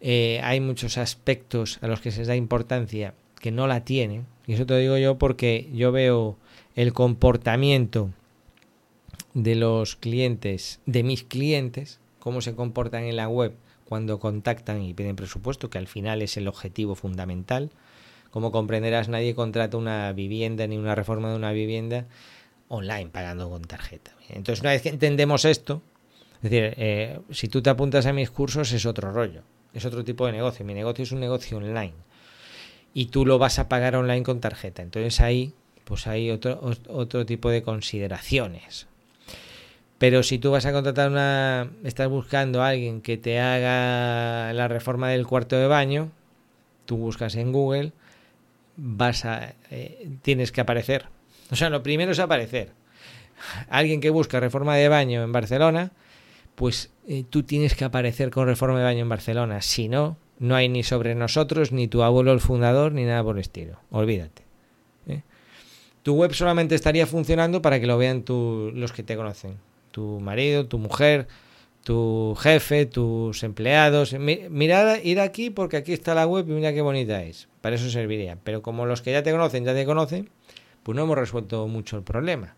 eh, 0.00 0.40
hay 0.44 0.60
muchos 0.60 0.98
aspectos 0.98 1.78
a 1.82 1.88
los 1.88 2.00
que 2.00 2.12
se 2.12 2.24
da 2.24 2.36
importancia 2.36 3.14
que 3.40 3.50
no 3.50 3.66
la 3.66 3.84
tienen. 3.84 4.26
Y 4.46 4.54
eso 4.54 4.66
te 4.66 4.78
digo 4.78 4.98
yo 4.98 5.18
porque 5.18 5.68
yo 5.74 5.92
veo 5.92 6.36
el 6.74 6.92
comportamiento 6.92 8.10
de 9.34 9.54
los 9.54 9.96
clientes, 9.96 10.80
de 10.86 11.02
mis 11.02 11.24
clientes, 11.24 12.00
cómo 12.18 12.40
se 12.40 12.54
comportan 12.54 13.04
en 13.04 13.16
la 13.16 13.28
web 13.28 13.54
cuando 13.84 14.20
contactan 14.20 14.82
y 14.82 14.94
piden 14.94 15.16
presupuesto, 15.16 15.70
que 15.70 15.78
al 15.78 15.88
final 15.88 16.22
es 16.22 16.36
el 16.36 16.46
objetivo 16.46 16.94
fundamental. 16.94 17.70
Como 18.30 18.52
comprenderás, 18.52 19.08
nadie 19.08 19.34
contrata 19.34 19.76
una 19.76 20.12
vivienda 20.12 20.66
ni 20.66 20.76
una 20.76 20.94
reforma 20.94 21.30
de 21.30 21.36
una 21.36 21.52
vivienda 21.52 22.06
online 22.68 23.10
pagando 23.10 23.48
con 23.48 23.62
tarjeta. 23.62 24.12
Entonces, 24.28 24.60
una 24.60 24.70
vez 24.70 24.82
que 24.82 24.90
entendemos 24.90 25.44
esto, 25.44 25.82
es 26.36 26.50
decir, 26.50 26.74
eh, 26.76 27.20
si 27.30 27.48
tú 27.48 27.62
te 27.62 27.70
apuntas 27.70 28.06
a 28.06 28.12
mis 28.12 28.30
cursos 28.30 28.70
es 28.72 28.86
otro 28.86 29.12
rollo, 29.12 29.42
es 29.72 29.84
otro 29.84 30.04
tipo 30.04 30.26
de 30.26 30.32
negocio. 30.32 30.64
Mi 30.64 30.74
negocio 30.74 31.02
es 31.02 31.12
un 31.12 31.20
negocio 31.20 31.56
online 31.56 31.94
y 32.94 33.06
tú 33.06 33.24
lo 33.26 33.38
vas 33.38 33.58
a 33.58 33.68
pagar 33.68 33.96
online 33.96 34.22
con 34.22 34.40
tarjeta. 34.40 34.82
Entonces 34.82 35.20
ahí, 35.20 35.54
pues 35.84 36.06
hay 36.06 36.30
otro, 36.30 36.60
otro 36.88 37.26
tipo 37.26 37.50
de 37.50 37.62
consideraciones. 37.62 38.86
Pero 39.98 40.22
si 40.22 40.38
tú 40.38 40.52
vas 40.52 40.64
a 40.64 40.72
contratar 40.72 41.10
una, 41.10 41.70
estás 41.82 42.08
buscando 42.08 42.62
a 42.62 42.68
alguien 42.68 43.00
que 43.00 43.16
te 43.16 43.40
haga 43.40 44.52
la 44.52 44.68
reforma 44.68 45.08
del 45.08 45.26
cuarto 45.26 45.56
de 45.56 45.66
baño, 45.66 46.12
tú 46.86 46.96
buscas 46.96 47.34
en 47.34 47.52
Google, 47.52 47.92
vas 48.78 49.24
a, 49.24 49.54
eh, 49.70 50.08
tienes 50.22 50.52
que 50.52 50.62
aparecer. 50.62 51.06
O 51.50 51.56
sea, 51.56 51.68
lo 51.68 51.82
primero 51.82 52.12
es 52.12 52.18
aparecer. 52.20 52.70
Alguien 53.68 54.00
que 54.00 54.10
busca 54.10 54.40
reforma 54.40 54.76
de 54.76 54.88
baño 54.88 55.22
en 55.22 55.32
Barcelona, 55.32 55.92
pues 56.54 56.90
eh, 57.06 57.24
tú 57.28 57.42
tienes 57.42 57.74
que 57.74 57.84
aparecer 57.84 58.30
con 58.30 58.46
reforma 58.46 58.78
de 58.78 58.84
baño 58.84 59.00
en 59.00 59.08
Barcelona. 59.08 59.60
Si 59.60 59.88
no, 59.88 60.16
no 60.38 60.54
hay 60.54 60.68
ni 60.68 60.82
sobre 60.82 61.14
nosotros, 61.14 61.72
ni 61.72 61.88
tu 61.88 62.02
abuelo 62.02 62.32
el 62.32 62.40
fundador, 62.40 62.92
ni 62.92 63.04
nada 63.04 63.22
por 63.22 63.36
el 63.36 63.40
estilo. 63.40 63.78
Olvídate. 63.90 64.42
¿eh? 65.08 65.22
Tu 66.02 66.14
web 66.14 66.32
solamente 66.32 66.74
estaría 66.74 67.06
funcionando 67.06 67.60
para 67.60 67.80
que 67.80 67.86
lo 67.86 67.98
vean 67.98 68.24
los 68.26 68.92
que 68.92 69.02
te 69.02 69.16
conocen. 69.16 69.58
Tu 69.90 70.20
marido, 70.20 70.66
tu 70.66 70.78
mujer, 70.78 71.26
tu 71.84 72.36
jefe, 72.38 72.86
tus 72.86 73.42
empleados. 73.42 74.14
Mirad, 74.14 75.02
ir 75.02 75.20
aquí 75.20 75.50
porque 75.50 75.76
aquí 75.76 75.92
está 75.92 76.14
la 76.14 76.26
web 76.26 76.46
y 76.48 76.52
mira 76.52 76.72
qué 76.72 76.82
bonita 76.82 77.22
es. 77.22 77.48
Para 77.60 77.76
eso 77.76 77.88
serviría. 77.90 78.38
Pero 78.44 78.62
como 78.62 78.86
los 78.86 79.02
que 79.02 79.12
ya 79.12 79.22
te 79.22 79.32
conocen, 79.32 79.64
ya 79.64 79.74
te 79.74 79.84
conocen, 79.84 80.28
pues 80.82 80.96
no 80.96 81.02
hemos 81.02 81.16
resuelto 81.16 81.66
mucho 81.66 81.96
el 81.96 82.02
problema. 82.02 82.56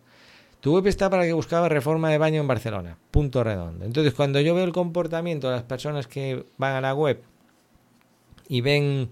Tu 0.60 0.74
web 0.74 0.86
está 0.86 1.08
para 1.08 1.24
que 1.24 1.32
buscaba 1.32 1.68
reforma 1.68 2.10
de 2.10 2.18
baño 2.18 2.40
en 2.40 2.48
Barcelona. 2.48 2.98
Punto 3.10 3.42
redondo. 3.42 3.84
Entonces, 3.84 4.12
cuando 4.12 4.40
yo 4.40 4.54
veo 4.54 4.64
el 4.64 4.72
comportamiento 4.72 5.48
de 5.48 5.54
las 5.54 5.62
personas 5.62 6.06
que 6.06 6.44
van 6.58 6.74
a 6.74 6.80
la 6.80 6.94
web 6.94 7.22
y 8.48 8.60
ven 8.60 9.08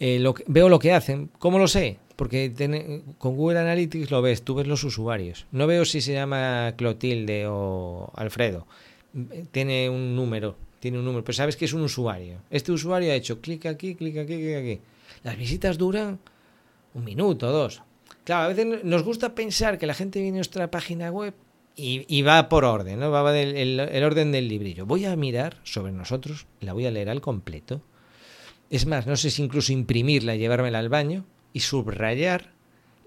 eh, 0.00 0.18
lo 0.18 0.32
que, 0.34 0.44
veo 0.46 0.68
lo 0.68 0.78
que 0.78 0.92
hacen. 0.92 1.30
¿Cómo 1.38 1.58
lo 1.58 1.68
sé? 1.68 1.98
Porque 2.16 2.52
con 3.18 3.36
Google 3.36 3.60
Analytics 3.60 4.10
lo 4.10 4.22
ves, 4.22 4.42
tú 4.42 4.54
ves 4.54 4.66
los 4.66 4.82
usuarios. 4.84 5.46
No 5.52 5.66
veo 5.66 5.84
si 5.84 6.00
se 6.00 6.14
llama 6.14 6.74
Clotilde 6.76 7.46
o 7.46 8.10
Alfredo. 8.14 8.66
Tiene 9.50 9.88
un 9.88 10.14
número, 10.14 10.56
tiene 10.78 10.98
un 10.98 11.04
número, 11.04 11.24
pero 11.24 11.36
sabes 11.36 11.56
que 11.56 11.64
es 11.64 11.72
un 11.72 11.82
usuario. 11.82 12.38
Este 12.50 12.72
usuario 12.72 13.12
ha 13.12 13.14
hecho 13.14 13.40
clic 13.40 13.66
aquí, 13.66 13.94
clic 13.94 14.18
aquí, 14.18 14.36
clic 14.36 14.56
aquí. 14.56 14.80
Las 15.24 15.36
visitas 15.36 15.78
duran 15.78 16.18
un 16.94 17.04
minuto, 17.04 17.50
dos. 17.50 17.82
Claro, 18.24 18.44
a 18.44 18.48
veces 18.48 18.84
nos 18.84 19.02
gusta 19.02 19.34
pensar 19.34 19.78
que 19.78 19.86
la 19.86 19.94
gente 19.94 20.20
viene 20.20 20.38
a 20.38 20.40
nuestra 20.40 20.70
página 20.70 21.10
web 21.10 21.34
y, 21.76 22.22
va 22.22 22.48
por 22.50 22.64
orden, 22.64 23.00
¿no? 23.00 23.10
Va 23.10 23.32
del, 23.32 23.56
el 23.56 24.04
orden 24.04 24.32
del 24.32 24.48
librillo. 24.48 24.84
Voy 24.84 25.06
a 25.06 25.16
mirar 25.16 25.56
sobre 25.62 25.92
nosotros, 25.92 26.46
la 26.60 26.74
voy 26.74 26.84
a 26.84 26.90
leer 26.90 27.08
al 27.08 27.22
completo 27.22 27.80
es 28.70 28.86
más, 28.86 29.06
no 29.06 29.16
sé 29.16 29.30
si 29.30 29.42
incluso 29.42 29.72
imprimirla 29.72 30.36
y 30.36 30.38
llevármela 30.38 30.78
al 30.78 30.88
baño 30.88 31.24
y 31.52 31.60
subrayar 31.60 32.52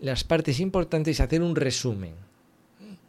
las 0.01 0.25
partes 0.25 0.59
importantes 0.59 1.17
y 1.17 1.23
hacer 1.23 1.41
un 1.41 1.55
resumen. 1.55 2.13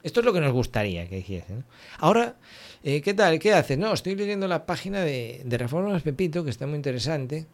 Esto 0.04 0.20
es 0.20 0.26
lo 0.26 0.32
que 0.34 0.40
nos 0.40 0.52
gustaría 0.52 1.08
que 1.08 1.18
hiciesen. 1.18 1.64
Ahora, 1.98 2.36
eh, 2.84 3.00
¿qué 3.00 3.14
tal? 3.14 3.38
¿Qué 3.38 3.54
haces? 3.54 3.78
No, 3.78 3.92
estoy 3.94 4.14
leyendo 4.14 4.46
la 4.46 4.66
página 4.66 5.00
de, 5.00 5.40
de 5.44 5.58
Reformas 5.58 6.02
Pepito, 6.02 6.44
que 6.44 6.50
está 6.50 6.66
muy 6.66 6.76
interesante. 6.76 7.46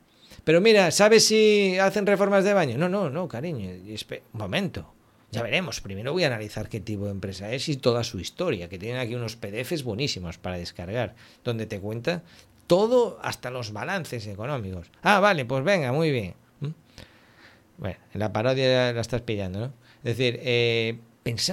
Pero 0.43 0.61
mira, 0.61 0.91
¿sabes 0.91 1.27
si 1.27 1.79
hacen 1.79 2.07
reformas 2.07 2.43
de 2.43 2.53
baño? 2.53 2.77
No, 2.77 2.89
no, 2.89 3.09
no, 3.09 3.29
cariño. 3.29 3.71
Un 3.71 4.19
momento. 4.33 4.93
Ya 5.31 5.43
veremos. 5.43 5.81
Primero 5.81 6.13
voy 6.13 6.25
a 6.25 6.27
analizar 6.27 6.69
qué 6.69 6.81
tipo 6.81 7.05
de 7.05 7.13
empresa 7.13 7.53
es 7.53 7.69
y 7.69 7.77
toda 7.77 8.03
su 8.03 8.19
historia, 8.19 8.69
que 8.69 8.81
tienen 8.81 8.99
aquí 8.99 9.15
unos 9.15 9.37
PDFs 9.37 9.85
buenísimos 9.85 10.39
para 10.39 10.59
descargar, 10.59 11.15
donde 11.45 11.67
te 11.67 11.79
cuenta 11.79 12.25
todo 12.67 13.21
hasta 13.23 13.51
los 13.51 13.73
balances 13.73 14.27
económicos. 14.27 14.91
Ah, 15.03 15.21
vale, 15.21 15.45
pues 15.45 15.63
venga, 15.63 15.93
muy 15.93 16.11
bien. 16.11 16.35
¿Mm? 16.59 16.69
Bueno, 17.79 17.99
en 18.13 18.21
la 18.21 18.33
parodia 18.33 18.93
la 18.93 19.01
estás 19.01 19.21
pillando, 19.23 19.61
¿no? 19.61 19.73
Es 20.03 20.17
decir, 20.17 20.41
eh, 20.43 20.99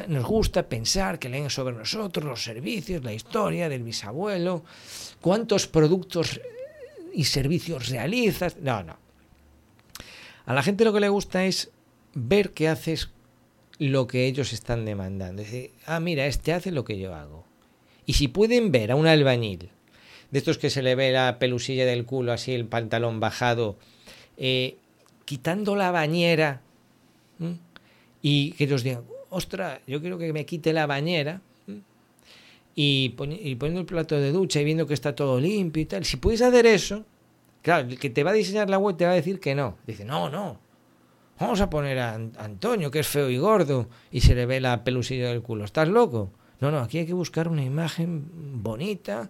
nos 0.07 0.25
gusta 0.25 0.69
pensar 0.69 1.19
que 1.19 1.29
leen 1.29 1.49
sobre 1.49 1.75
nosotros 1.75 2.25
los 2.25 2.43
servicios, 2.43 3.03
la 3.03 3.13
historia 3.13 3.69
del 3.69 3.83
bisabuelo, 3.83 4.63
cuántos 5.21 5.67
productos 5.67 6.39
y 7.13 7.25
servicios 7.25 7.89
realizas. 7.89 8.57
No, 8.57 8.83
no. 8.83 8.97
A 10.45 10.53
la 10.53 10.63
gente 10.63 10.85
lo 10.85 10.93
que 10.93 11.01
le 11.01 11.09
gusta 11.09 11.45
es 11.45 11.71
ver 12.13 12.51
que 12.51 12.69
haces 12.69 13.09
lo 13.79 14.07
que 14.07 14.25
ellos 14.25 14.53
están 14.53 14.85
demandando. 14.85 15.41
Es 15.41 15.51
decir, 15.51 15.71
ah, 15.85 15.99
mira, 15.99 16.25
este 16.25 16.53
hace 16.53 16.71
lo 16.71 16.85
que 16.85 16.97
yo 16.97 17.13
hago. 17.13 17.45
Y 18.05 18.13
si 18.13 18.29
pueden 18.29 18.71
ver 18.71 18.91
a 18.91 18.95
un 18.95 19.07
albañil 19.07 19.69
de 20.31 20.39
estos 20.39 20.57
que 20.57 20.69
se 20.69 20.81
le 20.81 20.95
ve 20.95 21.11
la 21.11 21.39
pelusilla 21.39 21.85
del 21.85 22.05
culo, 22.05 22.31
así 22.31 22.53
el 22.53 22.65
pantalón 22.65 23.19
bajado, 23.19 23.77
eh, 24.37 24.77
quitando 25.25 25.75
la 25.75 25.91
bañera 25.91 26.61
y 28.21 28.51
que 28.51 28.63
ellos 28.63 28.83
digan, 28.83 29.03
ostras, 29.29 29.79
yo 29.87 30.01
quiero 30.01 30.17
que 30.17 30.31
me 30.33 30.45
quite 30.45 30.73
la 30.73 30.85
bañera 30.85 31.41
y, 32.75 33.09
poniendo 33.09 33.79
el 33.79 33.85
plato 33.85 34.19
de 34.19 34.31
ducha 34.31 34.61
y 34.61 34.63
viendo 34.63 34.85
que 34.85 34.93
está 34.93 35.15
todo 35.15 35.39
limpio 35.39 35.81
y 35.81 35.85
tal. 35.85 36.05
Si 36.05 36.17
puedes 36.17 36.41
hacer 36.41 36.65
eso, 36.65 37.05
claro, 37.61 37.87
el 37.87 37.99
que 37.99 38.09
te 38.09 38.23
va 38.23 38.31
a 38.31 38.33
diseñar 38.33 38.69
la 38.69 38.77
web 38.77 38.95
te 38.95 39.05
va 39.05 39.11
a 39.11 39.15
decir 39.15 39.39
que 39.39 39.55
no. 39.55 39.77
Dice, 39.87 40.05
no, 40.05 40.29
no. 40.29 40.59
Vamos 41.39 41.61
a 41.61 41.69
poner 41.69 41.99
a 41.99 42.13
Antonio, 42.13 42.89
que 42.89 42.99
es 42.99 43.07
feo 43.07 43.29
y 43.29 43.37
gordo, 43.37 43.89
y 44.11 44.21
se 44.21 44.35
le 44.35 44.45
ve 44.45 44.59
la 44.59 44.83
pelusilla 44.83 45.29
del 45.29 45.41
culo. 45.41 45.65
¿Estás 45.65 45.87
loco? 45.87 46.31
No, 46.59 46.71
no, 46.71 46.79
aquí 46.79 46.99
hay 46.99 47.05
que 47.05 47.13
buscar 47.13 47.47
una 47.47 47.63
imagen 47.63 48.61
bonita, 48.61 49.29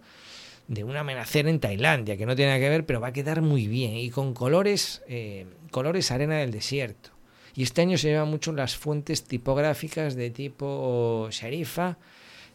de 0.68 0.84
una 0.84 1.02
amenacer 1.02 1.48
en 1.48 1.60
Tailandia, 1.60 2.18
que 2.18 2.26
no 2.26 2.36
tiene 2.36 2.52
nada 2.52 2.62
que 2.62 2.70
ver, 2.70 2.86
pero 2.86 3.00
va 3.00 3.08
a 3.08 3.14
quedar 3.14 3.42
muy 3.42 3.68
bien 3.68 3.96
y 3.96 4.10
con 4.10 4.34
colores, 4.34 5.04
eh, 5.08 5.46
colores 5.72 6.12
arena 6.12 6.36
del 6.38 6.52
desierto. 6.52 7.12
Y 7.58 7.64
este 7.64 7.82
año 7.82 7.98
se 7.98 8.10
llevan 8.10 8.30
mucho 8.30 8.52
las 8.54 8.78
fuentes 8.78 9.24
tipográficas 9.24 10.14
de 10.14 10.30
tipo 10.30 11.28
Sherifa, 11.32 11.98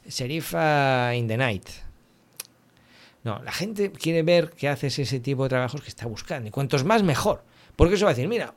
Sherifa 0.08 1.12
in 1.16 1.26
the 1.26 1.36
Night. 1.36 1.68
No, 3.24 3.42
la 3.42 3.50
gente 3.50 3.90
quiere 3.90 4.22
ver 4.22 4.50
que 4.50 4.68
haces 4.68 5.00
ese 5.00 5.18
tipo 5.18 5.42
de 5.42 5.48
trabajos 5.48 5.82
que 5.82 5.88
está 5.88 6.06
buscando. 6.06 6.46
Y 6.46 6.52
cuantos 6.52 6.84
más, 6.84 7.02
mejor. 7.02 7.42
Porque 7.74 7.96
eso 7.96 8.04
va 8.04 8.12
a 8.12 8.14
decir, 8.14 8.28
mira, 8.28 8.54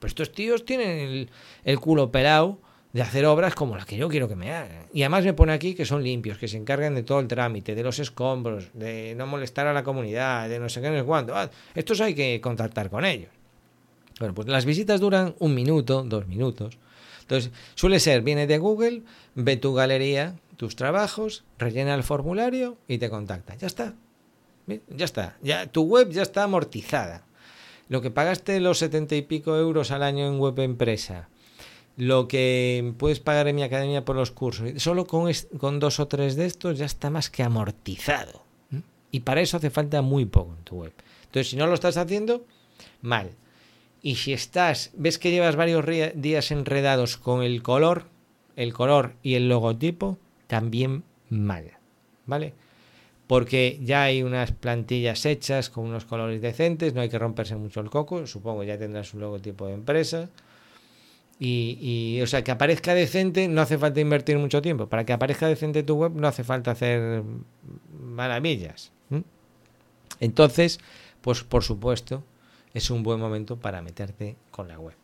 pues 0.00 0.10
estos 0.10 0.32
tíos 0.32 0.64
tienen 0.64 0.88
el, 0.98 1.30
el 1.62 1.78
culo 1.78 2.10
pelado 2.10 2.58
de 2.92 3.02
hacer 3.02 3.24
obras 3.24 3.54
como 3.54 3.76
las 3.76 3.86
que 3.86 3.96
yo 3.96 4.08
quiero 4.08 4.26
que 4.26 4.34
me 4.34 4.52
hagan. 4.52 4.86
Y 4.92 5.02
además 5.02 5.24
me 5.24 5.34
pone 5.34 5.52
aquí 5.52 5.76
que 5.76 5.84
son 5.84 6.02
limpios, 6.02 6.36
que 6.36 6.48
se 6.48 6.56
encargan 6.56 6.96
de 6.96 7.04
todo 7.04 7.20
el 7.20 7.28
trámite, 7.28 7.76
de 7.76 7.84
los 7.84 8.00
escombros, 8.00 8.70
de 8.72 9.14
no 9.16 9.28
molestar 9.28 9.68
a 9.68 9.72
la 9.72 9.84
comunidad, 9.84 10.48
de 10.48 10.58
no 10.58 10.68
sé 10.68 10.80
qué, 10.80 10.90
no 10.90 10.98
sé 10.98 11.04
cuánto. 11.04 11.36
Ah, 11.36 11.48
estos 11.76 12.00
hay 12.00 12.16
que 12.16 12.40
contactar 12.40 12.90
con 12.90 13.04
ellos. 13.04 13.35
Bueno, 14.18 14.34
pues 14.34 14.48
las 14.48 14.64
visitas 14.64 15.00
duran 15.00 15.34
un 15.38 15.54
minuto, 15.54 16.02
dos 16.02 16.26
minutos. 16.26 16.78
Entonces, 17.20 17.50
suele 17.74 18.00
ser, 18.00 18.22
viene 18.22 18.46
de 18.46 18.58
Google, 18.58 19.02
ve 19.34 19.56
tu 19.56 19.74
galería, 19.74 20.36
tus 20.56 20.76
trabajos, 20.76 21.44
rellena 21.58 21.94
el 21.94 22.02
formulario 22.02 22.78
y 22.88 22.98
te 22.98 23.10
contacta. 23.10 23.56
Ya 23.56 23.66
está. 23.66 23.94
Ya 24.88 25.04
está, 25.04 25.36
ya 25.42 25.66
tu 25.68 25.82
web 25.82 26.10
ya 26.10 26.22
está 26.22 26.42
amortizada. 26.42 27.24
Lo 27.88 28.02
que 28.02 28.10
pagaste 28.10 28.58
los 28.58 28.78
setenta 28.78 29.14
y 29.14 29.22
pico 29.22 29.56
euros 29.56 29.92
al 29.92 30.02
año 30.02 30.26
en 30.26 30.40
web 30.40 30.58
empresa, 30.58 31.28
lo 31.96 32.26
que 32.26 32.92
puedes 32.98 33.20
pagar 33.20 33.46
en 33.46 33.54
mi 33.54 33.62
academia 33.62 34.04
por 34.04 34.16
los 34.16 34.32
cursos, 34.32 34.68
solo 34.82 35.06
con, 35.06 35.30
con 35.58 35.78
dos 35.78 36.00
o 36.00 36.08
tres 36.08 36.34
de 36.34 36.46
estos 36.46 36.78
ya 36.78 36.84
está 36.84 37.10
más 37.10 37.30
que 37.30 37.44
amortizado. 37.44 38.42
Y 39.12 39.20
para 39.20 39.40
eso 39.40 39.56
hace 39.56 39.70
falta 39.70 40.02
muy 40.02 40.24
poco 40.24 40.56
en 40.58 40.64
tu 40.64 40.76
web. 40.76 40.92
Entonces, 41.26 41.48
si 41.48 41.56
no 41.56 41.68
lo 41.68 41.74
estás 41.74 41.96
haciendo, 41.96 42.44
mal. 43.02 43.30
Y 44.02 44.16
si 44.16 44.32
estás, 44.32 44.92
ves 44.94 45.18
que 45.18 45.30
llevas 45.30 45.56
varios 45.56 45.84
días 46.14 46.50
enredados 46.50 47.16
con 47.16 47.42
el 47.42 47.62
color, 47.62 48.04
el 48.54 48.72
color 48.72 49.14
y 49.22 49.34
el 49.34 49.48
logotipo, 49.48 50.18
también 50.46 51.02
mal. 51.28 51.72
¿Vale? 52.26 52.54
Porque 53.26 53.80
ya 53.82 54.04
hay 54.04 54.22
unas 54.22 54.52
plantillas 54.52 55.26
hechas 55.26 55.70
con 55.70 55.84
unos 55.84 56.04
colores 56.04 56.40
decentes, 56.40 56.94
no 56.94 57.00
hay 57.00 57.08
que 57.08 57.18
romperse 57.18 57.56
mucho 57.56 57.80
el 57.80 57.90
coco, 57.90 58.26
supongo 58.26 58.62
ya 58.62 58.78
tendrás 58.78 59.14
un 59.14 59.20
logotipo 59.20 59.66
de 59.66 59.74
empresa. 59.74 60.28
Y, 61.38 62.18
o 62.22 62.26
sea, 62.26 62.42
que 62.42 62.50
aparezca 62.50 62.94
decente 62.94 63.46
no 63.48 63.60
hace 63.60 63.76
falta 63.76 64.00
invertir 64.00 64.38
mucho 64.38 64.62
tiempo. 64.62 64.88
Para 64.88 65.04
que 65.04 65.12
aparezca 65.12 65.48
decente 65.48 65.82
tu 65.82 65.96
web 65.96 66.12
no 66.14 66.28
hace 66.28 66.44
falta 66.44 66.70
hacer 66.70 67.22
maravillas. 68.00 68.92
Entonces, 70.20 70.80
pues 71.20 71.42
por 71.42 71.62
supuesto, 71.62 72.22
es 72.76 72.90
un 72.90 73.02
buen 73.02 73.18
momento 73.18 73.56
para 73.56 73.80
meterte 73.80 74.36
con 74.50 74.68
la 74.68 74.78
web. 74.78 74.94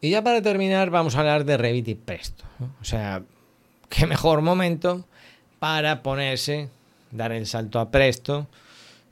Y 0.00 0.10
ya 0.10 0.22
para 0.22 0.40
terminar, 0.40 0.90
vamos 0.90 1.16
a 1.16 1.20
hablar 1.20 1.44
de 1.44 1.56
Revit 1.56 1.88
y 1.88 1.94
Presto. 1.96 2.44
O 2.80 2.84
sea, 2.84 3.24
qué 3.88 4.06
mejor 4.06 4.42
momento 4.42 5.04
para 5.58 6.04
ponerse, 6.04 6.68
dar 7.10 7.32
el 7.32 7.46
salto 7.46 7.80
a 7.80 7.90
Presto. 7.90 8.46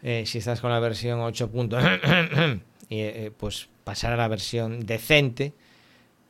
Eh, 0.03 0.23
si 0.27 0.39
estás 0.39 0.61
con 0.61 0.71
la 0.71 0.79
versión 0.79 1.19
8. 1.19 1.51
y 2.89 3.01
eh, 3.01 3.33
pues 3.37 3.69
pasar 3.83 4.13
a 4.13 4.17
la 4.17 4.29
versión 4.29 4.87
decente 4.87 5.55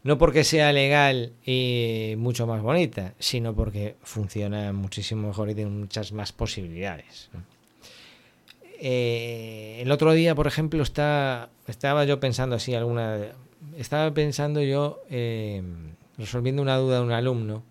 no 0.04 0.16
porque 0.16 0.42
sea 0.42 0.72
legal 0.72 1.32
y 1.44 2.14
mucho 2.16 2.46
más 2.46 2.62
bonita, 2.62 3.12
sino 3.18 3.54
porque 3.54 3.96
funciona 4.02 4.72
muchísimo 4.72 5.28
mejor 5.28 5.50
y 5.50 5.54
tiene 5.54 5.70
muchas 5.70 6.12
más 6.12 6.32
posibilidades. 6.32 7.28
Eh, 8.78 9.78
el 9.82 9.90
otro 9.90 10.12
día, 10.12 10.34
por 10.34 10.46
ejemplo, 10.46 10.82
estaba 10.82 12.04
yo 12.04 12.20
pensando 12.20 12.56
así 12.56 12.74
alguna... 12.74 13.18
Estaba 13.76 14.12
pensando 14.14 14.62
yo, 14.62 15.00
eh, 15.10 15.62
resolviendo 16.16 16.62
una 16.62 16.76
duda 16.76 16.98
de 16.98 17.04
un 17.04 17.12
alumno, 17.12 17.62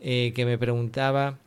eh, 0.00 0.32
que 0.34 0.44
me 0.44 0.58
preguntaba 0.58 1.38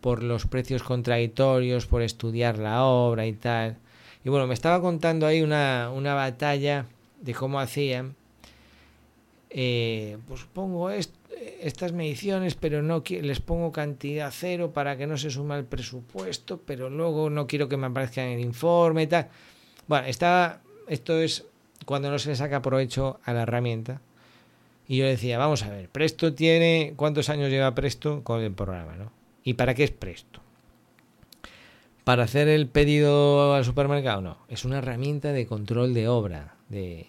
por 0.00 0.22
los 0.22 0.46
precios 0.46 0.82
contradictorios, 0.82 1.86
por 1.86 2.02
estudiar 2.02 2.58
la 2.58 2.84
obra 2.84 3.26
y 3.26 3.32
tal. 3.32 3.76
Y 4.24 4.28
bueno, 4.28 4.46
me 4.46 4.54
estaba 4.54 4.80
contando 4.80 5.26
ahí 5.26 5.42
una, 5.42 5.90
una 5.94 6.14
batalla 6.14 6.86
de 7.20 7.34
cómo 7.34 7.58
hacían 7.58 8.14
eh, 9.50 10.18
pues 10.28 10.44
pongo 10.44 10.90
estas 11.60 11.92
mediciones, 11.92 12.54
pero 12.54 12.82
no 12.82 13.02
les 13.08 13.40
pongo 13.40 13.72
cantidad 13.72 14.30
cero 14.32 14.72
para 14.72 14.96
que 14.96 15.06
no 15.06 15.16
se 15.16 15.30
suma 15.30 15.56
el 15.56 15.64
presupuesto, 15.64 16.60
pero 16.64 16.90
luego 16.90 17.30
no 17.30 17.46
quiero 17.46 17.68
que 17.68 17.76
me 17.76 17.86
aparezca 17.86 18.24
en 18.24 18.38
el 18.38 18.40
informe 18.40 19.06
tal. 19.06 19.28
Bueno, 19.86 20.06
está, 20.06 20.62
esto 20.88 21.18
es 21.18 21.44
cuando 21.84 22.10
no 22.10 22.18
se 22.18 22.30
le 22.30 22.36
saca 22.36 22.62
provecho 22.62 23.20
a 23.24 23.32
la 23.32 23.42
herramienta. 23.42 24.00
Y 24.86 24.98
yo 24.98 25.06
decía, 25.06 25.38
vamos 25.38 25.62
a 25.64 25.70
ver, 25.70 25.88
Presto 25.90 26.32
tiene, 26.34 26.94
¿cuántos 26.96 27.28
años 27.28 27.50
lleva 27.50 27.74
Presto 27.74 28.24
con 28.24 28.40
el 28.40 28.52
programa? 28.52 28.96
¿no? 28.96 29.12
¿Y 29.44 29.54
para 29.54 29.74
qué 29.74 29.84
es 29.84 29.90
Presto? 29.90 30.40
¿Para 32.04 32.24
hacer 32.24 32.48
el 32.48 32.68
pedido 32.68 33.54
al 33.54 33.66
supermercado? 33.66 34.22
No, 34.22 34.38
es 34.48 34.64
una 34.64 34.78
herramienta 34.78 35.32
de 35.32 35.46
control 35.46 35.92
de 35.92 36.08
obra, 36.08 36.56
de, 36.70 37.06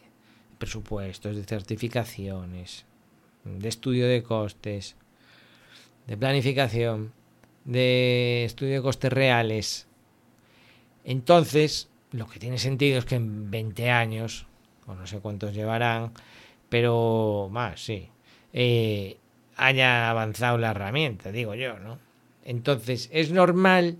presupuestos, 0.60 1.36
de 1.36 1.44
certificaciones, 1.44 2.86
de 3.58 3.70
estudio 3.70 4.08
de 4.08 4.22
costes, 4.22 4.96
de 6.06 6.18
planificación, 6.18 7.12
de 7.66 8.44
estudio 8.46 8.76
de 8.76 8.82
costes 8.82 9.12
reales. 9.12 9.88
Entonces, 11.04 11.90
lo 12.12 12.28
que 12.28 12.40
tiene 12.40 12.60
sentido 12.60 13.00
es 13.00 13.06
que 13.06 13.16
en 13.16 13.50
20 13.50 13.90
años, 13.90 14.46
o 14.86 14.94
no 14.94 15.08
sé 15.08 15.20
cuántos 15.20 15.56
llevarán, 15.56 16.12
pero 16.70 17.50
más, 17.52 17.84
sí, 17.84 18.10
eh, 18.54 19.18
haya 19.56 20.10
avanzado 20.10 20.58
la 20.58 20.72
herramienta, 20.72 21.32
digo 21.32 21.56
yo, 21.56 21.80
¿no? 21.80 22.00
Entonces, 22.46 23.10
es 23.12 23.32
normal 23.32 23.98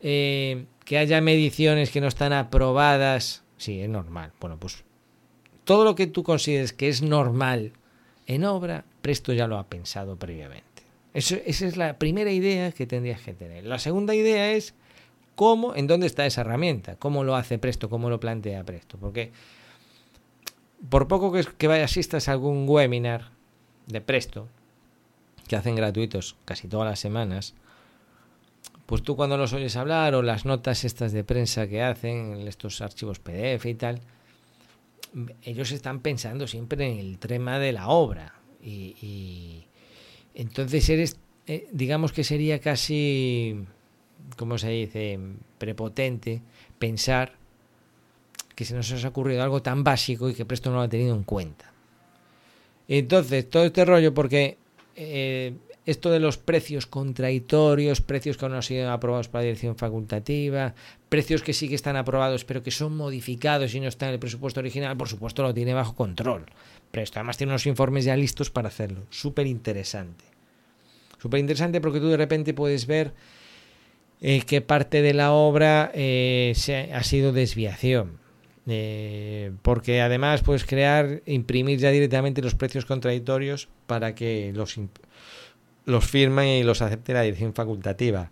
eh, 0.00 0.66
que 0.84 0.98
haya 0.98 1.20
mediciones 1.20 1.90
que 1.90 2.00
no 2.00 2.06
están 2.08 2.32
aprobadas. 2.32 3.42
Sí, 3.56 3.80
es 3.80 3.88
normal. 3.88 4.32
Bueno, 4.40 4.58
pues 4.58 4.84
todo 5.64 5.84
lo 5.84 5.94
que 5.94 6.06
tú 6.06 6.22
consideres 6.22 6.72
que 6.72 6.88
es 6.88 7.02
normal 7.02 7.72
en 8.28 8.44
obra, 8.44 8.84
Presto 9.02 9.32
ya 9.32 9.48
lo 9.48 9.58
ha 9.58 9.64
pensado 9.64 10.16
previamente. 10.16 10.82
esa 11.14 11.40
es 11.44 11.76
la 11.76 11.98
primera 11.98 12.30
idea 12.30 12.70
que 12.70 12.86
tendrías 12.86 13.22
que 13.22 13.34
tener. 13.34 13.64
La 13.64 13.78
segunda 13.78 14.14
idea 14.14 14.52
es 14.52 14.74
cómo, 15.34 15.74
en 15.74 15.86
dónde 15.86 16.06
está 16.06 16.26
esa 16.26 16.42
herramienta, 16.42 16.96
cómo 16.96 17.24
lo 17.24 17.34
hace 17.34 17.58
Presto, 17.58 17.88
cómo 17.88 18.10
lo 18.10 18.20
plantea 18.20 18.62
Presto. 18.64 18.98
Porque 18.98 19.32
por 20.90 21.08
poco 21.08 21.32
que, 21.32 21.44
que 21.44 21.66
asistas 21.82 22.28
a 22.28 22.32
algún 22.32 22.68
webinar 22.68 23.30
de 23.86 24.02
Presto, 24.02 24.46
que 25.48 25.56
hacen 25.56 25.74
gratuitos 25.74 26.36
casi 26.44 26.68
todas 26.68 26.86
las 26.86 27.00
semanas, 27.00 27.54
pues 28.84 29.02
tú 29.02 29.16
cuando 29.16 29.38
los 29.38 29.54
oyes 29.54 29.76
hablar 29.76 30.14
o 30.14 30.22
las 30.22 30.44
notas 30.44 30.84
estas 30.84 31.12
de 31.12 31.24
prensa 31.24 31.66
que 31.66 31.82
hacen, 31.82 32.46
estos 32.46 32.82
archivos 32.82 33.18
PDF 33.18 33.64
y 33.64 33.74
tal, 33.74 34.00
ellos 35.42 35.72
están 35.72 36.00
pensando 36.00 36.46
siempre 36.46 36.90
en 36.90 36.98
el 36.98 37.18
tema 37.18 37.58
de 37.58 37.72
la 37.72 37.88
obra. 37.88 38.34
Y, 38.62 39.64
entonces 40.34 40.88
eres 40.88 41.16
eh, 41.46 41.68
digamos 41.72 42.12
que 42.12 42.22
sería 42.22 42.60
casi 42.60 43.64
como 44.36 44.58
se 44.58 44.68
dice 44.70 45.18
prepotente 45.56 46.42
pensar 46.78 47.32
que 48.54 48.64
se 48.64 48.74
nos 48.74 48.92
ha 49.04 49.08
ocurrido 49.08 49.42
algo 49.42 49.62
tan 49.62 49.84
básico 49.84 50.28
y 50.28 50.34
que 50.34 50.44
Presto 50.44 50.70
no 50.70 50.76
lo 50.76 50.82
ha 50.82 50.88
tenido 50.88 51.14
en 51.14 51.22
cuenta. 51.22 51.72
Entonces 52.88 53.48
todo 53.48 53.64
este 53.64 53.84
rollo 53.84 54.12
porque 54.12 54.58
eh, 54.96 55.54
esto 55.88 56.10
de 56.10 56.20
los 56.20 56.36
precios 56.36 56.86
contradictorios, 56.86 58.02
precios 58.02 58.36
que 58.36 58.44
aún 58.44 58.52
no 58.52 58.58
han 58.58 58.62
sido 58.62 58.90
aprobados 58.90 59.28
por 59.28 59.40
la 59.40 59.44
dirección 59.44 59.74
facultativa, 59.74 60.74
precios 61.08 61.42
que 61.42 61.54
sí 61.54 61.66
que 61.66 61.74
están 61.74 61.96
aprobados 61.96 62.44
pero 62.44 62.62
que 62.62 62.70
son 62.70 62.94
modificados 62.94 63.74
y 63.74 63.80
no 63.80 63.88
están 63.88 64.10
en 64.10 64.14
el 64.14 64.20
presupuesto 64.20 64.60
original, 64.60 64.98
por 64.98 65.08
supuesto 65.08 65.42
lo 65.42 65.54
tiene 65.54 65.72
bajo 65.72 65.94
control. 65.94 66.44
Pero 66.90 67.04
esto 67.04 67.18
además 67.18 67.38
tiene 67.38 67.54
unos 67.54 67.66
informes 67.66 68.04
ya 68.04 68.14
listos 68.18 68.50
para 68.50 68.68
hacerlo. 68.68 69.00
Súper 69.08 69.46
interesante. 69.46 70.26
Súper 71.22 71.40
interesante 71.40 71.80
porque 71.80 72.00
tú 72.00 72.08
de 72.08 72.18
repente 72.18 72.52
puedes 72.52 72.86
ver 72.86 73.14
eh, 74.20 74.42
qué 74.46 74.60
parte 74.60 75.00
de 75.00 75.14
la 75.14 75.32
obra 75.32 75.90
eh, 75.94 76.52
se 76.54 76.92
ha 76.92 77.02
sido 77.02 77.32
desviación. 77.32 78.18
Eh, 78.70 79.52
porque 79.62 80.02
además 80.02 80.42
puedes 80.42 80.66
crear, 80.66 81.22
imprimir 81.24 81.78
ya 81.78 81.90
directamente 81.90 82.42
los 82.42 82.54
precios 82.54 82.84
contradictorios 82.84 83.70
para 83.86 84.14
que 84.14 84.52
los 84.54 84.76
los 85.88 86.04
firme 86.04 86.58
y 86.58 86.62
los 86.64 86.82
acepte 86.82 87.14
la 87.14 87.22
dirección 87.22 87.54
facultativa. 87.54 88.30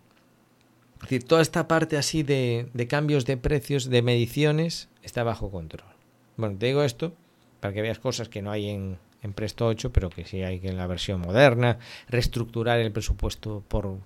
Es 0.96 1.02
decir, 1.02 1.24
toda 1.24 1.40
esta 1.40 1.66
parte 1.66 1.96
así 1.96 2.22
de, 2.22 2.68
cambios 2.86 3.24
de 3.24 3.38
precios, 3.38 3.88
de 3.88 4.02
mediciones, 4.02 4.90
está 5.02 5.22
bajo 5.22 5.50
control. 5.50 5.88
Bueno, 6.36 6.58
te 6.58 6.66
digo 6.66 6.82
esto 6.82 7.14
para 7.60 7.72
que 7.72 7.80
veas 7.80 7.98
cosas 7.98 8.28
que 8.28 8.42
no 8.42 8.50
hay 8.50 8.68
en, 8.68 8.98
en 9.22 9.32
Presto 9.32 9.66
8, 9.66 9.90
pero 9.90 10.10
que 10.10 10.26
sí 10.26 10.42
hay 10.42 10.60
en 10.64 10.76
la 10.76 10.86
versión 10.86 11.22
moderna, 11.22 11.78
reestructurar 12.08 12.78
el 12.78 12.92
presupuesto 12.92 13.64
por, 13.66 14.00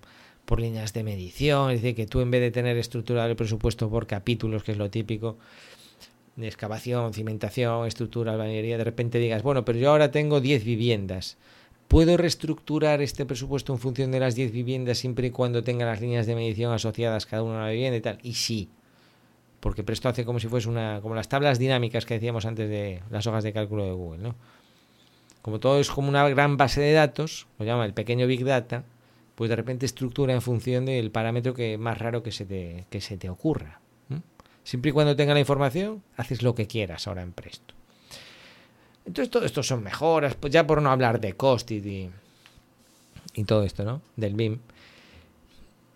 por 0.45 0.61
líneas 0.61 0.93
de 0.93 1.03
medición, 1.03 1.73
es 1.73 1.83
decir, 1.83 1.97
que 1.97 2.07
tú 2.07 2.21
en 2.21 2.31
vez 2.31 2.43
de 2.43 2.53
tener 2.53 2.77
estructurado 2.77 3.29
el 3.29 3.37
presupuesto 3.37 3.91
por 3.91 4.07
capítulos, 4.07 4.63
que 4.63 4.71
es 4.71 4.79
lo 4.79 4.91
típico, 4.91 5.39
de 6.37 6.47
excavación, 6.47 7.13
cimentación, 7.13 7.85
estructura, 7.89 8.33
albañería, 8.33 8.79
de 8.79 8.85
repente 8.85 9.19
digas, 9.19 9.43
bueno, 9.43 9.65
pero 9.65 9.81
yo 9.81 9.91
ahora 9.91 10.13
tengo 10.13 10.41
10 10.41 10.65
viviendas 10.65 11.37
¿Puedo 11.91 12.17
reestructurar 12.17 13.03
este 13.03 13.27
presupuesto 13.27 13.73
en 13.73 13.81
función 13.81 14.13
de 14.13 14.21
las 14.21 14.37
10 14.37 14.53
viviendas 14.53 14.99
siempre 14.99 15.27
y 15.27 15.31
cuando 15.33 15.65
tenga 15.65 15.85
las 15.85 16.01
líneas 16.01 16.25
de 16.25 16.37
medición 16.37 16.73
asociadas 16.73 17.27
cada 17.27 17.43
una 17.43 17.65
a 17.65 17.67
la 17.67 17.73
vivienda 17.73 17.97
y 17.97 18.01
tal? 18.01 18.21
Y 18.23 18.35
sí, 18.35 18.71
porque 19.59 19.83
Presto 19.83 20.09
hace 20.09 20.25
como 20.25 20.39
si 20.39 20.47
fuese 20.47 20.69
una, 20.69 21.01
como 21.03 21.17
las 21.17 21.29
tablas 21.29 21.59
dinámicas 21.59 22.07
que 22.07 22.15
decíamos 22.15 22.47
antes 22.47 22.71
de 22.71 23.03
las 23.11 23.27
hojas 23.27 23.43
de 23.43 23.53
cálculo 23.53 23.87
de 23.87 23.91
Google, 23.91 24.23
¿no? 24.23 24.37
Como 25.43 25.59
todo 25.59 25.81
es 25.81 25.91
como 25.91 26.09
una 26.09 26.29
gran 26.29 26.57
base 26.57 26.81
de 26.81 26.93
datos, 26.93 27.49
lo 27.59 27.65
llama 27.65 27.87
el 27.87 27.93
pequeño 27.93 28.29
Big 28.29 28.45
Data, 28.45 28.85
pues 29.35 29.51
de 29.51 29.57
repente 29.57 29.85
estructura 29.85 30.33
en 30.33 30.43
función 30.43 30.87
del 30.87 31.11
parámetro 31.11 31.55
que 31.55 31.77
más 31.77 31.99
raro 31.99 32.23
que 32.23 32.31
se 32.31 32.47
te, 32.47 32.87
que 32.89 33.01
se 33.01 33.17
te 33.17 33.29
ocurra. 33.29 33.81
Siempre 34.63 34.91
y 34.91 34.93
cuando 34.93 35.17
tenga 35.17 35.35
la 35.35 35.41
información, 35.41 36.05
haces 36.17 36.43
lo 36.43 36.55
que 36.55 36.69
quieras 36.69 37.09
ahora 37.09 37.23
en 37.23 37.33
Presto. 37.33 37.80
Entonces 39.05 39.31
todo 39.31 39.45
esto 39.45 39.63
son 39.63 39.83
mejoras, 39.83 40.35
pues 40.35 40.53
ya 40.53 40.67
por 40.67 40.81
no 40.83 40.91
hablar 40.91 41.21
de 41.21 41.35
Costit 41.35 41.85
y, 41.85 42.11
y 43.35 43.45
todo 43.45 43.65
esto, 43.65 43.85
¿no? 43.85 44.03
Del 44.17 44.35
BIM. 44.35 44.59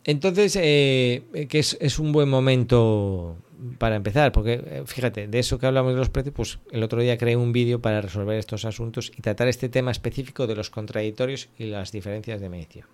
Entonces, 0.04 0.56
eh, 0.60 1.46
que 1.48 1.58
es, 1.58 1.78
es, 1.80 1.98
un 1.98 2.12
buen 2.12 2.28
momento 2.28 3.36
para 3.78 3.96
empezar, 3.96 4.32
porque 4.32 4.62
eh, 4.64 4.82
fíjate, 4.84 5.28
de 5.28 5.38
eso 5.38 5.58
que 5.58 5.66
hablamos 5.66 5.92
de 5.92 5.98
los 5.98 6.10
precios, 6.10 6.34
pues 6.34 6.58
el 6.70 6.82
otro 6.82 7.00
día 7.00 7.16
creé 7.16 7.36
un 7.36 7.52
vídeo 7.52 7.80
para 7.80 8.02
resolver 8.02 8.38
estos 8.38 8.66
asuntos 8.66 9.10
y 9.16 9.22
tratar 9.22 9.48
este 9.48 9.68
tema 9.70 9.90
específico 9.90 10.46
de 10.46 10.56
los 10.56 10.68
contradictorios 10.68 11.48
y 11.58 11.64
las 11.64 11.90
diferencias 11.90 12.40
de 12.40 12.48
medición. 12.50 12.86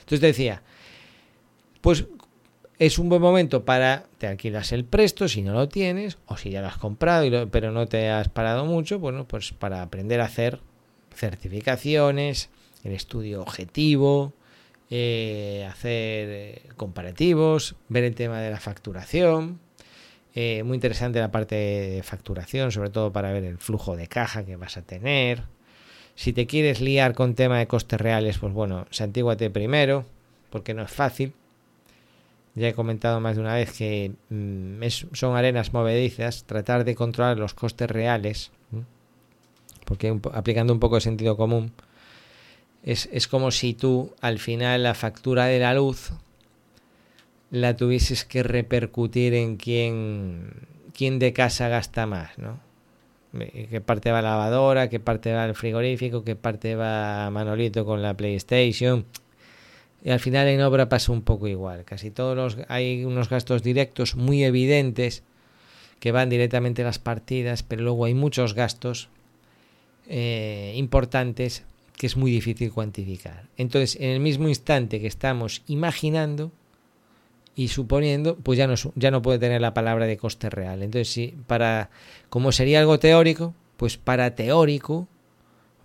Entonces 0.00 0.20
decía, 0.20 0.62
pues 1.80 2.06
es 2.78 2.98
un 2.98 3.08
buen 3.08 3.22
momento 3.22 3.64
para 3.64 4.04
te 4.18 4.26
alquilas 4.26 4.72
el 4.72 4.84
presto 4.84 5.28
si 5.28 5.42
no 5.42 5.54
lo 5.54 5.68
tienes 5.68 6.18
o 6.26 6.36
si 6.36 6.50
ya 6.50 6.60
lo 6.60 6.68
has 6.68 6.76
comprado 6.76 7.48
pero 7.48 7.72
no 7.72 7.86
te 7.86 8.10
has 8.10 8.28
parado 8.28 8.64
mucho 8.64 8.98
bueno 8.98 9.26
pues 9.26 9.52
para 9.52 9.82
aprender 9.82 10.20
a 10.20 10.24
hacer 10.24 10.60
certificaciones 11.14 12.50
el 12.84 12.92
estudio 12.92 13.40
objetivo 13.40 14.34
eh, 14.90 15.66
hacer 15.70 16.28
eh, 16.30 16.62
comparativos 16.76 17.76
ver 17.88 18.04
el 18.04 18.14
tema 18.14 18.40
de 18.40 18.50
la 18.50 18.60
facturación 18.60 19.58
eh, 20.38 20.62
muy 20.64 20.74
interesante 20.74 21.18
la 21.18 21.30
parte 21.30 21.54
de 21.54 22.02
facturación 22.02 22.70
sobre 22.70 22.90
todo 22.90 23.10
para 23.10 23.32
ver 23.32 23.44
el 23.44 23.56
flujo 23.56 23.96
de 23.96 24.06
caja 24.06 24.44
que 24.44 24.56
vas 24.56 24.76
a 24.76 24.82
tener. 24.82 25.44
Si 26.14 26.34
te 26.34 26.46
quieres 26.46 26.82
liar 26.82 27.14
con 27.14 27.34
tema 27.34 27.58
de 27.58 27.66
costes 27.66 27.98
reales 27.98 28.36
pues 28.36 28.52
bueno 28.52 28.86
santíguate 28.90 29.48
primero 29.48 30.04
porque 30.50 30.74
no 30.74 30.82
es 30.82 30.90
fácil 30.90 31.32
ya 32.56 32.68
he 32.68 32.74
comentado 32.74 33.20
más 33.20 33.36
de 33.36 33.42
una 33.42 33.54
vez 33.54 33.72
que 33.72 34.12
mm, 34.30 34.82
son 35.12 35.36
arenas 35.36 35.72
movedizas, 35.72 36.44
tratar 36.44 36.84
de 36.84 36.94
controlar 36.94 37.38
los 37.38 37.54
costes 37.54 37.90
reales, 37.90 38.50
porque 39.84 40.18
aplicando 40.32 40.72
un 40.72 40.80
poco 40.80 40.96
de 40.96 41.02
sentido 41.02 41.36
común, 41.36 41.70
es, 42.82 43.08
es, 43.12 43.28
como 43.28 43.50
si 43.50 43.74
tú 43.74 44.12
al 44.20 44.38
final 44.38 44.82
la 44.82 44.94
factura 44.94 45.46
de 45.46 45.60
la 45.60 45.74
luz 45.74 46.12
la 47.50 47.76
tuvieses 47.76 48.24
que 48.24 48.42
repercutir 48.42 49.34
en 49.34 49.56
quién, 49.56 50.50
quién 50.92 51.18
de 51.18 51.32
casa 51.32 51.68
gasta 51.68 52.06
más, 52.06 52.36
¿no? 52.38 52.58
qué 53.38 53.82
parte 53.84 54.10
va 54.10 54.22
la 54.22 54.30
lavadora, 54.30 54.88
qué 54.88 54.98
parte 54.98 55.32
va 55.32 55.44
al 55.44 55.54
frigorífico, 55.54 56.24
qué 56.24 56.36
parte 56.36 56.74
va 56.74 57.30
Manolito 57.30 57.84
con 57.84 58.00
la 58.00 58.14
PlayStation. 58.14 59.04
Y 60.06 60.10
al 60.12 60.20
final 60.20 60.46
en 60.46 60.60
obra 60.62 60.88
pasa 60.88 61.10
un 61.10 61.22
poco 61.22 61.48
igual. 61.48 61.84
Casi 61.84 62.12
todos 62.12 62.36
los 62.36 62.64
hay 62.68 63.04
unos 63.04 63.28
gastos 63.28 63.64
directos 63.64 64.14
muy 64.14 64.44
evidentes 64.44 65.24
que 65.98 66.12
van 66.12 66.30
directamente 66.30 66.82
a 66.82 66.84
las 66.84 67.00
partidas, 67.00 67.64
pero 67.64 67.82
luego 67.82 68.04
hay 68.04 68.14
muchos 68.14 68.54
gastos 68.54 69.08
eh, 70.06 70.74
importantes 70.76 71.64
que 71.96 72.06
es 72.06 72.16
muy 72.16 72.30
difícil 72.30 72.70
cuantificar. 72.70 73.48
Entonces, 73.56 73.96
en 73.96 74.10
el 74.10 74.20
mismo 74.20 74.48
instante 74.48 75.00
que 75.00 75.08
estamos 75.08 75.62
imaginando 75.66 76.52
y 77.56 77.66
suponiendo, 77.66 78.36
pues 78.36 78.58
ya 78.58 78.68
no, 78.68 78.74
ya 78.94 79.10
no 79.10 79.22
puede 79.22 79.40
tener 79.40 79.60
la 79.60 79.74
palabra 79.74 80.06
de 80.06 80.18
coste 80.18 80.50
real. 80.50 80.84
Entonces, 80.84 81.12
sí, 81.12 81.34
para, 81.48 81.90
como 82.28 82.52
sería 82.52 82.78
algo 82.78 83.00
teórico, 83.00 83.56
pues 83.76 83.96
para 83.96 84.36
teórico, 84.36 85.08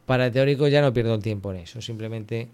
para 0.05 0.32
teórico 0.32 0.67
ya 0.67 0.84
no 0.84 0.93
pierdo 0.93 1.15
el 1.15 1.24
tiempo 1.24 1.51
en 1.51 1.61
eso. 1.61 1.82
Simplemente 1.82 2.49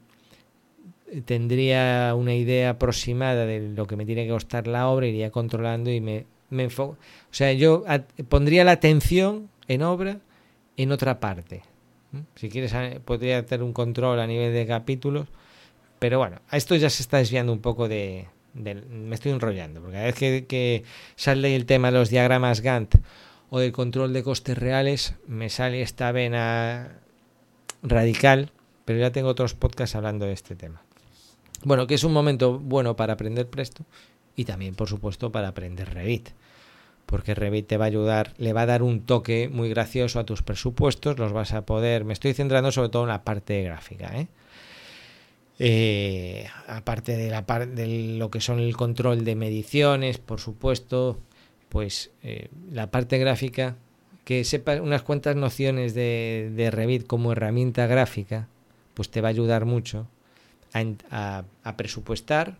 tendría 1.25 2.13
una 2.15 2.33
idea 2.33 2.71
aproximada 2.71 3.45
de 3.45 3.69
lo 3.69 3.87
que 3.87 3.95
me 3.95 4.05
tiene 4.05 4.25
que 4.25 4.31
costar 4.31 4.67
la 4.67 4.87
obra, 4.87 5.07
iría 5.07 5.31
controlando 5.31 5.91
y 5.91 6.01
me, 6.01 6.25
me 6.49 6.63
enfoco. 6.63 6.93
O 6.93 7.33
sea, 7.33 7.53
yo 7.53 7.83
pondría 8.29 8.63
la 8.63 8.71
atención 8.73 9.49
en 9.67 9.81
obra 9.81 10.19
en 10.75 10.91
otra 10.91 11.19
parte. 11.19 11.63
Si 12.35 12.49
quieres, 12.49 12.73
podría 13.03 13.39
hacer 13.39 13.63
un 13.63 13.73
control 13.73 14.19
a 14.19 14.27
nivel 14.27 14.53
de 14.53 14.65
capítulos, 14.65 15.27
pero 15.99 16.19
bueno, 16.19 16.39
a 16.49 16.57
esto 16.57 16.75
ya 16.75 16.89
se 16.89 17.03
está 17.03 17.17
desviando 17.17 17.51
un 17.51 17.59
poco 17.59 17.87
de. 17.87 18.27
me 18.53 19.13
estoy 19.15 19.31
enrollando, 19.31 19.81
porque 19.81 19.97
a 19.97 20.03
vez 20.03 20.15
que, 20.15 20.45
que 20.47 20.83
sale 21.15 21.55
el 21.55 21.65
tema 21.65 21.91
de 21.91 21.97
los 21.97 22.09
diagramas 22.09 22.61
Gantt 22.61 22.95
o 23.49 23.59
del 23.59 23.71
control 23.71 24.13
de 24.13 24.23
costes 24.23 24.57
reales, 24.57 25.15
me 25.27 25.49
sale 25.49 25.81
esta 25.81 26.11
vena 26.11 26.99
radical, 27.81 28.51
pero 28.85 28.99
ya 28.99 29.11
tengo 29.11 29.29
otros 29.29 29.53
podcasts 29.53 29.95
hablando 29.95 30.25
de 30.25 30.33
este 30.33 30.55
tema. 30.55 30.86
Bueno, 31.63 31.87
que 31.87 31.95
es 31.95 32.03
un 32.03 32.13
momento 32.13 32.59
bueno 32.59 32.95
para 32.95 33.13
aprender 33.13 33.47
Presto 33.49 33.83
y 34.35 34.45
también, 34.45 34.75
por 34.75 34.87
supuesto, 34.87 35.31
para 35.31 35.49
aprender 35.49 35.93
Revit. 35.93 36.29
Porque 37.05 37.33
Revit 37.33 37.67
te 37.67 37.77
va 37.77 37.85
a 37.85 37.87
ayudar, 37.87 38.33
le 38.37 38.53
va 38.53 38.61
a 38.61 38.65
dar 38.65 38.83
un 38.83 39.01
toque 39.01 39.49
muy 39.49 39.69
gracioso 39.69 40.19
a 40.19 40.25
tus 40.25 40.43
presupuestos, 40.43 41.17
los 41.17 41.33
vas 41.33 41.53
a 41.53 41.65
poder. 41.65 42.05
Me 42.05 42.13
estoy 42.13 42.33
centrando 42.33 42.71
sobre 42.71 42.89
todo 42.89 43.03
en 43.03 43.09
la 43.09 43.23
parte 43.23 43.63
gráfica, 43.63 44.19
¿eh? 44.19 44.27
Eh, 45.59 46.47
aparte 46.67 47.17
de, 47.17 47.31
la 47.31 47.41
de 47.41 48.15
lo 48.19 48.29
que 48.29 48.41
son 48.41 48.59
el 48.59 48.77
control 48.77 49.23
de 49.25 49.35
mediciones, 49.35 50.19
por 50.19 50.39
supuesto, 50.39 51.19
pues 51.69 52.11
eh, 52.21 52.49
la 52.71 52.91
parte 52.91 53.17
gráfica, 53.17 53.75
que 54.23 54.43
sepas 54.43 54.79
unas 54.81 55.01
cuantas 55.01 55.35
nociones 55.35 55.95
de, 55.95 56.51
de 56.55 56.69
Revit 56.69 57.07
como 57.07 57.31
herramienta 57.31 57.87
gráfica, 57.87 58.47
pues 58.93 59.09
te 59.09 59.21
va 59.21 59.29
a 59.29 59.31
ayudar 59.31 59.65
mucho 59.65 60.07
a, 60.73 61.43
presupuestar, 61.77 62.57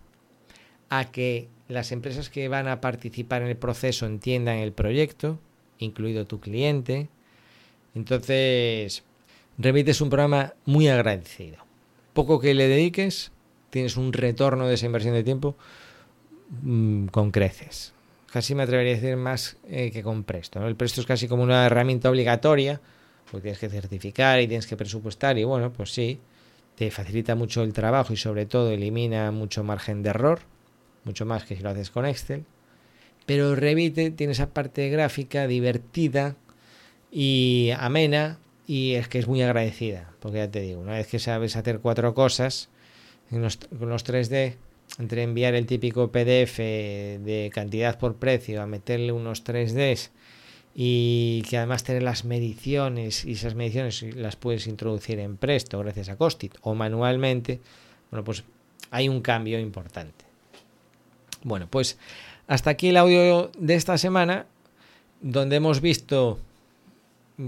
a 0.89 1.12
que 1.12 1.47
las 1.68 1.91
empresas 1.91 2.30
que 2.30 2.47
van 2.47 2.68
a 2.68 2.82
participar 2.82 3.41
en 3.41 3.49
el 3.49 3.58
proceso 3.58 4.05
entiendan 4.05 4.58
el 4.58 4.72
proyecto, 4.72 5.39
incluido 5.80 6.26
tu 6.26 6.39
cliente. 6.39 7.10
Entonces, 7.93 9.03
Revit 9.58 9.89
es 9.89 10.01
un 10.01 10.10
programa 10.10 10.53
muy 10.66 10.88
agradecido. 10.88 11.58
Poco 12.14 12.39
que 12.39 12.53
le 12.53 12.68
dediques, 12.68 13.32
tienes 13.70 13.97
un 13.97 14.14
retorno 14.14 14.68
de 14.68 14.76
esa 14.76 14.86
inversión 14.86 15.14
de 15.14 15.24
tiempo 15.24 15.55
mm, 16.64 17.08
con 17.08 17.32
creces. 17.32 17.93
Casi 18.32 18.55
me 18.55 18.64
atrevería 18.64 18.93
a 18.93 18.95
decir 18.95 19.18
más 19.18 19.58
eh, 19.68 19.91
que 19.91 20.03
con 20.03 20.24
Presto. 20.24 20.66
El 20.66 20.76
Presto 20.76 21.01
es 21.01 21.08
casi 21.08 21.28
como 21.28 21.43
una 21.43 21.66
herramienta 21.66 22.10
obligatoria, 22.10 22.82
porque 23.32 23.43
tienes 23.43 23.60
que 23.60 23.70
certificar 23.70 24.39
y 24.41 24.47
tienes 24.47 24.68
que 24.68 24.78
presupuestar, 24.78 25.38
y 25.38 25.43
bueno, 25.43 25.72
pues 25.72 25.93
sí, 25.93 26.20
te 26.78 26.91
facilita 26.91 27.34
mucho 27.34 27.63
el 27.63 27.73
trabajo 27.73 28.13
y 28.13 28.17
sobre 28.17 28.45
todo 28.45 28.69
elimina 28.69 29.32
mucho 29.32 29.63
margen 29.63 30.03
de 30.03 30.11
error, 30.11 30.41
mucho 31.05 31.25
más 31.25 31.43
que 31.43 31.55
si 31.55 31.63
lo 31.63 31.71
haces 31.71 31.89
con 31.89 32.05
Excel. 32.05 32.45
Pero 33.25 33.55
Revit 33.55 34.15
tiene 34.15 34.34
esa 34.34 34.51
parte 34.51 34.88
gráfica 34.89 35.47
divertida 35.47 36.36
y 37.11 37.71
amena 37.80 38.38
y 38.67 38.93
es 38.93 39.07
que 39.07 39.17
es 39.17 39.28
muy 39.28 39.41
agradecida, 39.41 40.11
porque 40.19 40.38
ya 40.38 40.51
te 40.51 40.61
digo, 40.61 40.80
una 40.80 40.93
vez 40.93 41.07
que 41.07 41.17
sabes 41.17 41.55
hacer 41.55 41.80
cuatro 41.80 42.13
cosas 42.13 42.69
con 43.32 43.41
los 43.41 44.05
3D, 44.05 44.57
entre 44.99 45.23
enviar 45.23 45.55
el 45.55 45.65
típico 45.65 46.11
PDF 46.11 46.59
de 46.59 47.49
cantidad 47.51 47.97
por 47.97 48.17
precio 48.17 48.61
a 48.61 48.67
meterle 48.67 49.11
unos 49.13 49.43
3Ds 49.43 50.11
y 50.80 51.41
que 51.49 51.57
además 51.57 51.84
tener 51.84 52.03
las 52.03 52.23
mediciones 52.23 53.25
y 53.25 53.32
esas 53.32 53.55
mediciones 53.55 54.03
las 54.15 54.36
puedes 54.36 54.67
introducir 54.67 55.17
en 55.19 55.36
Presto 55.36 55.80
gracias 55.80 56.07
a 56.07 56.17
Costit 56.17 56.53
o 56.61 56.75
manualmente, 56.75 57.59
bueno, 58.11 58.23
pues 58.23 58.43
hay 58.91 59.09
un 59.09 59.21
cambio 59.21 59.59
importante. 59.59 60.25
Bueno, 61.41 61.67
pues 61.67 61.97
hasta 62.45 62.69
aquí 62.69 62.89
el 62.89 62.97
audio 62.97 63.49
de 63.57 63.73
esta 63.73 63.97
semana, 63.97 64.45
donde 65.19 65.55
hemos 65.55 65.82
visto 65.82 66.38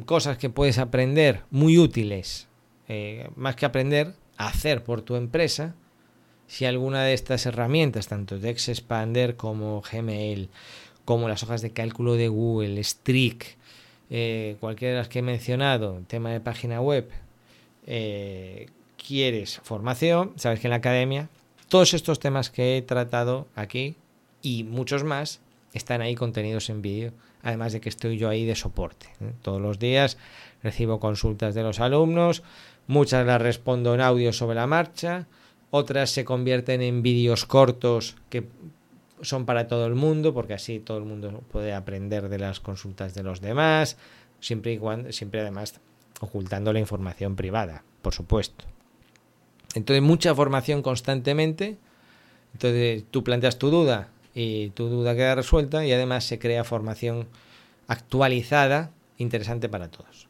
cosas 0.06 0.40
que 0.40 0.50
puedes 0.50 0.80
aprender 0.80 1.44
muy 1.52 1.78
útiles, 1.78 2.48
eh, 2.88 3.30
más 3.36 3.56
que 3.56 3.68
aprender, 3.68 4.16
hacer 4.38 4.84
por 4.84 5.04
tu 5.04 5.16
empresa. 5.16 5.76
Si 6.48 6.66
alguna 6.66 7.04
de 7.04 7.14
estas 7.14 7.46
herramientas, 7.46 8.08
tanto 8.08 8.40
de 8.40 8.50
Expander 8.50 9.36
como 9.36 9.84
Gmail, 9.84 10.50
como 11.10 11.28
las 11.28 11.42
hojas 11.42 11.64
de 11.64 11.72
cálculo 11.72 12.14
de 12.14 12.28
Google, 12.28 12.84
Streak, 12.84 13.58
eh, 14.12 14.58
cualquiera 14.60 14.94
de 14.94 15.00
las 15.00 15.08
que 15.08 15.18
he 15.18 15.22
mencionado, 15.24 16.04
tema 16.06 16.30
de 16.30 16.40
página 16.40 16.82
web, 16.82 17.10
eh, 17.88 18.68
quieres 18.96 19.60
formación, 19.64 20.34
sabes 20.36 20.60
que 20.60 20.68
en 20.68 20.70
la 20.70 20.76
academia 20.76 21.28
todos 21.68 21.96
estos 21.96 22.20
temas 22.20 22.52
que 22.52 22.78
he 22.78 22.84
tratado 22.84 23.48
aquí 23.56 23.96
y 24.44 24.66
muchos 24.66 25.04
más 25.04 25.40
están 25.74 26.02
ahí 26.02 26.14
contenidos 26.14 26.70
en 26.70 26.84
vídeo, 26.84 27.12
además 27.42 27.74
de 27.74 27.82
que 27.82 27.90
estoy 27.90 28.20
yo 28.20 28.30
ahí 28.30 28.46
de 28.46 28.56
soporte. 28.56 29.08
¿eh? 29.20 29.32
Todos 29.42 29.60
los 29.60 29.80
días 29.80 30.16
recibo 30.62 31.00
consultas 31.00 31.56
de 31.56 31.64
los 31.64 31.80
alumnos, 31.80 32.44
muchas 32.86 33.26
las 33.26 33.42
respondo 33.42 33.96
en 33.96 34.02
audio 34.02 34.32
sobre 34.32 34.58
la 34.58 34.68
marcha, 34.68 35.26
otras 35.72 36.12
se 36.12 36.24
convierten 36.24 36.84
en 36.84 37.02
vídeos 37.02 37.48
cortos 37.48 38.16
que 38.30 38.46
son 39.22 39.46
para 39.46 39.68
todo 39.68 39.86
el 39.86 39.96
mundo, 39.96 40.34
porque 40.34 40.54
así 40.54 40.80
todo 40.80 40.98
el 40.98 41.06
mundo 41.06 41.44
puede 41.52 41.74
aprender 41.74 42.30
de 42.30 42.40
las 42.40 42.60
consultas 42.60 43.14
de 43.14 43.24
los 43.24 43.42
demás, 43.42 43.98
siempre 44.40 44.74
y 44.74 44.78
cuando, 44.78 45.12
siempre 45.12 45.42
además 45.42 45.80
ocultando 46.22 46.74
la 46.74 46.80
información 46.80 47.36
privada, 47.36 47.84
por 48.02 48.14
supuesto. 48.14 48.66
Entonces, 49.76 50.02
mucha 50.02 50.34
formación 50.34 50.82
constantemente. 50.82 51.78
Entonces, 52.54 53.04
tú 53.12 53.24
planteas 53.24 53.60
tu 53.60 53.70
duda 53.70 54.10
y 54.34 54.70
tu 54.72 54.88
duda 54.88 55.16
queda 55.16 55.36
resuelta 55.36 55.86
y 55.86 55.92
además 55.92 56.24
se 56.24 56.40
crea 56.40 56.64
formación 56.64 57.28
actualizada, 57.88 58.92
interesante 59.18 59.70
para 59.70 59.90
todos. 59.90 60.28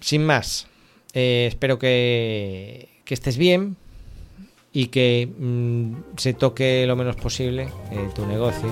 Sin 0.00 0.24
más, 0.24 0.66
eh, 1.12 1.46
espero 1.48 1.78
que, 1.78 2.88
que 3.04 3.14
estés 3.14 3.36
bien, 3.36 3.76
y 4.72 4.86
que 4.86 5.28
mm, 5.38 6.16
se 6.16 6.34
toque 6.34 6.84
lo 6.86 6.96
menos 6.96 7.16
posible 7.16 7.68
eh, 7.90 8.08
tu 8.14 8.26
negocio 8.26 8.70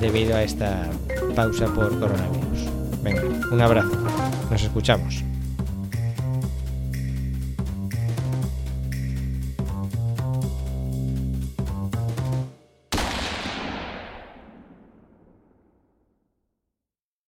debido 0.00 0.36
a 0.36 0.42
esta 0.42 0.88
pausa 1.34 1.66
por 1.66 1.98
coronavirus. 1.98 3.02
Venga, 3.02 3.22
un 3.50 3.60
abrazo. 3.60 3.96
Nos 4.50 4.62
escuchamos. 4.62 5.27